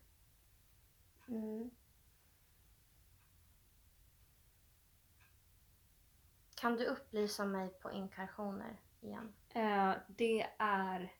Mm. 1.27 1.71
Kan 6.55 6.75
du 6.75 6.85
upplysa 6.85 7.45
mig 7.45 7.69
på 7.69 7.91
inkarnationer 7.91 8.77
igen? 8.99 9.33
Eh, 9.53 9.91
det 10.07 10.47
är 10.57 11.13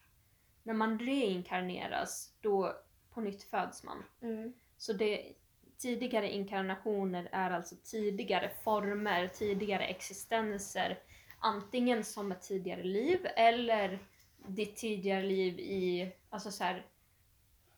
när 0.64 0.74
man 0.74 1.00
reinkarneras, 1.00 2.34
då 2.42 2.76
på 3.14 3.22
nytt 3.22 3.44
föds 3.44 3.84
man. 3.84 4.04
Mm. 4.22 4.54
Så 4.78 4.94
det, 4.94 5.34
tidigare 5.78 6.32
inkarnationer 6.32 7.30
är 7.32 7.52
alltså 7.52 7.76
tidigare 7.84 8.52
former, 8.64 9.28
tidigare 9.28 9.86
existenser. 9.86 11.00
Antingen 11.40 12.04
som 12.04 12.32
ett 12.32 12.42
tidigare 12.42 12.84
liv 12.84 13.28
eller 13.36 14.00
ditt 14.48 14.76
tidigare 14.76 15.24
liv 15.24 15.60
i, 15.60 16.12
alltså 16.30 16.52
så 16.52 16.64
här, 16.64 16.86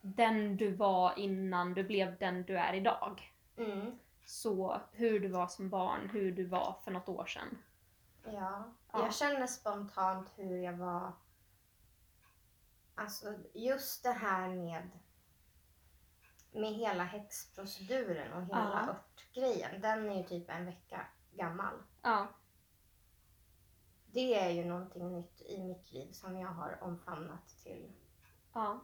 den 0.02 0.58
du 0.58 0.72
var 0.72 1.20
innan 1.20 1.74
du 1.74 1.84
blev 1.84 2.18
den 2.18 2.44
du 2.44 2.58
är 2.58 2.74
idag. 2.74 3.32
Mm. 3.58 4.00
Så 4.26 4.82
hur 4.92 5.20
du 5.20 5.28
var 5.28 5.48
som 5.48 5.70
barn, 5.70 6.10
hur 6.14 6.32
du 6.32 6.46
var 6.46 6.76
för 6.84 6.92
något 6.92 7.10
år 7.10 7.26
sedan. 7.26 7.58
Ja. 8.26 8.64
Ja. 8.94 9.00
Jag 9.06 9.16
känner 9.16 9.48
spontant 9.48 10.34
hur 10.36 10.58
jag 10.58 10.74
var... 10.74 11.12
Alltså 12.96 13.34
just 13.54 14.04
det 14.04 14.12
här 14.12 14.50
med 14.50 14.90
med 16.52 16.74
hela 16.74 17.04
häxproceduren 17.04 18.34
och 18.34 18.42
hela 18.42 18.84
Ja. 18.88 18.90
örtgrejen. 18.94 19.82
Den 19.82 20.10
är 20.10 20.18
ju 20.18 20.24
typ 20.24 20.50
en 20.50 20.66
vecka 20.66 21.06
gammal. 21.32 21.74
Ja, 22.02 22.28
Det 24.06 24.40
är 24.40 24.50
ju 24.50 24.66
någonting 24.66 25.12
nytt 25.12 25.42
i 25.42 25.64
mitt 25.64 25.92
liv 25.92 26.12
som 26.12 26.38
jag 26.40 26.50
har 26.50 26.84
omfamnat 26.84 27.48
till, 27.64 27.92
ja, 28.54 28.80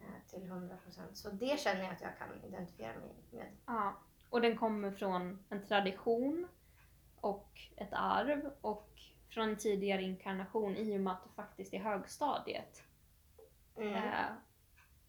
eh, 0.00 0.26
till 0.30 0.42
100%. 0.50 1.14
Så 1.16 1.30
det 1.30 1.60
känner 1.60 1.82
jag 1.82 1.92
att 1.92 2.00
jag 2.00 2.18
kan 2.18 2.44
identifiera 2.44 2.98
mig 2.98 3.14
med. 3.30 3.56
ja. 3.66 3.94
Och 4.30 4.40
den 4.40 4.58
kommer 4.58 4.90
från 4.90 5.44
en 5.48 5.66
tradition 5.66 6.48
och 7.20 7.58
ett 7.76 7.92
arv 7.92 8.52
och 8.60 9.00
från 9.38 9.48
en 9.48 9.56
tidigare 9.56 10.02
inkarnation 10.02 10.76
i 10.76 10.96
och 10.96 11.00
med 11.00 11.12
att 11.12 11.22
du 11.24 11.28
faktiskt 11.30 11.74
i 11.74 11.78
högstadiet 11.78 12.82
Mm. 13.76 13.94
eh, 13.94 14.26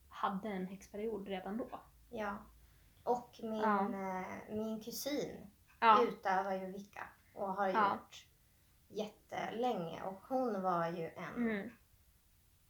hade 0.10 0.50
en 0.50 0.68
häxperiod 0.68 1.28
redan 1.28 1.58
då. 1.58 1.68
Ja. 2.10 2.38
Och 3.04 3.40
min, 3.44 3.62
Ja. 3.62 3.80
eh, 3.94 4.56
min 4.56 4.84
kusin 4.84 5.50
Ja, 5.80 6.04
utövar 6.04 6.54
ju 6.54 6.72
Wicca 6.72 7.04
och 7.34 7.48
har 7.54 7.68
Ja. 7.68 7.92
gjort 7.94 8.26
jättelänge. 8.88 10.04
Och 10.04 10.22
hon 10.28 10.62
var 10.62 10.88
ju 10.88 11.08
en, 11.10 11.36
mm, 11.36 11.72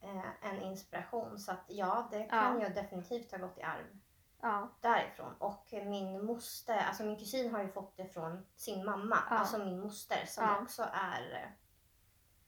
eh, 0.01 0.25
en 0.51 0.61
inspiration. 0.61 1.39
Så 1.39 1.51
att 1.51 1.63
ja, 1.67 2.07
det 2.11 2.23
kan 2.23 2.61
ju 2.61 2.69
definitivt 2.69 3.31
ha 3.31 3.37
gått 3.37 3.57
i 3.57 3.61
arv 3.61 3.98
ja, 4.41 4.69
därifrån. 4.81 5.33
Och 5.39 5.67
min 5.71 6.25
moster, 6.25 6.77
alltså 6.77 7.03
min 7.03 7.19
kusin 7.19 7.53
har 7.53 7.61
ju 7.61 7.69
fått 7.69 7.97
det 7.97 8.13
från 8.13 8.45
sin 8.55 8.85
mamma. 8.85 9.17
Ja. 9.29 9.35
Alltså 9.37 9.57
min 9.57 9.79
moster 9.79 10.25
som 10.25 10.43
Ja. 10.43 10.61
också 10.61 10.83
är... 10.93 11.31
eh, 11.33 11.49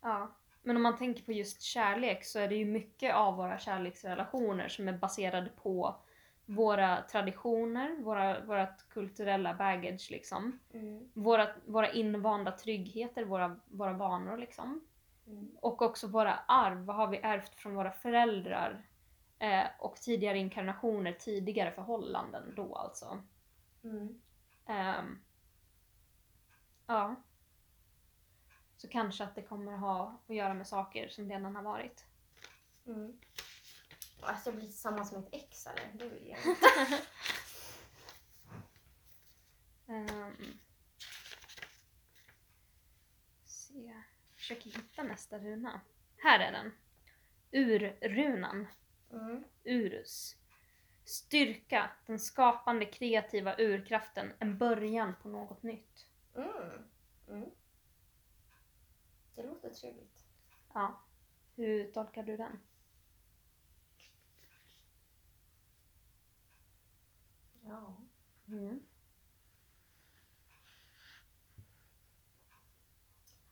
ja. 0.02 0.32
Men 0.64 0.76
om 0.76 0.84
man 0.84 0.98
tänker 0.98 1.24
på 1.24 1.32
just 1.32 1.62
kärlek 1.62 2.26
så 2.26 2.40
är 2.40 2.48
det 2.48 2.56
ju 2.56 2.66
mycket 2.66 3.16
av 3.16 3.36
våra 3.36 3.60
kärleksrelationer 3.60 4.70
som 4.70 4.88
är 4.88 4.94
baserade 4.94 5.50
på 5.50 5.96
våra 6.46 7.02
traditioner, 7.02 7.96
våra, 8.04 8.40
vårat 8.46 8.86
kulturella 8.90 9.54
baggage 9.54 10.08
liksom. 10.12 10.60
Mm. 10.74 11.10
Våra, 11.14 11.48
våra 11.66 11.92
invanda 11.92 12.52
tryggheter, 12.52 13.26
våra, 13.26 13.60
våra 13.66 13.94
vanor 13.94 14.38
liksom. 14.38 14.82
Mm. 15.28 15.52
Och 15.62 15.82
också 15.82 16.08
våra 16.08 16.34
arv, 16.48 16.86
vad 16.86 16.96
har 16.96 17.08
vi 17.08 17.18
ärvt 17.18 17.56
från 17.56 17.76
våra 17.76 17.92
föräldrar? 17.92 18.86
Eh, 19.42 19.68
och 19.80 19.96
tidigare 19.96 20.38
inkarnationer, 20.38 21.14
tidigare 21.14 21.72
förhållanden 21.72 22.54
då 22.56 22.76
alltså. 22.76 23.24
Mm. 23.84 24.22
Ehm, 24.66 25.20
ja. 26.88 27.16
Så 28.78 28.88
kanske 28.88 29.24
att 29.24 29.36
det 29.36 29.42
kommer 29.42 29.72
ha 29.72 30.20
att 30.28 30.36
göra 30.36 30.54
med 30.54 30.68
saker 30.68 31.10
som 31.10 31.30
redan 31.30 31.56
har 31.56 31.64
varit. 31.64 32.06
Mm. 32.88 33.20
Jag 34.46 34.56
blir 34.56 34.66
tillsammans 34.66 35.12
med 35.12 35.22
ett 35.24 35.30
ex 35.32 35.68
eller? 35.68 35.92
Det 35.94 36.10
vill 36.10 36.28
jag 36.28 36.40
inte. 36.46 37.02
Um, 39.86 40.36
se. 43.46 44.02
Försöker 44.36 44.70
hitta 44.70 45.04
nästa 45.04 45.40
runa. 45.40 45.82
Här 46.18 46.40
är 46.40 46.52
den. 46.52 46.72
Urrunan. 47.52 48.68
Mm. 49.12 49.44
Urus. 49.64 50.36
Styrka, 51.06 51.92
den 52.06 52.20
skapande 52.20 52.86
kreativa 52.86 53.56
urkraften, 53.58 54.34
en 54.40 54.58
början 54.58 55.14
på 55.22 55.30
något 55.30 55.64
nytt. 55.64 56.08
Mm. 56.36 56.84
Mm. 57.28 57.50
Det 59.36 59.44
låter 59.44 59.70
trevligt. 59.70 60.26
Ja. 60.74 61.02
Hur 61.56 61.92
tolkar 61.92 62.24
du 62.24 62.38
den? 62.38 62.60
Ja. 67.62 67.98
Mm. 68.48 68.80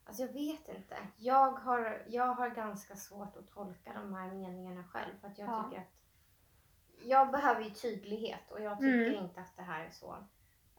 Alltså 0.10 0.24
jag 0.24 0.34
vet 0.34 0.68
inte. 0.68 0.98
Jag 1.18 1.52
har, 1.52 2.04
jag 2.08 2.26
har 2.26 2.50
ganska 2.50 2.96
svårt 2.96 3.38
att 3.38 3.48
tolka 3.48 3.94
de 3.94 4.14
här 4.14 4.32
meningarna 4.32 4.84
själv. 4.84 5.20
För 5.22 5.28
att 5.28 5.38
jag 5.38 5.50
Ja. 5.50 5.64
tycker 5.64 5.82
att 5.82 5.88
jag 7.04 7.32
behöver 7.32 7.62
ju 7.62 7.70
tydlighet 7.70 8.52
och 8.52 8.62
jag 8.62 8.80
tycker 8.80 9.08
Mm. 9.08 9.24
inte 9.24 9.42
att 9.42 9.56
det 9.56 9.62
här 9.62 9.86
är 9.86 9.90
så. 9.92 10.16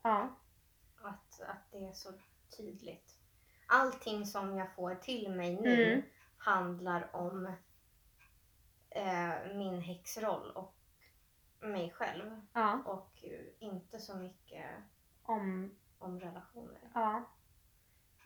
Ja. 0.03 0.29
Att, 1.03 1.41
att 1.41 1.71
det 1.73 1.89
är 1.89 1.93
så 1.93 2.13
tydligt. 2.57 3.17
Allting 3.67 4.27
som 4.27 4.57
jag 4.59 4.75
får 4.75 4.95
till 4.95 5.31
mig 5.31 5.61
nu 5.61 5.93
Mm. 5.93 6.03
handlar 6.39 7.17
om 7.17 7.47
eh, 8.91 9.55
min 9.55 9.81
häxroll 9.81 10.51
och 10.51 10.75
mig 11.61 11.91
själv. 11.91 12.41
Ja. 12.53 12.83
Och 12.87 13.25
inte 13.59 13.99
så 13.99 14.17
mycket 14.17 14.67
Om 15.23 15.71
om 15.99 16.21
relationer. 16.21 16.91
Ja. 16.95 17.23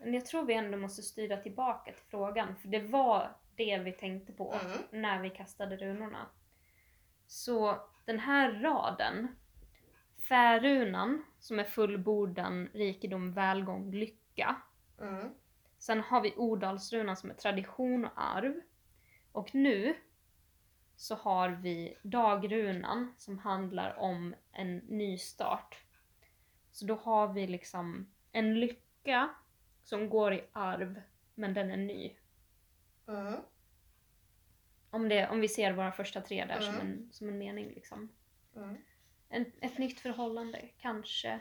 Men 0.05 0.15
jag 0.15 0.27
tror 0.27 0.43
vi 0.45 0.55
ändå 0.55 0.79
måste 0.79 1.03
styra 1.03 1.37
tillbaka 1.37 1.93
till 1.93 2.03
frågan, 2.11 2.57
för 2.57 2.69
det 2.69 2.81
var 2.81 3.37
det 3.57 3.79
vi 3.79 3.93
tänkte 3.93 4.33
på 4.33 4.55
Mm. 4.55 5.03
när 5.03 5.23
vi 5.23 5.31
kastade 5.31 5.77
runorna. 5.77 6.27
Så 7.27 7.77
den 8.05 8.19
här 8.19 8.53
raden, 8.53 9.29
Färunan, 10.29 11.25
som 11.39 11.59
är 11.59 11.65
fullbordan, 11.65 12.69
rikedom, 12.73 13.33
välgång, 13.33 13.91
lycka. 13.91 14.57
Mm. 15.01 15.31
Sen 15.79 16.01
har 16.01 16.21
vi 16.21 16.35
Odalsrunan 16.37 17.17
som 17.17 17.31
är 17.31 17.35
tradition 17.35 18.05
och 18.05 18.13
arv. 18.17 18.61
Och 19.33 19.55
nu 19.55 19.97
så 20.97 21.15
har 21.15 21.49
vi 21.49 21.97
Dagrunan 22.03 23.15
som 23.19 23.39
handlar 23.39 23.99
om 23.99 24.35
en 24.53 24.77
ny 24.77 25.19
start. 25.19 25.79
Så 26.73 26.87
då 26.87 26.95
har 26.95 27.33
vi 27.33 27.47
liksom 27.47 28.13
en 28.33 28.61
lycka 28.61 29.31
som 29.85 30.09
går 30.09 30.35
i 30.35 30.45
arv, 30.53 31.03
men 31.35 31.55
den 31.55 31.70
är 31.70 31.76
ny. 31.76 32.16
Mm. 33.09 33.41
Om, 34.91 35.09
det, 35.09 35.28
om 35.28 35.41
vi 35.41 35.49
ser 35.49 35.72
våra 35.72 35.93
första 35.93 36.20
tre 36.20 36.45
där 36.45 36.61
som, 36.61 36.74
Mm. 36.74 36.87
en, 36.87 37.12
som 37.12 37.28
en 37.28 37.39
mening 37.39 37.68
liksom. 37.68 38.09
Mm. 38.57 38.76
En, 39.28 39.53
ett 39.61 39.78
nytt 39.78 40.01
förhållande, 40.01 40.68
kanske. 40.78 41.41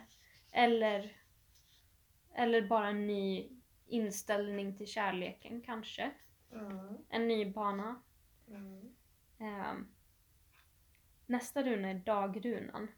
Eller, 0.52 1.16
eller 2.34 2.68
bara 2.68 2.88
en 2.88 3.06
ny 3.06 3.50
inställning 3.86 4.76
till 4.76 4.86
kärleken, 4.86 5.62
kanske. 5.62 6.10
Mm. 6.52 6.96
En 7.08 7.28
ny 7.28 7.52
bana. 7.52 8.02
Ehm, 9.38 9.88
nästa 11.26 11.62
runa 11.62 11.88
är 11.90 11.94
dagrunan. 11.94 12.88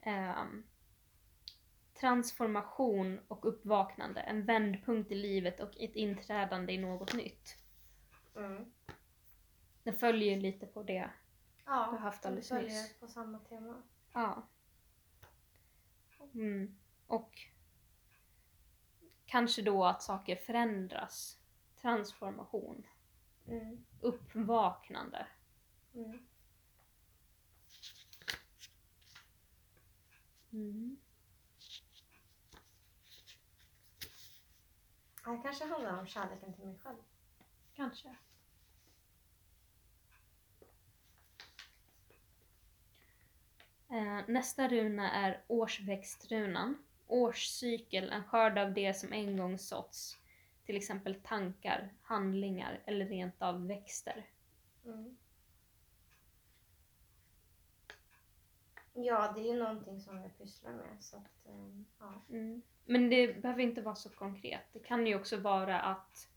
Ehm, 0.00 0.64
transformation 2.02 3.20
och 3.28 3.48
uppvaknande. 3.48 4.20
En 4.20 4.44
vändpunkt 4.44 5.12
i 5.12 5.14
livet 5.14 5.60
och 5.60 5.80
ett 5.80 5.96
inträdande 5.96 6.72
i 6.72 6.78
något 6.78 7.14
nytt. 7.14 7.56
Mm. 8.36 8.72
Den 9.82 9.94
följer 9.94 10.34
ju 10.34 10.40
lite 10.40 10.66
på 10.66 10.82
det. 10.82 11.10
Ja, 11.64 11.84
Du 11.86 11.90
har 11.90 11.98
haft 11.98 12.22
de 12.22 12.28
alldeles 12.28 12.48
följer 12.48 12.82
nyss. 12.82 13.00
på 13.00 13.08
samma 13.08 13.38
tema. 13.38 13.82
Ja. 14.12 14.42
Mm. 16.34 16.76
Och 17.06 17.38
kanske 19.26 19.62
då 19.62 19.84
att 19.84 20.02
saker 20.02 20.36
förändras. 20.36 21.38
Transformation. 21.80 22.86
Mm. 23.46 23.84
Uppvaknande. 24.00 25.26
Mm. 25.94 26.26
Det 35.24 35.40
kanske 35.42 35.64
handlar 35.64 35.98
om 35.98 36.06
kärleken 36.06 36.54
till 36.54 36.64
mig 36.64 36.78
själv. 36.82 36.96
Kanske. 37.74 38.16
Eh, 43.88 44.20
nästa 44.28 44.68
runa 44.68 45.12
är 45.12 45.44
årsväxtrunan. 45.46 46.84
Årscykel, 47.06 48.10
en 48.10 48.24
skörd 48.24 48.58
av 48.58 48.72
det 48.72 48.94
som 48.94 49.12
en 49.12 49.36
gång 49.36 49.58
såtts. 49.58 50.18
Till 50.66 50.76
exempel 50.76 51.14
tankar, 51.14 51.94
handlingar 52.02 52.80
eller 52.84 53.06
rent 53.06 53.42
av 53.42 53.66
växter. 53.66 54.26
Mm. 54.84 55.16
Ja, 58.94 59.32
det 59.34 59.40
är 59.40 59.52
ju 59.52 59.58
någonting 59.58 60.00
som 60.00 60.18
jag 60.18 60.38
pysslar 60.38 60.72
med. 60.72 60.96
Så 61.00 61.16
att, 61.16 61.46
ehm, 61.46 61.84
ja. 61.98 62.22
Mm. 62.28 62.62
Men 62.84 63.10
det 63.10 63.42
behöver 63.42 63.62
inte 63.62 63.82
vara 63.82 63.94
så 63.94 64.08
konkret. 64.08 64.64
Det 64.72 64.78
kan 64.78 65.06
ju 65.06 65.14
också 65.14 65.36
vara 65.36 65.80
att, 65.80 66.28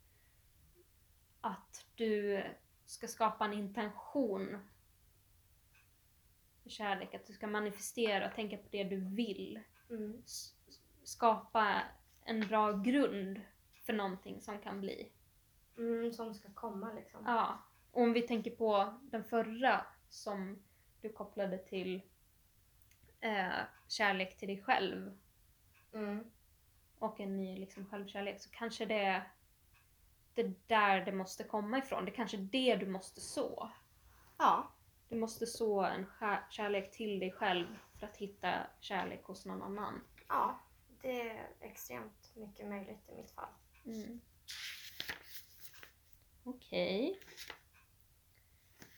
att 1.41 1.85
du 1.95 2.43
ska 2.85 3.07
skapa 3.07 3.45
en 3.45 3.53
intention 3.53 4.57
för 6.63 6.69
kärlek. 6.69 7.13
Att 7.13 7.27
du 7.27 7.33
ska 7.33 7.47
manifestera 7.47 8.27
och 8.27 8.35
tänka 8.35 8.57
på 8.57 8.67
det 8.71 8.83
du 8.83 8.99
vill. 8.99 9.59
Mm. 9.89 10.23
Skapa 11.03 11.81
en 12.25 12.47
bra 12.47 12.71
grund 12.71 13.41
för 13.85 13.93
någonting 13.93 14.41
som 14.41 14.59
kan 14.59 14.81
bli. 14.81 15.11
Mm, 15.77 16.13
som 16.13 16.33
ska 16.33 16.53
komma 16.53 16.93
liksom. 16.93 17.23
Ja. 17.25 17.59
Och 17.91 18.01
om 18.01 18.13
vi 18.13 18.21
tänker 18.21 18.51
på 18.51 18.99
den 19.01 19.23
förra 19.23 19.85
som 20.09 20.63
du 21.01 21.09
kopplade 21.09 21.57
till 21.57 22.01
eh, 23.25 23.63
kärlek 23.87 24.37
till 24.37 24.47
dig 24.47 24.61
själv 24.63 25.17
Mm. 25.93 26.31
och 26.99 27.19
en 27.19 27.37
ny 27.37 27.57
liksom, 27.59 27.85
självkärlek 27.85 28.41
så 28.41 28.49
kanske 28.49 28.85
det 28.85 28.99
är 29.03 29.31
det 30.33 30.67
där 30.67 31.05
det 31.05 31.11
måste 31.11 31.43
komma 31.43 31.77
ifrån. 31.77 32.05
Det 32.05 32.11
är 32.11 32.15
kanske 32.15 32.37
det 32.37 32.75
du 32.75 32.85
måste 32.85 33.21
så. 33.21 33.69
Ja. 34.37 34.71
Du 35.09 35.15
måste 35.15 35.45
så 35.45 35.81
en 35.81 36.05
kärlek 36.49 36.91
till 36.91 37.19
dig 37.19 37.31
själv 37.31 37.77
för 37.99 38.07
att 38.07 38.17
hitta 38.17 38.67
kärlek 38.79 39.23
hos 39.23 39.45
någon 39.45 39.63
annan. 39.63 40.01
ja, 40.27 40.59
det 41.01 41.29
är 41.29 41.49
extremt 41.61 42.35
mycket 42.35 42.67
möjligt 42.67 43.09
i 43.09 43.15
mitt 43.15 43.31
fall. 43.31 43.49
Mm. 43.85 44.21
Okej. 46.43 47.19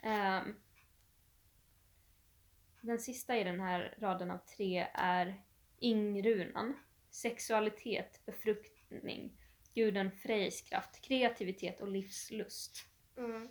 Ehm. 0.02 0.56
Den 2.82 3.00
sista 3.00 3.38
i 3.38 3.44
den 3.44 3.60
här 3.60 3.98
raden 4.00 4.32
av 4.32 4.38
tre 4.38 4.88
är 4.94 5.42
Ingrunan. 5.80 6.80
Sexualitet, 7.10 8.26
befruktning, 8.26 9.38
guden 9.74 10.12
Frejs 10.12 10.62
kraft, 10.62 11.02
kreativitet 11.02 11.82
och 11.82 11.88
livslust. 11.88 12.86
Mm. 13.18 13.50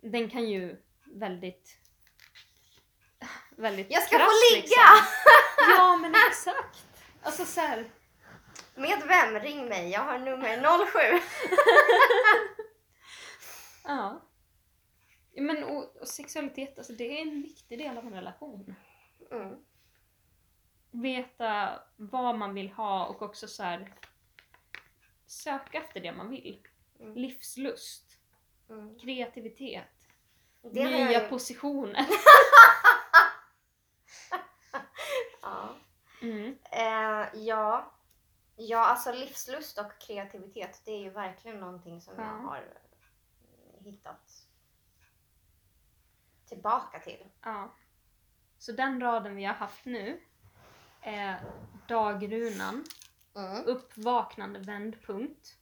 Den 0.00 0.30
kan 0.30 0.50
ju 0.50 0.76
väldigt... 1.04 1.78
Väldigt 3.56 3.90
Jag 3.90 4.02
ska 4.02 4.18
få 4.18 4.24
krass, 4.24 4.52
ligga! 4.52 4.62
liksom. 4.62 4.82
Ja 5.68 5.96
men 5.96 6.14
exakt! 6.28 6.86
Alltså 7.22 7.44
såhär... 7.44 7.90
Med 8.74 9.02
vem? 9.06 9.40
Ring 9.40 9.68
mig. 9.68 9.90
Jag 9.90 10.00
har 10.00 10.18
nummer 10.18 10.86
07. 10.86 11.22
Ja. 13.84 14.22
Men 15.34 15.64
och, 15.64 15.96
och 15.96 16.08
sexualitet, 16.08 16.78
alltså 16.78 16.92
det 16.92 17.18
är 17.18 17.22
en 17.22 17.42
viktig 17.42 17.78
del 17.78 17.98
av 17.98 18.06
en 18.06 18.12
relation. 18.14 18.74
Mm. 19.30 19.56
Veta 20.90 21.80
vad 21.96 22.38
man 22.38 22.54
vill 22.54 22.70
ha 22.72 23.06
och 23.06 23.22
också 23.22 23.48
så 23.48 23.62
här 23.62 23.94
söka 25.26 25.78
efter 25.78 26.00
det 26.00 26.12
man 26.12 26.30
vill. 26.30 26.66
Mm. 27.00 27.14
Livslust, 27.16 28.18
Mm. 28.68 28.98
kreativitet, 28.98 29.84
Det 30.62 30.80
jag 30.80 30.90
nya 30.92 31.22
ju- 31.22 31.28
positioner. 31.28 32.06
Ja. 35.42 35.74
Mm. 36.22 36.58
Eh, 36.72 37.28
ja. 37.42 37.92
ja, 38.56 38.78
alltså 38.78 39.12
livslust 39.12 39.78
och 39.78 40.00
kreativitet 40.00 40.82
det 40.84 40.92
är 40.92 40.98
ju 40.98 41.10
verkligen 41.10 41.60
någonting 41.60 42.00
som 42.00 42.14
Ja. 42.16 42.22
jag 42.24 42.30
har 42.38 42.64
hittat 43.80 44.31
tillbaka 46.52 46.98
till. 47.00 47.26
Ja. 47.42 47.74
Så 48.58 48.72
den 48.72 49.00
raden 49.00 49.36
vi 49.36 49.44
har 49.44 49.54
haft 49.54 49.84
nu 49.84 50.20
är 51.00 51.40
dagrunan, 51.88 52.84
Mm. 53.36 53.64
uppvaknande 53.64 54.58
vändpunkt. 54.60 55.58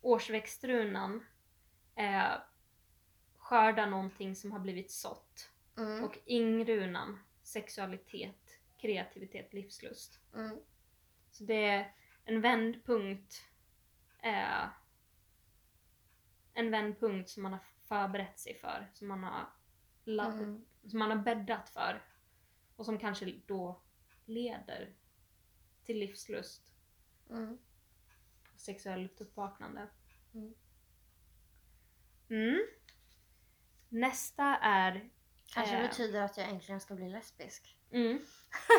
Årsväxtrunan 0.00 1.26
är 1.94 2.44
skörda 3.38 3.86
någonting 3.86 4.36
som 4.36 4.52
har 4.52 4.58
blivit 4.58 4.90
sått. 4.90 5.50
Mm. 5.76 6.04
Och 6.04 6.18
ingrunan, 6.24 7.20
sexualitet, 7.42 8.60
kreativitet, 8.78 9.52
livslust. 9.52 10.20
Mm. 10.34 10.58
Så 11.30 11.44
det 11.44 11.64
är 11.64 11.94
en 12.24 12.40
vändpunkt. 12.40 13.44
Eh, 14.22 14.64
en 16.54 16.70
vändpunkt 16.70 17.30
som 17.30 17.42
man 17.42 17.52
har 17.52 17.60
förberett 17.90 18.38
sig 18.38 18.54
för. 18.54 18.90
Som 18.94 19.08
man 19.08 19.24
har, 19.24 19.46
Mm. 20.06 20.64
som 20.90 20.98
man 20.98 21.10
har 21.10 21.16
bäddat 21.18 21.68
för. 21.70 22.02
Och 22.76 22.84
som 22.86 22.98
kanske 22.98 23.32
då 23.46 23.82
leder 24.24 24.94
till 25.84 25.98
livslust 25.98 26.74
Mm. 27.30 27.58
sexuellt 28.56 29.20
uppvaknande. 29.20 29.86
Mm. 30.34 30.54
Mm. 32.30 32.60
Nästa 33.88 34.44
är... 34.56 35.10
Kanske 35.54 35.76
eh, 35.76 35.82
betyder 35.88 36.22
att 36.22 36.36
jag 36.36 36.48
äntligen 36.48 36.80
ska 36.80 36.94
bli 36.94 37.08
lesbisk. 37.08 37.76
Mm, 37.92 38.18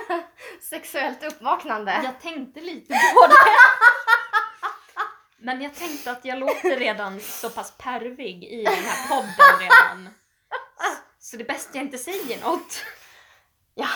Sexuellt 0.69 1.23
uppvaknande. 1.23 2.01
jag 2.03 2.21
tänkte 2.21 2.61
lite 2.61 2.87
på 2.93 3.27
det. 3.27 3.35
Men 5.41 5.61
jag 5.61 5.73
tänkte 5.75 6.11
att 6.11 6.25
jag 6.25 6.39
låter 6.39 6.77
redan 6.77 7.19
så 7.19 7.49
pass 7.49 7.77
pervig 7.77 8.43
i 8.43 8.63
den 8.63 8.73
här 8.73 9.07
podden 9.09 9.59
redan. 9.59 10.09
Så 11.19 11.37
det 11.37 11.43
är 11.43 11.47
bäst 11.47 11.69
jag 11.75 11.83
inte 11.83 11.97
säger 11.97 12.41
något. 12.43 12.83
Ja, 13.75 13.87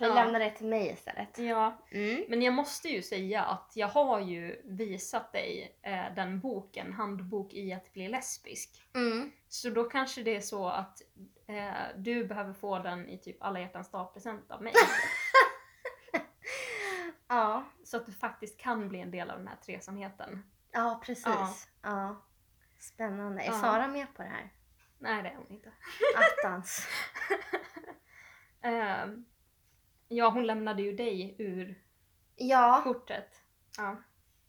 vi 0.00 0.06
Ja. 0.06 0.14
lämnar 0.14 0.40
det 0.40 0.50
till 0.50 0.66
mig 0.66 0.90
istället. 0.90 1.38
Ja, 1.38 1.78
Mm. 1.90 2.24
men 2.28 2.42
jag 2.42 2.54
måste 2.54 2.88
ju 2.88 3.02
säga 3.02 3.42
att 3.42 3.72
jag 3.74 3.88
har 3.88 4.20
ju 4.20 4.62
visat 4.64 5.32
dig 5.32 5.78
eh, 5.82 6.14
den 6.14 6.40
boken, 6.40 6.92
Handbok 6.92 7.52
i 7.54 7.72
att 7.72 7.92
bli 7.92 8.08
lesbisk. 8.08 8.82
Mm. 8.94 9.32
Så 9.48 9.70
då 9.70 9.84
kanske 9.84 10.22
det 10.22 10.36
är 10.36 10.40
så 10.40 10.68
att 10.68 11.02
eh, 11.48 11.72
du 11.96 12.24
behöver 12.24 12.52
få 12.52 12.78
den 12.78 13.08
i 13.08 13.18
typ 13.18 13.42
alla 13.42 13.60
hjärtans 13.60 13.90
dag-present 13.90 14.50
av 14.50 14.62
mig. 14.62 14.72
Ja. 17.28 17.64
så 17.84 17.96
att 17.96 18.06
du 18.06 18.12
faktiskt 18.12 18.60
kan 18.60 18.88
bli 18.88 19.00
en 19.00 19.10
del 19.10 19.30
av 19.30 19.38
den 19.38 19.48
här 19.48 19.56
tresamheten. 19.56 20.50
Ja, 20.72 21.00
precis. 21.04 21.68
Ja. 21.82 22.22
Spännande. 22.78 23.42
Är 23.42 23.46
Ja. 23.46 23.60
Sara 23.60 23.88
med 23.88 24.14
på 24.14 24.22
det 24.22 24.28
här? 24.28 24.52
Nej, 24.98 25.22
det 25.22 25.28
är 25.28 25.36
hon 25.36 25.50
inte. 25.50 25.72
Attans. 26.16 26.86
Eh, 28.62 29.06
ja, 30.08 30.28
hon 30.30 30.46
lämnade 30.46 30.82
ju 30.82 30.92
dig 30.96 31.34
ur 31.38 31.82
Ja, 32.36 32.80
kortet. 32.84 33.42
Ja. 33.76 33.96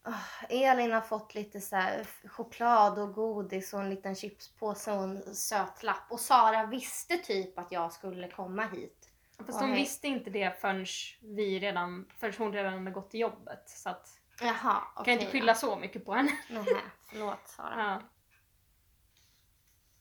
Åh, 0.06 0.44
Elin 0.48 0.92
har 0.92 1.00
fått 1.00 1.34
lite 1.34 1.60
så 1.60 1.76
choklad 2.24 2.98
och 2.98 3.14
godis 3.14 3.74
och 3.74 3.80
en 3.80 3.90
liten 3.90 4.14
chipspåse 4.14 4.92
och 4.92 5.02
en 5.02 5.34
sötlapp. 5.34 6.10
Och 6.10 6.20
Sara 6.20 6.66
visste 6.66 7.16
typ 7.16 7.58
att 7.58 7.72
jag 7.72 7.92
skulle 7.92 8.28
komma 8.30 8.66
hit. 8.66 9.08
Fast 9.46 9.60
hon 9.60 9.72
visste 9.72 10.08
inte 10.08 10.30
det 10.30 10.60
förrän, 10.60 10.86
vi 11.20 11.58
redan, 11.58 12.06
förrän 12.18 12.34
hon 12.38 12.52
redan 12.52 12.72
hade 12.72 12.90
gått 12.90 13.10
till 13.10 13.20
jobbet. 13.20 13.62
Så 13.66 13.88
att, 13.90 14.08
Jaha, 14.40 14.52
kan 14.80 14.82
okej. 14.96 15.12
inte 15.14 15.26
skylla 15.32 15.54
så 15.54 15.76
mycket 15.76 16.04
på 16.04 16.14
henne. 16.14 16.32
Nähä, 16.50 16.80
förlåt 17.10 17.48
Sara. 17.48 17.82
Ja. 17.92 18.00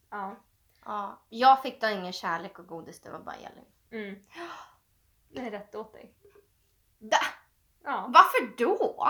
Ja. 0.10 0.36
Ja, 0.86 1.22
jag 1.30 1.62
fick 1.62 1.82
då 1.82 1.90
ingen 1.90 2.14
kärlek 2.14 2.60
och 2.60 2.68
godis, 2.68 3.02
det 3.02 3.10
var 3.12 3.20
bara 3.20 3.36
Elin. 3.36 3.66
Mm. 3.92 4.20
Det 5.30 5.40
är 5.42 5.52
rätt 5.52 5.76
åt 5.76 5.94
dig. 5.94 6.14
Da, 7.00 7.18
Ja. 7.84 8.10
varför 8.14 8.58
då? 8.58 9.10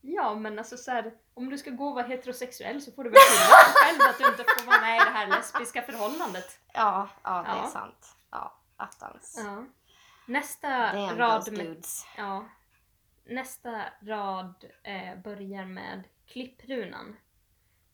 Ja 0.00 0.34
men 0.34 0.58
alltså 0.58 0.76
så 0.76 0.90
här, 0.90 1.14
om 1.34 1.48
du 1.50 1.58
ska 1.58 1.70
gå 1.70 1.88
och 1.88 1.94
vara 1.94 2.06
heterosexuell 2.06 2.82
så 2.82 2.92
får 2.92 3.04
du 3.04 3.10
väl 3.10 3.18
skylla 3.18 3.56
dig 3.56 3.74
själv 3.74 4.10
att 4.10 4.18
du 4.18 4.26
inte 4.28 4.44
får 4.56 4.66
vara 4.66 4.80
med 4.80 4.96
i 4.96 5.04
det 5.04 5.10
här 5.10 5.26
lesbiska 5.26 5.82
förhållandet. 5.82 6.58
Ja, 6.74 7.08
ja 7.22 7.42
det 7.42 7.48
Ja. 7.48 7.64
är 7.66 7.68
sant. 7.70 8.16
Ja, 8.30 8.60
attans. 8.76 9.40
Ja. 9.44 9.64
Nästa 10.26 10.68
Damn 10.92 11.18
rad 11.18 11.52
med, 11.52 11.66
dudes. 11.66 12.06
ja. 12.16 12.44
Nästa 13.24 13.84
rad 14.02 14.64
eh, 14.82 15.18
börjar 15.18 15.64
med 15.64 16.08
klipprunan. 16.26 17.16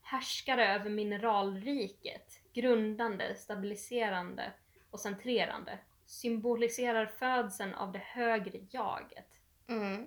Härskare 0.03 0.75
över 0.75 0.91
mineralriket, 0.91 2.43
grundande, 2.53 3.35
stabiliserande 3.35 4.53
och 4.91 5.01
centrerande. 5.01 5.79
Symboliserar 6.07 7.07
födseln 7.07 7.75
av 7.75 7.93
det 7.93 7.99
högre 7.99 8.67
jaget. 8.71 9.41
Mm. 9.67 10.07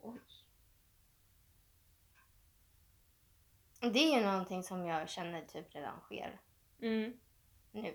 Oj. 0.00 0.20
Det 3.80 3.98
är 3.98 4.18
ju 4.18 4.26
någonting 4.26 4.62
som 4.62 4.86
jag 4.86 5.08
känner 5.08 5.42
typ 5.44 5.74
redan 5.74 6.00
sker 6.00 6.40
Mm. 6.80 7.20
nu. 7.70 7.94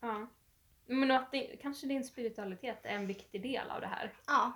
Ja. 0.00 0.26
Men 0.86 1.10
att 1.10 1.30
det, 1.32 1.56
kanske 1.62 1.86
din 1.86 2.04
spiritualitet 2.04 2.78
är 2.86 2.88
en 2.96 3.06
viktig 3.06 3.42
del 3.42 3.70
av 3.70 3.80
det 3.80 3.86
här. 3.86 4.12
Ja. 4.26 4.52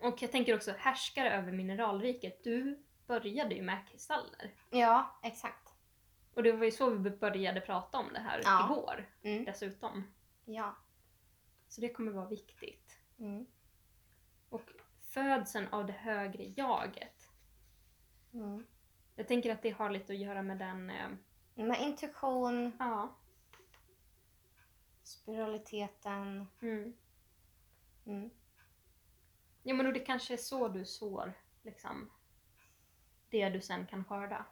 Och 0.00 0.22
jag 0.22 0.32
tänker 0.32 0.56
också 0.56 0.72
härskare 0.78 1.30
över 1.30 1.52
mineralriket. 1.52 2.44
Du 2.44 2.82
började 3.06 3.54
ju 3.54 3.62
med 3.62 3.88
kristaller. 3.88 4.54
Ja, 4.70 5.18
exakt. 5.22 5.74
Och 6.34 6.42
det 6.42 6.52
var 6.52 6.64
ju 6.64 6.70
så 6.70 6.90
vi 6.90 7.10
började 7.10 7.60
prata 7.60 7.98
om 7.98 8.12
det 8.12 8.20
här 8.20 8.40
Ja. 8.44 8.64
igår 8.64 9.06
Mm. 9.22 9.44
dessutom. 9.44 10.04
Ja. 10.44 10.76
Så 11.68 11.80
det 11.80 11.88
kommer 11.88 12.12
vara 12.12 12.28
viktigt. 12.28 12.98
Mm. 13.18 13.46
Och 14.48 14.62
födseln 15.10 15.68
av 15.68 15.86
det 15.86 15.92
högre 15.92 16.44
jaget. 16.44 17.30
Mm. 18.34 18.66
Jag 19.14 19.28
tänker 19.28 19.52
att 19.52 19.62
det 19.62 19.70
har 19.70 19.90
lite 19.90 20.12
att 20.12 20.18
göra 20.18 20.42
med 20.42 20.58
den... 20.58 20.90
Eh, 20.90 21.08
Med 21.54 21.80
intuition, 21.80 22.72
ja. 22.78 23.17
Spiritualiteten. 25.08 26.46
Mm. 26.62 26.94
Mm. 28.06 28.30
Ja 29.62 29.74
men 29.74 29.86
och 29.86 29.92
det 29.92 30.00
kanske 30.00 30.34
är 30.34 30.38
så 30.38 30.68
du 30.68 30.84
sår 30.84 31.32
liksom 31.62 32.10
det 33.30 33.48
du 33.48 33.60
sen 33.60 33.86
kan 33.86 34.04
skörda. 34.04 34.46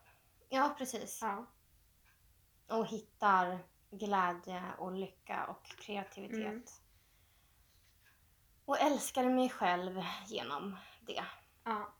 Ja, 0.48 0.74
precis. 0.78 1.18
Ja. 1.22 1.46
Och 2.66 2.86
hittar 2.86 3.58
glädje 3.90 4.62
och 4.78 4.92
lycka 4.92 5.46
och 5.46 5.64
kreativitet. 5.64 6.40
Mm. 6.40 6.62
Och 8.64 8.78
älskar 8.80 9.24
mig 9.30 9.48
själv 9.50 10.02
genom 10.26 10.76
det. 11.00 11.24
ja. 11.64 11.92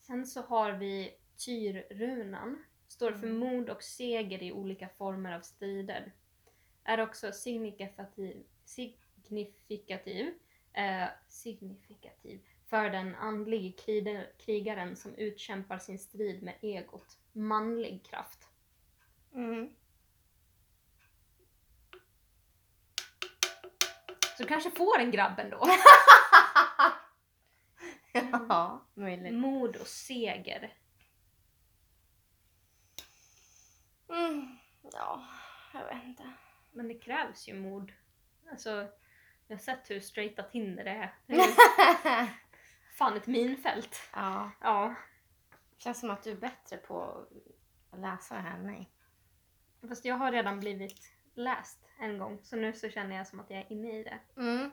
Sen 0.00 0.26
så 0.26 0.42
har 0.42 0.72
vi 0.72 1.18
Tyrrunan. 1.36 2.64
Står 2.88 3.12
för 3.12 3.26
Mm. 3.26 3.38
mod 3.38 3.70
och 3.70 3.82
seger 3.82 4.42
i 4.42 4.52
olika 4.52 4.88
former 4.88 5.32
av 5.32 5.40
strider. 5.40 6.12
Är 6.84 7.00
också 7.00 7.32
signifikativ, 7.32 8.44
signifikativ, 8.64 10.34
eh, 10.72 11.08
signifikativ 11.28 12.40
för 12.70 12.90
den 12.90 13.14
andlige 13.14 13.72
krigaren 14.38 14.96
som 14.96 15.14
utkämpar 15.14 15.78
sin 15.78 15.98
strid 15.98 16.42
med 16.42 16.54
egot. 16.60 17.18
Manlig 17.32 18.06
kraft. 18.06 18.48
Mm. 19.34 19.70
Så 24.36 24.42
du 24.42 24.48
kanske 24.48 24.70
får 24.70 24.98
en 24.98 25.10
grabb 25.10 25.38
ändå. 25.38 25.64
ja, 28.48 28.86
möjligt. 28.94 29.34
Mod 29.34 29.76
och 29.76 29.86
seger. 29.86 30.76
Mm. 34.08 34.58
Ja, 34.92 35.24
jag 35.72 35.84
vet 35.84 36.04
inte. 36.04 36.32
Men 36.72 36.88
det 36.88 36.94
krävs 36.94 37.48
ju 37.48 37.54
mod. 37.54 37.92
Alltså, 38.50 38.88
jag 39.46 39.56
har 39.56 39.60
sett 39.62 39.90
hur 39.90 40.00
straighta 40.00 40.42
Tinder 40.42 40.84
är. 40.84 41.14
Det 41.26 41.34
är 41.34 42.28
fan 42.98 43.16
ett 43.16 43.26
minfält. 43.26 43.96
ja, 44.12 44.50
Ja. 44.60 44.94
känns 45.78 46.00
som 46.00 46.10
att 46.10 46.22
du 46.22 46.30
är 46.30 46.36
bättre 46.36 46.76
på 46.76 47.26
att 47.90 47.98
läsa 48.00 48.34
det 48.34 48.40
här 48.40 48.58
än 48.58 48.66
mig. 48.66 48.90
Fast 49.88 50.04
jag 50.04 50.14
har 50.14 50.32
redan 50.32 50.60
blivit 50.60 51.12
läst 51.34 51.78
en 51.98 52.18
gång. 52.18 52.38
Så 52.42 52.56
nu 52.56 52.72
så 52.72 52.88
känner 52.88 53.16
jag 53.16 53.26
som 53.26 53.40
att 53.40 53.50
jag 53.50 53.58
är 53.60 53.72
inne 53.72 54.00
i 54.00 54.04
det. 54.04 54.18
Mm. 54.36 54.70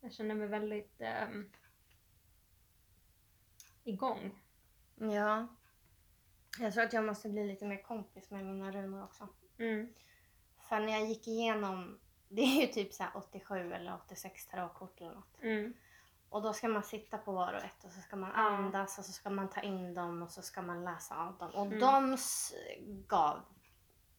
Jag 0.00 0.12
känner 0.12 0.34
mig 0.34 0.48
väldigt... 0.48 1.00
ehm, 1.00 1.50
igång. 3.84 4.42
Ja. 4.96 5.46
Jag 6.58 6.72
tror 6.72 6.84
att 6.84 6.92
jag 6.92 7.04
måste 7.04 7.28
bli 7.28 7.44
lite 7.46 7.66
mer 7.66 7.82
kompis 7.82 8.30
med 8.30 8.44
mina 8.44 8.70
runor 8.72 9.04
också. 9.04 9.28
Mm. 9.58 9.94
För 10.68 10.80
när 10.80 10.92
jag 10.92 11.06
gick 11.08 11.28
igenom, 11.28 11.98
det 12.28 12.42
är 12.42 12.60
ju 12.60 12.66
typ 12.66 12.92
så 12.92 13.02
här 13.02 13.12
87 13.14 13.72
eller 13.72 13.94
86 14.06 14.46
tarotkort 14.46 15.00
eller 15.00 15.14
något. 15.14 15.42
Mm. 15.42 15.74
Och 16.28 16.42
då 16.42 16.52
ska 16.52 16.68
man 16.68 16.82
sitta 16.82 17.18
på 17.18 17.32
var 17.32 17.52
och 17.52 17.64
ett 17.64 17.84
och 17.84 17.90
så 17.92 18.00
ska 18.00 18.16
man 18.16 18.32
andas 18.32 18.98
och 18.98 19.04
så 19.04 19.12
ska 19.12 19.30
man 19.30 19.48
ta 19.50 19.60
in 19.60 19.94
dem 19.94 20.22
och 20.22 20.30
så 20.30 20.42
ska 20.42 20.62
man 20.62 20.84
läsa 20.84 21.16
av 21.16 21.38
dem. 21.38 21.50
Och 21.50 21.66
Mm. 21.66 21.78
de 21.80 22.16
gav 23.06 23.40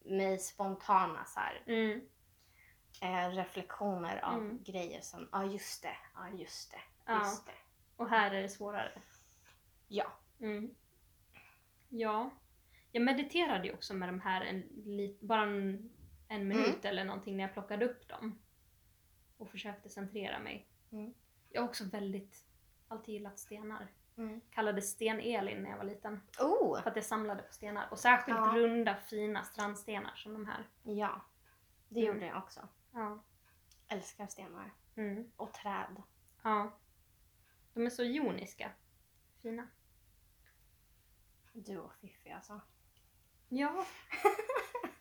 mig 0.04 0.38
spontana 0.38 1.24
så 1.24 1.40
här, 1.40 1.62
Mm. 1.66 2.00
eh, 3.02 3.30
reflektioner 3.34 4.24
av 4.24 4.34
Mm. 4.38 4.62
grejer 4.62 5.00
som, 5.00 5.28
ja 5.32 5.44
just 5.44 5.82
det, 5.82 5.96
ja 6.14 6.28
just 6.28 6.70
det, 6.70 6.80
Ja. 7.06 7.18
just 7.18 7.46
det. 7.46 7.52
Och 7.96 8.08
här 8.08 8.30
är 8.34 8.42
det 8.42 8.48
svårare. 8.48 9.02
Ja. 9.88 10.06
Mm. 10.40 10.74
Ja. 11.88 12.30
Jag 12.92 13.02
mediterade 13.02 13.66
ju 13.66 13.74
också 13.74 13.94
med 13.94 14.08
de 14.08 14.20
här 14.20 14.40
en, 14.40 14.64
bara 15.20 15.42
en, 15.42 15.90
en 16.28 16.48
minut 16.48 16.66
Mm. 16.66 16.80
eller 16.82 17.04
någonting 17.04 17.36
när 17.36 17.44
jag 17.44 17.52
plockade 17.52 17.84
upp 17.84 18.08
dem. 18.08 18.38
Och 19.36 19.48
försökte 19.50 19.88
centrera 19.88 20.38
mig. 20.38 20.66
Mm. 20.92 21.14
Jag 21.48 21.62
har 21.62 21.68
också 21.68 21.84
väldigt, 21.84 22.44
alltid 22.88 23.14
gillat 23.14 23.38
stenar. 23.38 23.88
Mm. 24.16 24.40
Kallades 24.50 24.90
Sten-Elin 24.90 25.62
när 25.62 25.70
jag 25.70 25.76
var 25.76 25.84
liten. 25.84 26.20
Oh! 26.40 26.82
För 26.82 26.90
att 26.90 26.96
jag 26.96 27.04
samlade 27.04 27.42
på 27.42 27.52
stenar. 27.52 27.88
Och 27.90 27.98
särskilt 27.98 28.36
Ja. 28.38 28.52
runda 28.54 28.96
fina 28.96 29.42
strandstenar 29.42 30.14
som 30.14 30.32
de 30.32 30.46
här. 30.46 30.68
Ja, 30.82 31.20
det 31.88 32.00
Mm. 32.00 32.14
gjorde 32.14 32.26
jag 32.26 32.38
också. 32.38 32.68
Ja. 32.92 33.22
Älskar 33.88 34.26
stenar. 34.26 34.72
Mm. 34.96 35.32
Och 35.36 35.52
träd. 35.52 36.02
Ja. 36.42 36.78
De 37.74 37.86
är 37.86 37.90
så 37.90 38.04
joniska. 38.04 38.70
Fina. 39.42 39.68
Du 41.52 41.78
och 41.78 41.94
Fiffi 41.94 42.30
alltså. 42.30 42.60
Ja. 43.48 43.84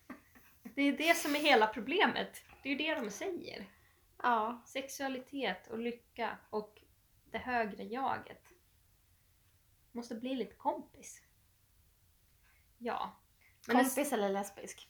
Det 0.75 0.81
är 0.81 0.91
det 0.91 1.17
som 1.17 1.35
är 1.35 1.39
hela 1.39 1.67
problemet. 1.67 2.43
Det 2.63 2.69
är 2.69 2.73
ju 2.73 2.77
det 2.77 2.95
de 2.95 3.09
säger. 3.09 3.65
Ja. 4.23 4.61
Sexualitet 4.65 5.67
och 5.67 5.79
lycka 5.79 6.37
och 6.49 6.81
det 7.31 7.37
högre 7.37 7.83
jaget. 7.83 8.43
Måste 9.91 10.15
bli 10.15 10.35
lite 10.35 10.55
kompis. 10.55 11.21
Ja. 12.77 13.19
Men 13.67 13.75
Kompis 13.77 14.13
eller 14.13 14.29
lesbisk? 14.29 14.89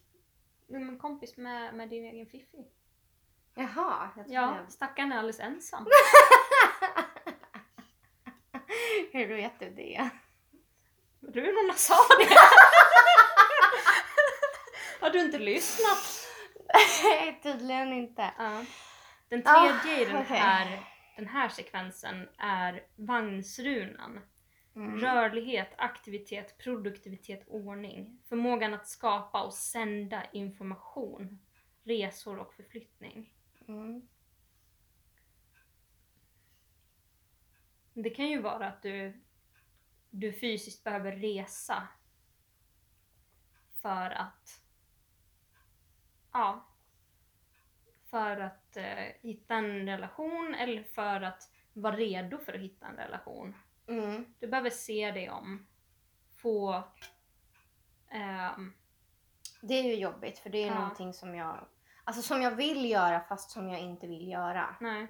En, 0.67 0.85
men 0.85 0.99
kompis 0.99 1.37
med, 1.37 1.73
med 1.73 1.89
din 1.89 2.05
egen 2.05 2.27
fiffi. 2.27 2.67
Jaha, 3.55 4.09
jag 4.15 4.29
Ja, 4.29 4.65
stackaren 4.69 5.11
är 5.11 5.17
alldeles 5.17 5.39
ensam. 5.39 5.87
Hur 9.11 9.27
vet 9.27 9.59
du 9.59 9.69
det? 9.69 10.09
Runorna 11.21 11.73
sa 11.73 11.95
det! 12.19 12.29
Har 15.05 15.11
du 15.11 15.21
inte 15.21 15.39
lyssnat? 15.39 16.27
Nej, 16.73 17.39
tydligen 17.43 17.93
inte. 17.93 18.33
Ja. 18.37 18.65
Den 19.29 19.41
Ah, 19.45 19.79
tredje 19.81 20.01
i 20.01 20.05
den 20.05 20.21
okej. 20.21 20.37
här, 20.37 20.79
den 21.15 21.27
här 21.27 21.49
sekvensen 21.49 22.29
är 22.37 22.83
vagnsrunan. 22.95 24.19
Mm. 24.75 24.99
Rörlighet, 24.99 25.73
aktivitet, 25.77 26.57
produktivitet, 26.57 27.47
ordning. 27.47 28.21
Förmågan 28.29 28.73
att 28.73 28.87
skapa 28.87 29.43
och 29.43 29.53
sända 29.53 30.23
information. 30.31 31.39
Resor 31.83 32.39
och 32.39 32.53
förflyttning. 32.53 33.33
Mm. 33.67 34.07
Det 37.93 38.09
kan 38.09 38.27
ju 38.27 38.41
vara 38.41 38.67
att 38.67 38.81
du, 38.81 39.23
du 40.09 40.33
fysiskt 40.33 40.83
behöver 40.83 41.11
resa 41.11 41.87
för 43.81 44.09
att 44.11 44.64
ja, 46.35 46.65
för 48.09 48.37
att 48.37 48.77
eh, 48.77 49.05
hitta 49.21 49.55
en 49.55 49.85
relation 49.85 50.55
eller 50.55 50.83
för 50.83 51.21
att 51.21 51.49
vara 51.73 51.95
redo 51.95 52.37
för 52.37 52.53
att 52.53 52.59
hitta 52.61 52.87
en 52.87 52.95
relation. 52.95 53.55
Mm. 53.87 54.25
Du 54.39 54.47
behöver 54.47 54.69
se 54.69 55.11
dig 55.11 55.29
om, 55.29 55.67
få 56.37 56.83
ehm, 58.09 58.73
Det 59.61 59.73
är 59.73 59.83
ju 59.83 59.95
jobbigt 59.95 60.39
för 60.39 60.49
det 60.49 60.57
är 60.63 60.67
Ja. 60.67 60.79
någonting 60.79 61.13
som 61.13 61.35
jag 61.35 61.65
Alltså 62.07 62.21
som 62.21 62.41
jag 62.41 62.51
vill 62.51 62.89
göra 62.89 63.19
fast 63.19 63.49
som 63.51 63.69
jag 63.69 63.79
inte 63.81 64.07
vill 64.07 64.27
göra. 64.27 64.75
nej. 64.79 65.07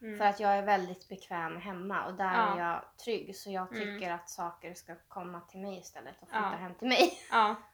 Mm. 0.00 0.18
För 0.18 0.24
att 0.24 0.40
jag 0.40 0.58
är 0.58 0.62
väldigt 0.62 1.08
bekväm 1.08 1.56
hemma 1.56 2.06
och 2.06 2.14
där 2.14 2.34
Ja. 2.34 2.54
är 2.54 2.58
jag 2.58 2.82
trygg. 3.04 3.36
Så 3.36 3.50
jag 3.50 3.68
tycker 3.70 4.02
Mm. 4.06 4.14
att 4.14 4.30
saker 4.30 4.74
ska 4.74 4.94
komma 5.08 5.40
till 5.40 5.60
mig 5.60 5.78
istället 5.78 6.14
och 6.22 6.28
flytta 6.28 6.42
Ja. 6.52 6.56
hem 6.58 6.74
till 6.74 6.88
mig. 6.88 7.12
Ja. 7.30 7.54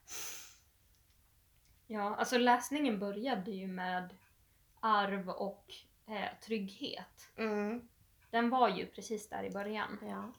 Ja, 1.86 2.16
alltså 2.16 2.38
läsningen 2.38 2.98
började 2.98 3.50
ju 3.50 3.66
med 3.66 4.14
arv 4.80 5.28
och 5.28 5.72
eh, 6.06 6.38
trygghet. 6.44 7.32
Mm. 7.36 7.88
Den 8.30 8.50
var 8.50 8.68
ju 8.68 8.86
precis 8.86 9.28
där 9.28 9.44
i 9.44 9.50
början. 9.50 9.98
Ja. 10.02 10.32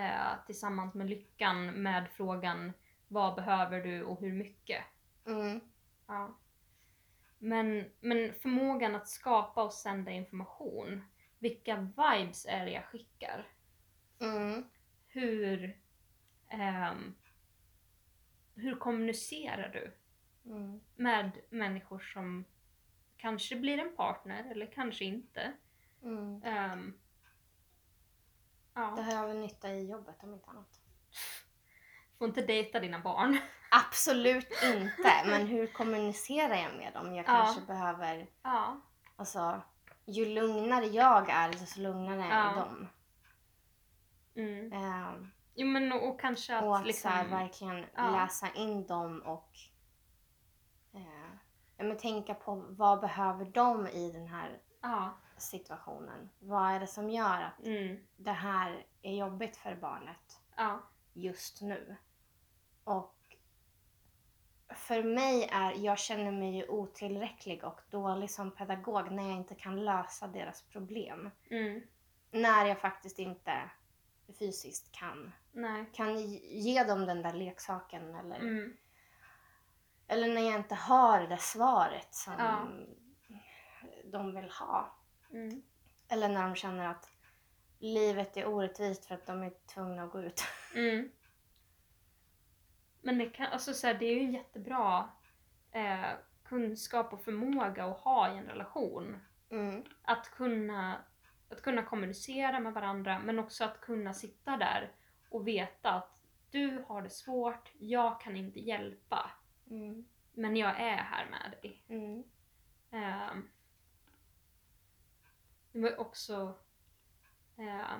Eh, 0.00 0.46
tillsammans 0.46 0.94
med 0.94 1.10
lyckan 1.10 1.66
med 1.66 2.08
frågan 2.10 2.72
vad 3.08 3.34
behöver 3.34 3.80
du 3.80 4.02
och 4.02 4.20
hur 4.20 4.32
mycket? 4.32 4.84
Mm. 5.26 5.60
Ja. 6.06 6.38
Men, 7.38 7.90
men 8.00 8.34
förmågan 8.34 8.94
att 8.94 9.08
skapa 9.08 9.64
och 9.64 9.72
sända 9.72 10.10
information. 10.10 11.04
Vilka 11.38 11.76
vibes 11.76 12.46
är 12.46 12.64
det 12.64 12.70
jag 12.70 12.84
skickar? 12.84 13.48
Mm. 14.18 14.64
Hur, 15.06 15.78
ehm, 16.48 17.14
hur 18.54 18.76
kommunicerar 18.76 19.68
du 19.68 19.92
Mm. 20.46 20.80
med 20.96 21.30
människor 21.50 21.98
som 21.98 22.44
kanske 23.16 23.56
blir 23.56 23.78
en 23.78 23.96
partner 23.96 24.50
eller 24.50 24.66
kanske 24.66 25.04
inte? 25.04 25.52
Mm. 26.02 26.40
Det 26.40 26.92
ja, 28.74 28.82
har 28.82 29.12
jag 29.12 29.28
väl 29.28 29.38
nytta 29.38 29.70
i 29.70 29.90
jobbet 29.90 30.16
om 30.22 30.34
inte 30.34 30.50
annat. 30.50 30.80
får 32.18 32.28
inte 32.28 32.40
dejta 32.46 32.80
dina 32.80 32.98
barn. 32.98 33.38
Absolut 33.70 34.48
inte. 34.64 35.12
Men 35.26 35.46
hur 35.46 35.66
kommunicerar 35.66 36.54
jag 36.54 36.76
med 36.76 36.92
dem? 36.92 37.14
Jag 37.14 37.22
Ja. 37.28 37.32
kanske 37.44 37.60
behöver, 37.60 38.26
Ja, 38.42 38.80
alltså 39.16 39.62
ju 40.06 40.24
lugnare 40.26 40.86
jag 40.86 41.30
är 41.30 41.48
desto 41.48 41.80
lugnare 41.80 42.24
är 42.24 42.44
Ja. 42.44 42.54
de. 42.54 42.88
mm. 44.42 44.72
Ehm, 44.72 45.30
Jo 45.56 45.66
men 45.66 45.92
och, 45.92 46.08
och 46.08 46.20
kanske 46.20 46.56
att, 46.56 46.64
och 46.64 46.76
att 46.76 46.86
liksom... 46.86 47.10
så 47.10 47.16
här, 47.16 47.28
verkligen 47.28 47.86
ja. 47.96 48.10
läsa 48.10 48.50
in 48.54 48.86
dem 48.86 49.20
och 49.22 49.48
ja, 49.52 49.73
men 51.76 51.96
tänka 51.96 52.34
på 52.34 52.54
vad 52.68 53.00
behöver 53.00 53.44
de 53.44 53.86
i 53.86 54.12
den 54.12 54.26
här 54.26 54.58
Ja, 54.80 55.18
situationen? 55.36 56.30
Vad 56.38 56.70
är 56.72 56.80
det 56.80 56.86
som 56.86 57.10
gör 57.10 57.42
att 57.42 57.66
mm, 57.66 57.96
det 58.16 58.32
här 58.32 58.86
är 59.02 59.16
jobbigt 59.16 59.56
för 59.56 59.76
barnet 59.76 60.40
ja, 60.56 60.82
just 61.12 61.60
nu? 61.60 61.96
Och 62.84 63.14
för 64.68 65.02
mig 65.02 65.48
är, 65.52 65.72
jag 65.72 65.98
känner 65.98 66.32
mig 66.32 66.56
ju 66.56 66.68
otillräcklig 66.68 67.64
och 67.64 67.80
dålig 67.90 68.30
som 68.30 68.50
pedagog 68.50 69.10
när 69.12 69.22
jag 69.28 69.36
inte 69.36 69.54
kan 69.54 69.84
lösa 69.84 70.26
deras 70.26 70.62
problem. 70.62 71.30
mm, 71.50 71.82
När 72.30 72.66
jag 72.66 72.80
faktiskt 72.80 73.18
inte 73.18 73.70
fysiskt 74.38 74.92
kan, 74.92 75.32
nej, 75.52 75.84
kan 75.92 76.20
ge 76.20 76.84
dem 76.84 77.06
den 77.06 77.22
där 77.22 77.32
leksaken 77.34 78.14
eller 78.14 78.36
mm, 78.36 78.76
Eller 80.08 80.34
när 80.34 80.42
jag 80.42 80.54
inte 80.56 80.74
har 80.74 81.20
det 81.20 81.26
där 81.26 81.36
svaret 81.36 82.14
som 82.14 82.34
Ja. 82.38 82.68
de 84.04 84.34
vill 84.34 84.50
ha. 84.50 84.96
mm. 85.30 85.62
Eller 86.08 86.28
när 86.28 86.42
de 86.42 86.54
känner 86.54 86.86
att 86.88 87.10
livet 87.78 88.36
är 88.36 88.46
orättvist 88.46 89.04
för 89.06 89.14
att 89.14 89.26
de 89.26 89.42
är 89.42 89.52
tvungna 89.74 90.02
att 90.02 90.10
gå 90.10 90.20
ut. 90.22 90.42
Mm. 90.74 91.10
Men 93.02 93.18
det, 93.18 93.26
kan, 93.30 93.46
alltså 93.46 93.72
så 93.74 93.86
här, 93.86 93.94
det 93.94 94.06
är 94.06 94.14
ju 94.14 94.20
en 94.20 94.32
jättebra 94.32 95.08
eh, 95.72 96.10
kunskap 96.44 97.12
och 97.12 97.24
förmåga 97.24 97.84
att 97.84 98.00
ha 98.00 98.34
i 98.34 98.38
en 98.38 98.44
relation. 98.46 99.20
Mm. 99.50 99.84
Att 100.02 100.30
kunna, 100.30 101.04
att 101.50 101.62
kunna 101.62 101.82
kommunicera 101.82 102.60
med 102.60 102.72
varandra 102.72 103.18
men 103.18 103.38
också 103.38 103.64
att 103.64 103.80
kunna 103.80 104.14
sitta 104.14 104.56
där 104.56 104.92
och 105.30 105.48
veta 105.48 105.90
att 105.90 106.18
du 106.50 106.84
har 106.88 107.02
det 107.02 107.10
svårt, 107.10 107.72
jag 107.78 108.20
kan 108.20 108.36
inte 108.36 108.60
hjälpa. 108.60 109.30
Mm. 109.70 110.04
Men 110.32 110.56
jag 110.56 110.80
är 110.80 110.96
här 110.96 111.30
med 111.30 111.50
dig. 111.62 111.82
Mm. 111.88 112.24
Ehm, 112.90 113.48
det 115.72 115.80
var 115.80 116.00
också 116.00 116.58
eh, 117.56 117.96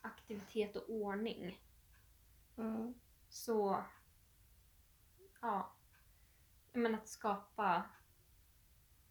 aktivitet 0.00 0.76
och 0.76 0.90
ordning. 0.90 1.60
Mm. 2.56 2.94
Så, 3.28 3.84
ja. 5.40 5.72
Men 6.72 6.94
att 6.94 7.08
skapa... 7.08 7.82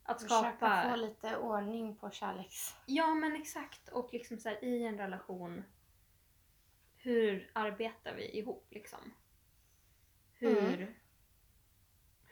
Att 0.03 0.21
Försöka 0.21 0.57
skapa... 0.57 0.89
få 0.89 0.95
lite 0.95 1.37
ordning 1.37 1.95
på 1.95 2.09
kärleks... 2.11 2.75
Ja 2.85 3.13
men 3.13 3.35
exakt. 3.35 3.89
Och 3.89 4.13
liksom 4.13 4.37
så 4.39 4.49
här, 4.49 4.63
i 4.63 4.85
en 4.85 4.97
relation. 4.97 5.63
hur 6.97 7.51
arbetar 7.53 8.15
vi 8.15 8.37
ihop 8.37 8.67
liksom? 8.69 9.13
Hur, 10.33 10.95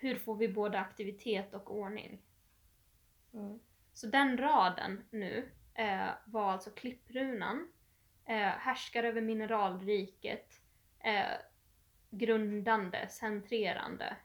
hur 0.01 0.15
får 0.15 0.35
vi 0.35 0.47
både 0.47 0.79
aktivitet 0.79 1.53
och 1.53 1.75
ordning? 1.75 2.21
Mm. 3.33 3.59
Så 3.93 4.07
den 4.07 4.37
raden 4.37 5.03
nu 5.09 5.51
eh, 5.73 6.09
var 6.25 6.51
alltså 6.51 6.69
klipprunan, 6.69 7.67
eh, 8.25 8.35
härskar 8.35 9.03
över 9.03 9.21
mineralriket, 9.21 10.61
eh, 10.99 11.37
grundande, 12.09 13.07
centrerande, 13.09 14.17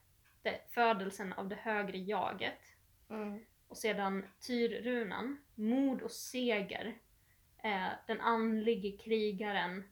det, 0.42 0.60
födelsen 0.70 1.32
av 1.32 1.48
det 1.48 1.56
högre 1.56 1.98
jaget. 1.98 2.60
Mm. 3.10 3.44
Och 3.68 3.78
sedan 3.78 4.26
tyrrunan, 4.40 5.38
mod 5.54 6.02
och 6.02 6.12
seger, 6.12 6.98
eh, 7.62 7.88
den 8.06 8.20
andlige 8.20 8.96
krigaren 8.96 9.84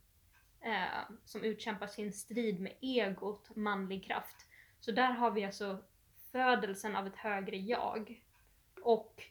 eh, 0.60 1.16
som 1.24 1.44
utkämpar 1.44 1.86
sin 1.86 2.12
strid 2.12 2.60
med 2.60 2.72
egot, 2.80 3.56
manlig 3.56 4.04
kraft. 4.04 4.43
Så 4.84 4.92
där 4.92 5.10
har 5.10 5.30
vi 5.30 5.44
alltså 5.44 5.78
födelsen 6.32 6.96
av 6.96 7.06
ett 7.06 7.16
högre 7.16 7.56
jag 7.56 8.24
och 8.82 9.24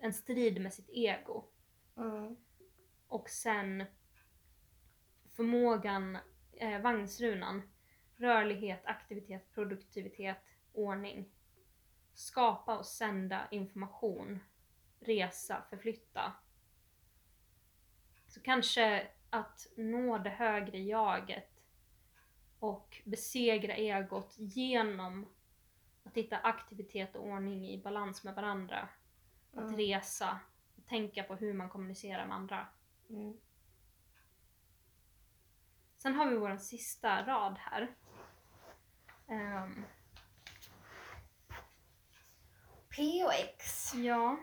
en 0.00 0.12
strid 0.12 0.60
med 0.60 0.74
sitt 0.74 0.88
ego. 0.88 1.44
Mm. 1.96 2.36
Och 3.08 3.30
sen 3.30 3.84
förmågan, 5.36 6.18
eh, 6.52 6.80
vagnsrunan, 6.80 7.62
rörlighet, 8.16 8.80
aktivitet, 8.84 9.52
produktivitet, 9.52 10.44
ordning. 10.72 11.30
Skapa 12.14 12.78
och 12.78 12.86
sända 12.86 13.48
information, 13.50 14.38
resa, 15.00 15.62
förflytta. 15.70 16.32
Så 18.26 18.40
kanske 18.40 19.08
att 19.30 19.66
nå 19.76 20.18
det 20.18 20.30
högre 20.30 20.78
jaget 20.78 21.55
och 22.58 23.02
besegra 23.04 23.74
egot 23.74 24.34
genom 24.38 25.26
att 26.04 26.16
hitta 26.16 26.36
aktivitet 26.38 27.16
och 27.16 27.24
ordning 27.26 27.68
i 27.68 27.82
balans 27.82 28.24
med 28.24 28.34
varandra. 28.34 28.88
Att 29.52 29.58
Mm. 29.58 29.76
resa 29.76 30.40
och 30.76 30.86
tänka 30.86 31.22
på 31.22 31.34
hur 31.36 31.52
man 31.54 31.68
kommunicerar 31.70 32.26
med 32.26 32.36
andra. 32.36 32.66
Mm. 33.10 33.36
Sen 35.96 36.14
har 36.14 36.30
vi 36.30 36.36
vår 36.36 36.56
sista 36.56 37.26
rad 37.26 37.58
här. 37.58 37.94
Ehm, 39.28 39.84
P 42.96 43.24
och 43.24 43.32
X. 43.34 43.92
ja. 43.94 44.36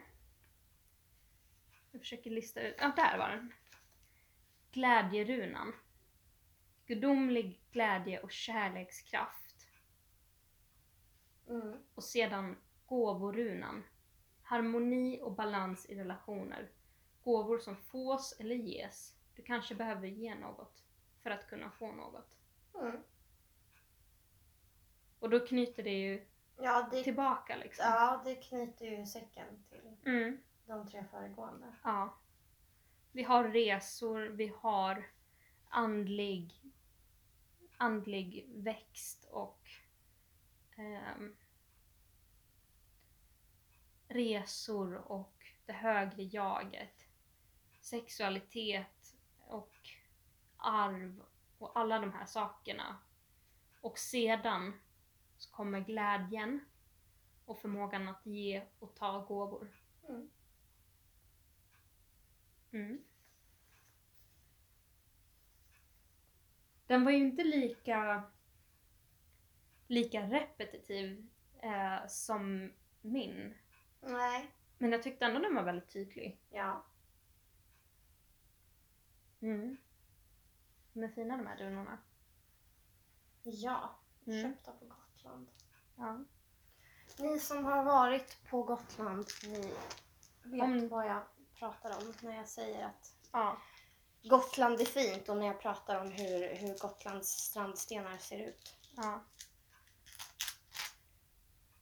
Jag 1.91 2.01
försöker 2.01 2.29
lista 2.29 2.61
ut. 2.61 2.75
Ja, 2.79 2.91
där 2.95 3.17
var 3.17 3.29
den. 3.29 3.53
Glädjerunan. 4.71 5.73
Gudomlig 6.85 7.62
glädje 7.73 8.19
och 8.19 8.31
kärlekskraft. 8.31 9.67
Mm. 11.49 11.77
Och 11.95 12.03
sedan 12.03 12.57
gåvorunan. 12.85 13.83
Harmoni 14.41 15.19
och 15.21 15.31
balans 15.31 15.85
i 15.85 15.95
relationer. 15.95 16.71
Gåvor 17.23 17.59
som 17.59 17.75
fås 17.75 18.35
eller 18.39 18.55
ges. 18.55 19.13
Du 19.35 19.41
kanske 19.43 19.75
behöver 19.75 20.07
ge 20.07 20.35
något 20.35 20.83
för 21.23 21.29
att 21.29 21.47
kunna 21.47 21.71
få 21.71 21.91
något. 21.91 22.35
Mm. 22.81 22.97
Och 25.19 25.29
då 25.29 25.39
knyter 25.47 25.83
det 25.83 25.99
ju 25.99 26.25
Ja, 26.57 26.87
det, 26.91 27.03
tillbaka 27.03 27.55
liksom. 27.55 27.85
ja, 27.85 28.21
det 28.25 28.35
knyter 28.35 28.85
ju 28.85 29.05
säcken 29.05 29.63
till 29.69 29.97
Mm, 30.05 30.37
de 30.65 30.87
tre 30.87 31.05
föregående. 31.11 31.75
ja. 31.83 32.17
Vi 33.11 33.23
har 33.23 33.43
resor, 33.43 34.19
vi 34.21 34.53
har 34.57 35.05
andlig, 35.69 36.61
andlig 37.77 38.45
växt 38.53 39.27
och 39.31 39.69
ehm, 40.75 41.35
resor 44.07 44.95
och 44.95 45.45
det 45.65 45.73
högre 45.73 46.23
jaget. 46.23 47.07
Sexualitet 47.81 49.15
och 49.39 49.89
arv 50.57 51.23
och 51.57 51.79
alla 51.79 51.99
de 51.99 52.11
här 52.11 52.25
sakerna. 52.25 52.97
Och 53.81 53.99
sedan 53.99 54.79
så 55.37 55.51
kommer 55.51 55.79
glädjen 55.79 56.65
och 57.45 57.59
förmågan 57.59 58.07
att 58.07 58.25
ge 58.25 58.65
och 58.79 58.95
ta 58.95 59.19
gåvor. 59.19 59.67
Mm. 60.09 60.29
Mm. 62.71 63.03
Den 66.87 67.03
var 67.03 67.11
ju 67.11 67.17
inte 67.17 67.43
lika, 67.43 68.23
lika 69.87 70.21
repetitiv 70.21 71.29
eh, 71.59 72.07
som 72.07 72.71
min. 73.01 73.53
Nej. 74.01 74.51
Men 74.77 74.91
jag 74.91 75.03
tyckte 75.03 75.25
ändå 75.25 75.39
den 75.39 75.55
var 75.55 75.63
väldigt 75.63 75.89
tydlig. 75.89 76.39
Ja. 76.49 76.83
Mm. 79.41 79.77
De 80.93 81.03
är 81.03 81.07
fina 81.07 81.37
de 81.37 81.47
här 81.47 81.57
runorna. 81.57 81.97
Ja. 83.43 83.95
Mm. 84.27 84.41
Köpta 84.41 84.71
på 84.71 84.85
Gotland. 84.85 85.47
Ja. 85.97 86.23
Ni 87.19 87.39
som 87.39 87.65
har 87.65 87.83
varit 87.83 88.43
på 88.49 88.63
Gotland, 88.63 89.25
ni 89.47 89.73
vet 90.43 90.61
Om- 90.63 90.87
vad 90.89 91.05
jag 91.07 91.23
pratar 91.59 91.97
om 91.97 92.13
när 92.21 92.35
jag 92.35 92.47
säger 92.47 92.85
att 92.85 93.15
ja. 93.31 93.57
Gotland 94.23 94.81
är 94.81 94.85
fint 94.85 95.29
och 95.29 95.37
när 95.37 95.45
jag 95.45 95.59
pratar 95.61 96.01
om 96.01 96.11
hur, 96.11 96.55
hur 96.55 96.77
Gotlands 96.79 97.29
strandstenar 97.29 98.17
ser 98.17 98.47
ut. 98.47 98.75
ja. 98.95 99.23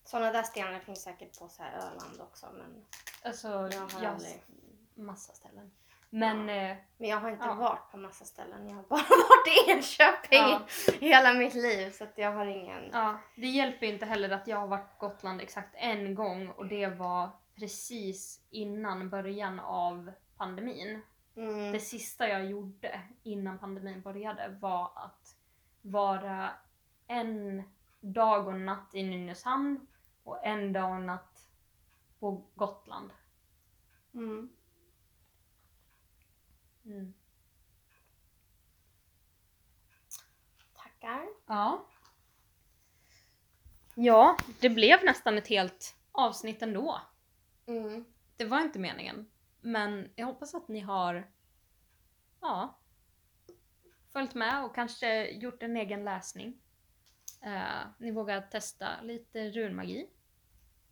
Sådana 0.04 0.32
där 0.32 0.44
stenar 0.44 0.80
finns 0.80 1.02
säkert 1.04 1.40
på 1.40 1.50
så 1.50 1.64
här 1.64 1.78
Öland 1.78 2.22
också 2.22 2.48
men, 2.54 2.86
Alltså, 3.24 3.48
Jag 3.48 3.74
jag 3.74 3.80
har 3.82 3.90
har 4.02 4.06
aldrig- 4.06 4.42
massa 4.96 5.34
ställen. 5.34 5.72
Men, 6.10 6.50
eh, 6.50 6.78
men 6.98 7.10
jag 7.10 7.18
har 7.18 7.30
inte 7.32 7.46
Ja. 7.46 7.54
varit 7.54 7.92
på 7.92 7.98
massa 7.98 8.26
ställen. 8.26 8.68
Jag 8.68 8.76
har 8.76 8.84
bara 8.84 9.02
varit 9.30 9.68
i 9.68 9.72
Enköping 9.72 10.40
Ja. 10.40 10.62
hela 11.00 11.34
mitt 11.34 11.54
liv 11.54 11.92
så 11.92 12.04
att 12.04 12.18
jag 12.18 12.32
har 12.32 12.46
ingen... 12.46 12.90
ja, 12.94 13.20
det 13.36 13.48
hjälper 13.48 13.86
inte 13.86 14.06
heller 14.06 14.30
att 14.30 14.48
jag 14.48 14.58
har 14.58 14.68
varit 14.68 14.98
på 15.00 15.08
Gotland 15.08 15.42
exakt 15.42 15.76
en 15.76 16.16
gång 16.16 16.50
och 16.50 16.66
det 16.68 16.88
var 16.88 17.30
precis 17.56 18.40
innan 18.50 19.10
början 19.10 19.60
av 19.60 20.12
pandemin. 20.38 21.02
Mm. 21.36 21.72
Det 21.72 21.80
sista 21.80 22.28
jag 22.28 22.46
gjorde 22.46 23.02
innan 23.24 23.60
pandemin 23.60 24.02
började 24.02 24.58
var 24.62 24.92
att 24.96 25.36
vara 25.82 26.52
en 27.08 27.64
dag 28.00 28.48
och 28.48 28.60
natt 28.60 28.96
i 28.96 29.04
Nynäshamn 29.04 29.88
och 30.24 30.46
en 30.46 30.74
dag 30.74 30.92
och 30.92 31.02
natt 31.02 31.50
på 32.20 32.46
Gotland. 32.56 33.12
Mm. 34.14 34.50
Mm. 36.86 37.14
Tackar. 40.74 41.28
Ja. 41.46 41.86
Ja, 43.96 44.38
det 44.60 44.70
blev 44.70 45.04
nästan 45.04 45.38
ett 45.38 45.48
helt 45.48 45.96
avsnitt 46.12 46.62
ändå. 46.62 47.02
Mm. 47.66 48.06
Det 48.38 48.46
var 48.46 48.62
inte 48.62 48.80
meningen. 48.80 49.28
Men 49.62 50.10
jag 50.16 50.26
hoppas 50.26 50.56
att 50.56 50.68
ni 50.68 50.80
har 50.80 51.32
ja, 52.42 52.80
följt 54.14 54.36
med 54.36 54.64
och 54.64 54.76
kanske 54.76 55.30
gjort 55.30 55.64
en 55.64 55.78
egen 55.78 56.04
läsning. 56.04 56.62
Eh, 57.42 57.88
ni 57.98 58.12
vågar 58.12 58.42
testa 58.42 59.02
lite 59.02 59.50
runmagi. 59.50 60.10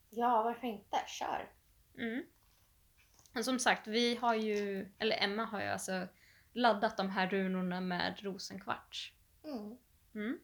Ja, 0.09 0.43
varför 0.43 0.67
inte? 0.67 0.97
Kör. 1.07 1.51
Mm. 1.97 2.23
Men 3.33 3.43
som 3.43 3.59
sagt, 3.59 3.87
vi 3.87 4.15
har 4.15 4.35
ju, 4.35 4.89
eller 4.99 5.23
Emma 5.23 5.45
har 5.45 5.61
ju 5.61 5.67
alltså 5.67 6.07
laddat 6.53 6.97
de 6.97 7.09
här 7.09 7.29
runorna 7.29 7.81
med 7.81 8.19
rosenkvarts. 8.23 9.13
Mm. 9.43 9.77
Mm. 10.15 10.39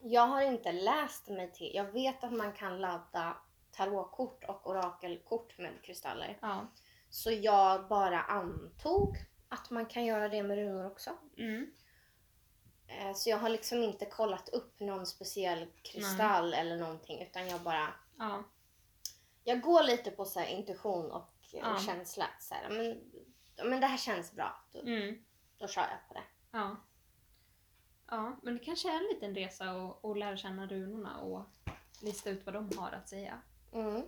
Jag 0.00 0.26
har 0.26 0.42
inte 0.42 0.72
läst 0.72 1.28
mig 1.28 1.52
till. 1.52 1.70
Jag 1.74 1.92
vet 1.92 2.24
att 2.24 2.32
man 2.32 2.52
kan 2.52 2.80
ladda 2.80 3.36
tarotkort 3.76 4.44
och 4.44 4.66
orakelkort 4.70 5.58
med 5.58 5.82
kristaller. 5.82 6.38
Ja. 6.42 6.66
Så 7.10 7.30
jag 7.30 7.88
bara 7.88 8.22
antog 8.22 9.16
att 9.48 9.70
man 9.70 9.86
kan 9.86 10.04
göra 10.04 10.28
det 10.28 10.42
med 10.42 10.56
runor 10.58 10.86
också. 10.86 11.10
Mm. 11.38 11.70
Eh, 12.86 13.12
Så 13.14 13.30
jag 13.30 13.38
har 13.38 13.48
liksom 13.48 13.82
inte 13.82 14.06
kollat 14.06 14.48
upp 14.48 14.80
någon 14.80 15.06
speciell 15.06 15.66
kristall 15.82 16.54
eller 16.54 16.76
någonting 16.76 17.22
utan 17.22 17.48
jag 17.48 17.60
bara 17.60 17.94
Ja. 18.18 18.42
jag 19.44 19.60
går 19.60 19.82
lite 19.82 20.10
på 20.10 20.24
så 20.24 20.44
intuition 20.44 21.10
och 21.10 21.30
Ja. 21.52 21.78
känsla. 21.86 22.26
Så 22.40 22.54
här, 22.54 22.68
men, 22.70 23.00
men 23.70 23.80
det 23.80 23.86
här 23.86 23.98
känns 23.98 24.32
bra. 24.32 24.64
Då, 24.72 24.80
Mm. 24.80 25.24
då 25.58 25.66
kör 25.68 25.82
jag 25.82 26.08
på 26.08 26.14
det. 26.14 26.24
Ja. 26.50 26.76
Ja, 28.10 28.36
men 28.42 28.54
det 28.58 28.64
kanske 28.64 28.90
är 28.90 28.96
en 28.96 29.08
liten 29.14 29.34
resa 29.34 29.64
att 30.02 30.18
lära 30.18 30.36
känna 30.36 30.66
runorna 30.66 31.20
och 31.20 31.44
lista 32.02 32.30
ut 32.30 32.44
vad 32.46 32.54
de 32.54 32.70
har 32.78 32.90
att 32.90 33.08
säga. 33.08 33.40
Mm. 33.80 34.02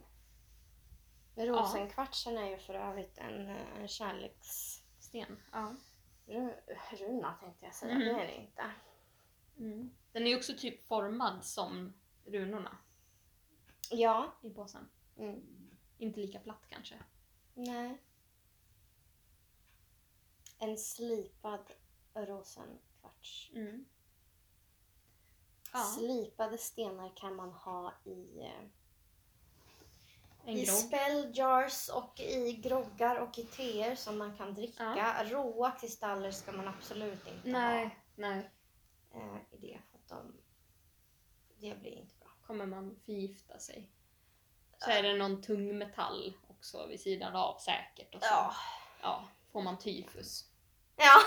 Rosenkvartsen 1.34 2.38
är 2.38 2.46
ju 2.50 2.58
för 2.58 2.74
övrigt 2.74 3.18
en, 3.18 3.48
eh, 3.48 3.76
en 3.80 3.88
kärleks... 3.88 4.82
sten. 4.98 5.42
Ja. 5.52 5.74
Ru- 6.26 6.60
Runa 6.92 7.34
tänkte 7.40 7.64
jag 7.64 7.74
säga, 7.74 7.92
Mm. 7.94 8.04
det 8.08 8.22
är 8.22 8.26
det 8.26 8.34
inte. 8.36 8.70
Mm. 9.58 9.90
Den 10.12 10.22
är 10.26 10.30
ju 10.30 10.36
också 10.36 10.52
typ 10.58 10.86
formad 10.86 11.44
som 11.44 11.92
runorna 12.24 12.78
Ja. 13.90 14.32
i 14.42 14.50
påsen. 14.50 14.88
Mm. 15.16 15.42
Inte 15.98 16.20
lika 16.20 16.38
platt 16.40 16.62
kanske. 16.68 16.94
Nej. 17.54 17.98
En 20.58 20.78
slipad 20.78 21.70
rosenkvarts. 22.14 23.50
Mm. 23.54 23.84
Ja, 25.72 25.78
Slipade 25.78 26.58
stenar 26.58 27.12
kan 27.16 27.36
man 27.36 27.50
ha 27.52 27.92
i, 28.04 28.40
eh, 28.40 28.68
i 30.48 30.64
grogg. 30.64 30.76
spell 30.76 31.30
jars 31.34 31.88
och 31.88 32.20
i 32.20 32.52
groggar 32.52 33.16
och 33.16 33.38
i 33.38 33.44
teer 33.44 33.94
som 33.96 34.18
man 34.18 34.36
kan 34.36 34.54
dricka. 34.54 35.24
Råa 35.24 35.70
kristaller 35.70 36.30
ska 36.30 36.52
man 36.52 36.68
absolut 36.68 37.26
inte 37.26 37.48
Nej, 37.48 37.98
nej. 38.14 38.50
ha 39.12 39.20
eh, 39.20 39.40
i 39.50 39.56
det. 39.58 39.78
För 39.90 39.98
att 39.98 40.08
de, 40.08 40.36
det 41.60 41.80
blir 41.80 41.92
inte 41.92 42.14
bra. 42.20 42.28
Kommer 42.46 42.66
man 42.66 42.96
förgifta 43.04 43.58
sig. 43.58 43.90
Så 44.78 44.90
är 44.90 45.02
det 45.02 45.14
någon 45.16 45.42
tung 45.42 45.78
metall 45.78 46.32
också 46.48 46.86
vid 46.86 47.00
sidan 47.00 47.36
av 47.36 47.58
säkert. 47.58 48.14
Och 48.14 48.20
så 48.22 48.28
Ja. 48.30 48.54
ja, 49.02 49.28
får 49.52 49.62
man 49.62 49.78
tyfus. 49.78 50.44
Ja. 50.96 51.20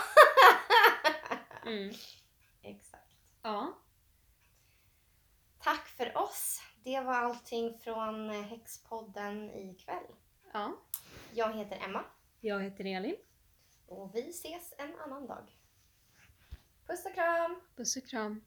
Mm. 1.66 1.94
Exakt. 2.62 3.16
Ja. 3.42 3.78
Tack 5.62 5.88
för 5.88 6.16
oss. 6.16 6.60
Det 6.84 7.00
var 7.00 7.14
allting 7.14 7.78
från 7.78 8.30
eh, 8.30 8.42
Häxpodden 8.42 9.50
ikväll. 9.50 10.04
ja. 10.52 10.76
Jag 11.34 11.52
heter 11.52 11.78
Emma 11.84 12.04
Jag 12.40 12.60
heter 12.62 12.84
Elin. 12.84 13.16
och 13.86 14.14
vi 14.14 14.30
ses 14.30 14.74
en 14.78 15.00
annan 15.00 15.26
dag. 15.26 15.58
Puss 16.86 17.06
och 17.06 17.14
kram! 17.14 17.60
Puss 17.76 17.96
och 17.96 18.06
kram. 18.06 18.44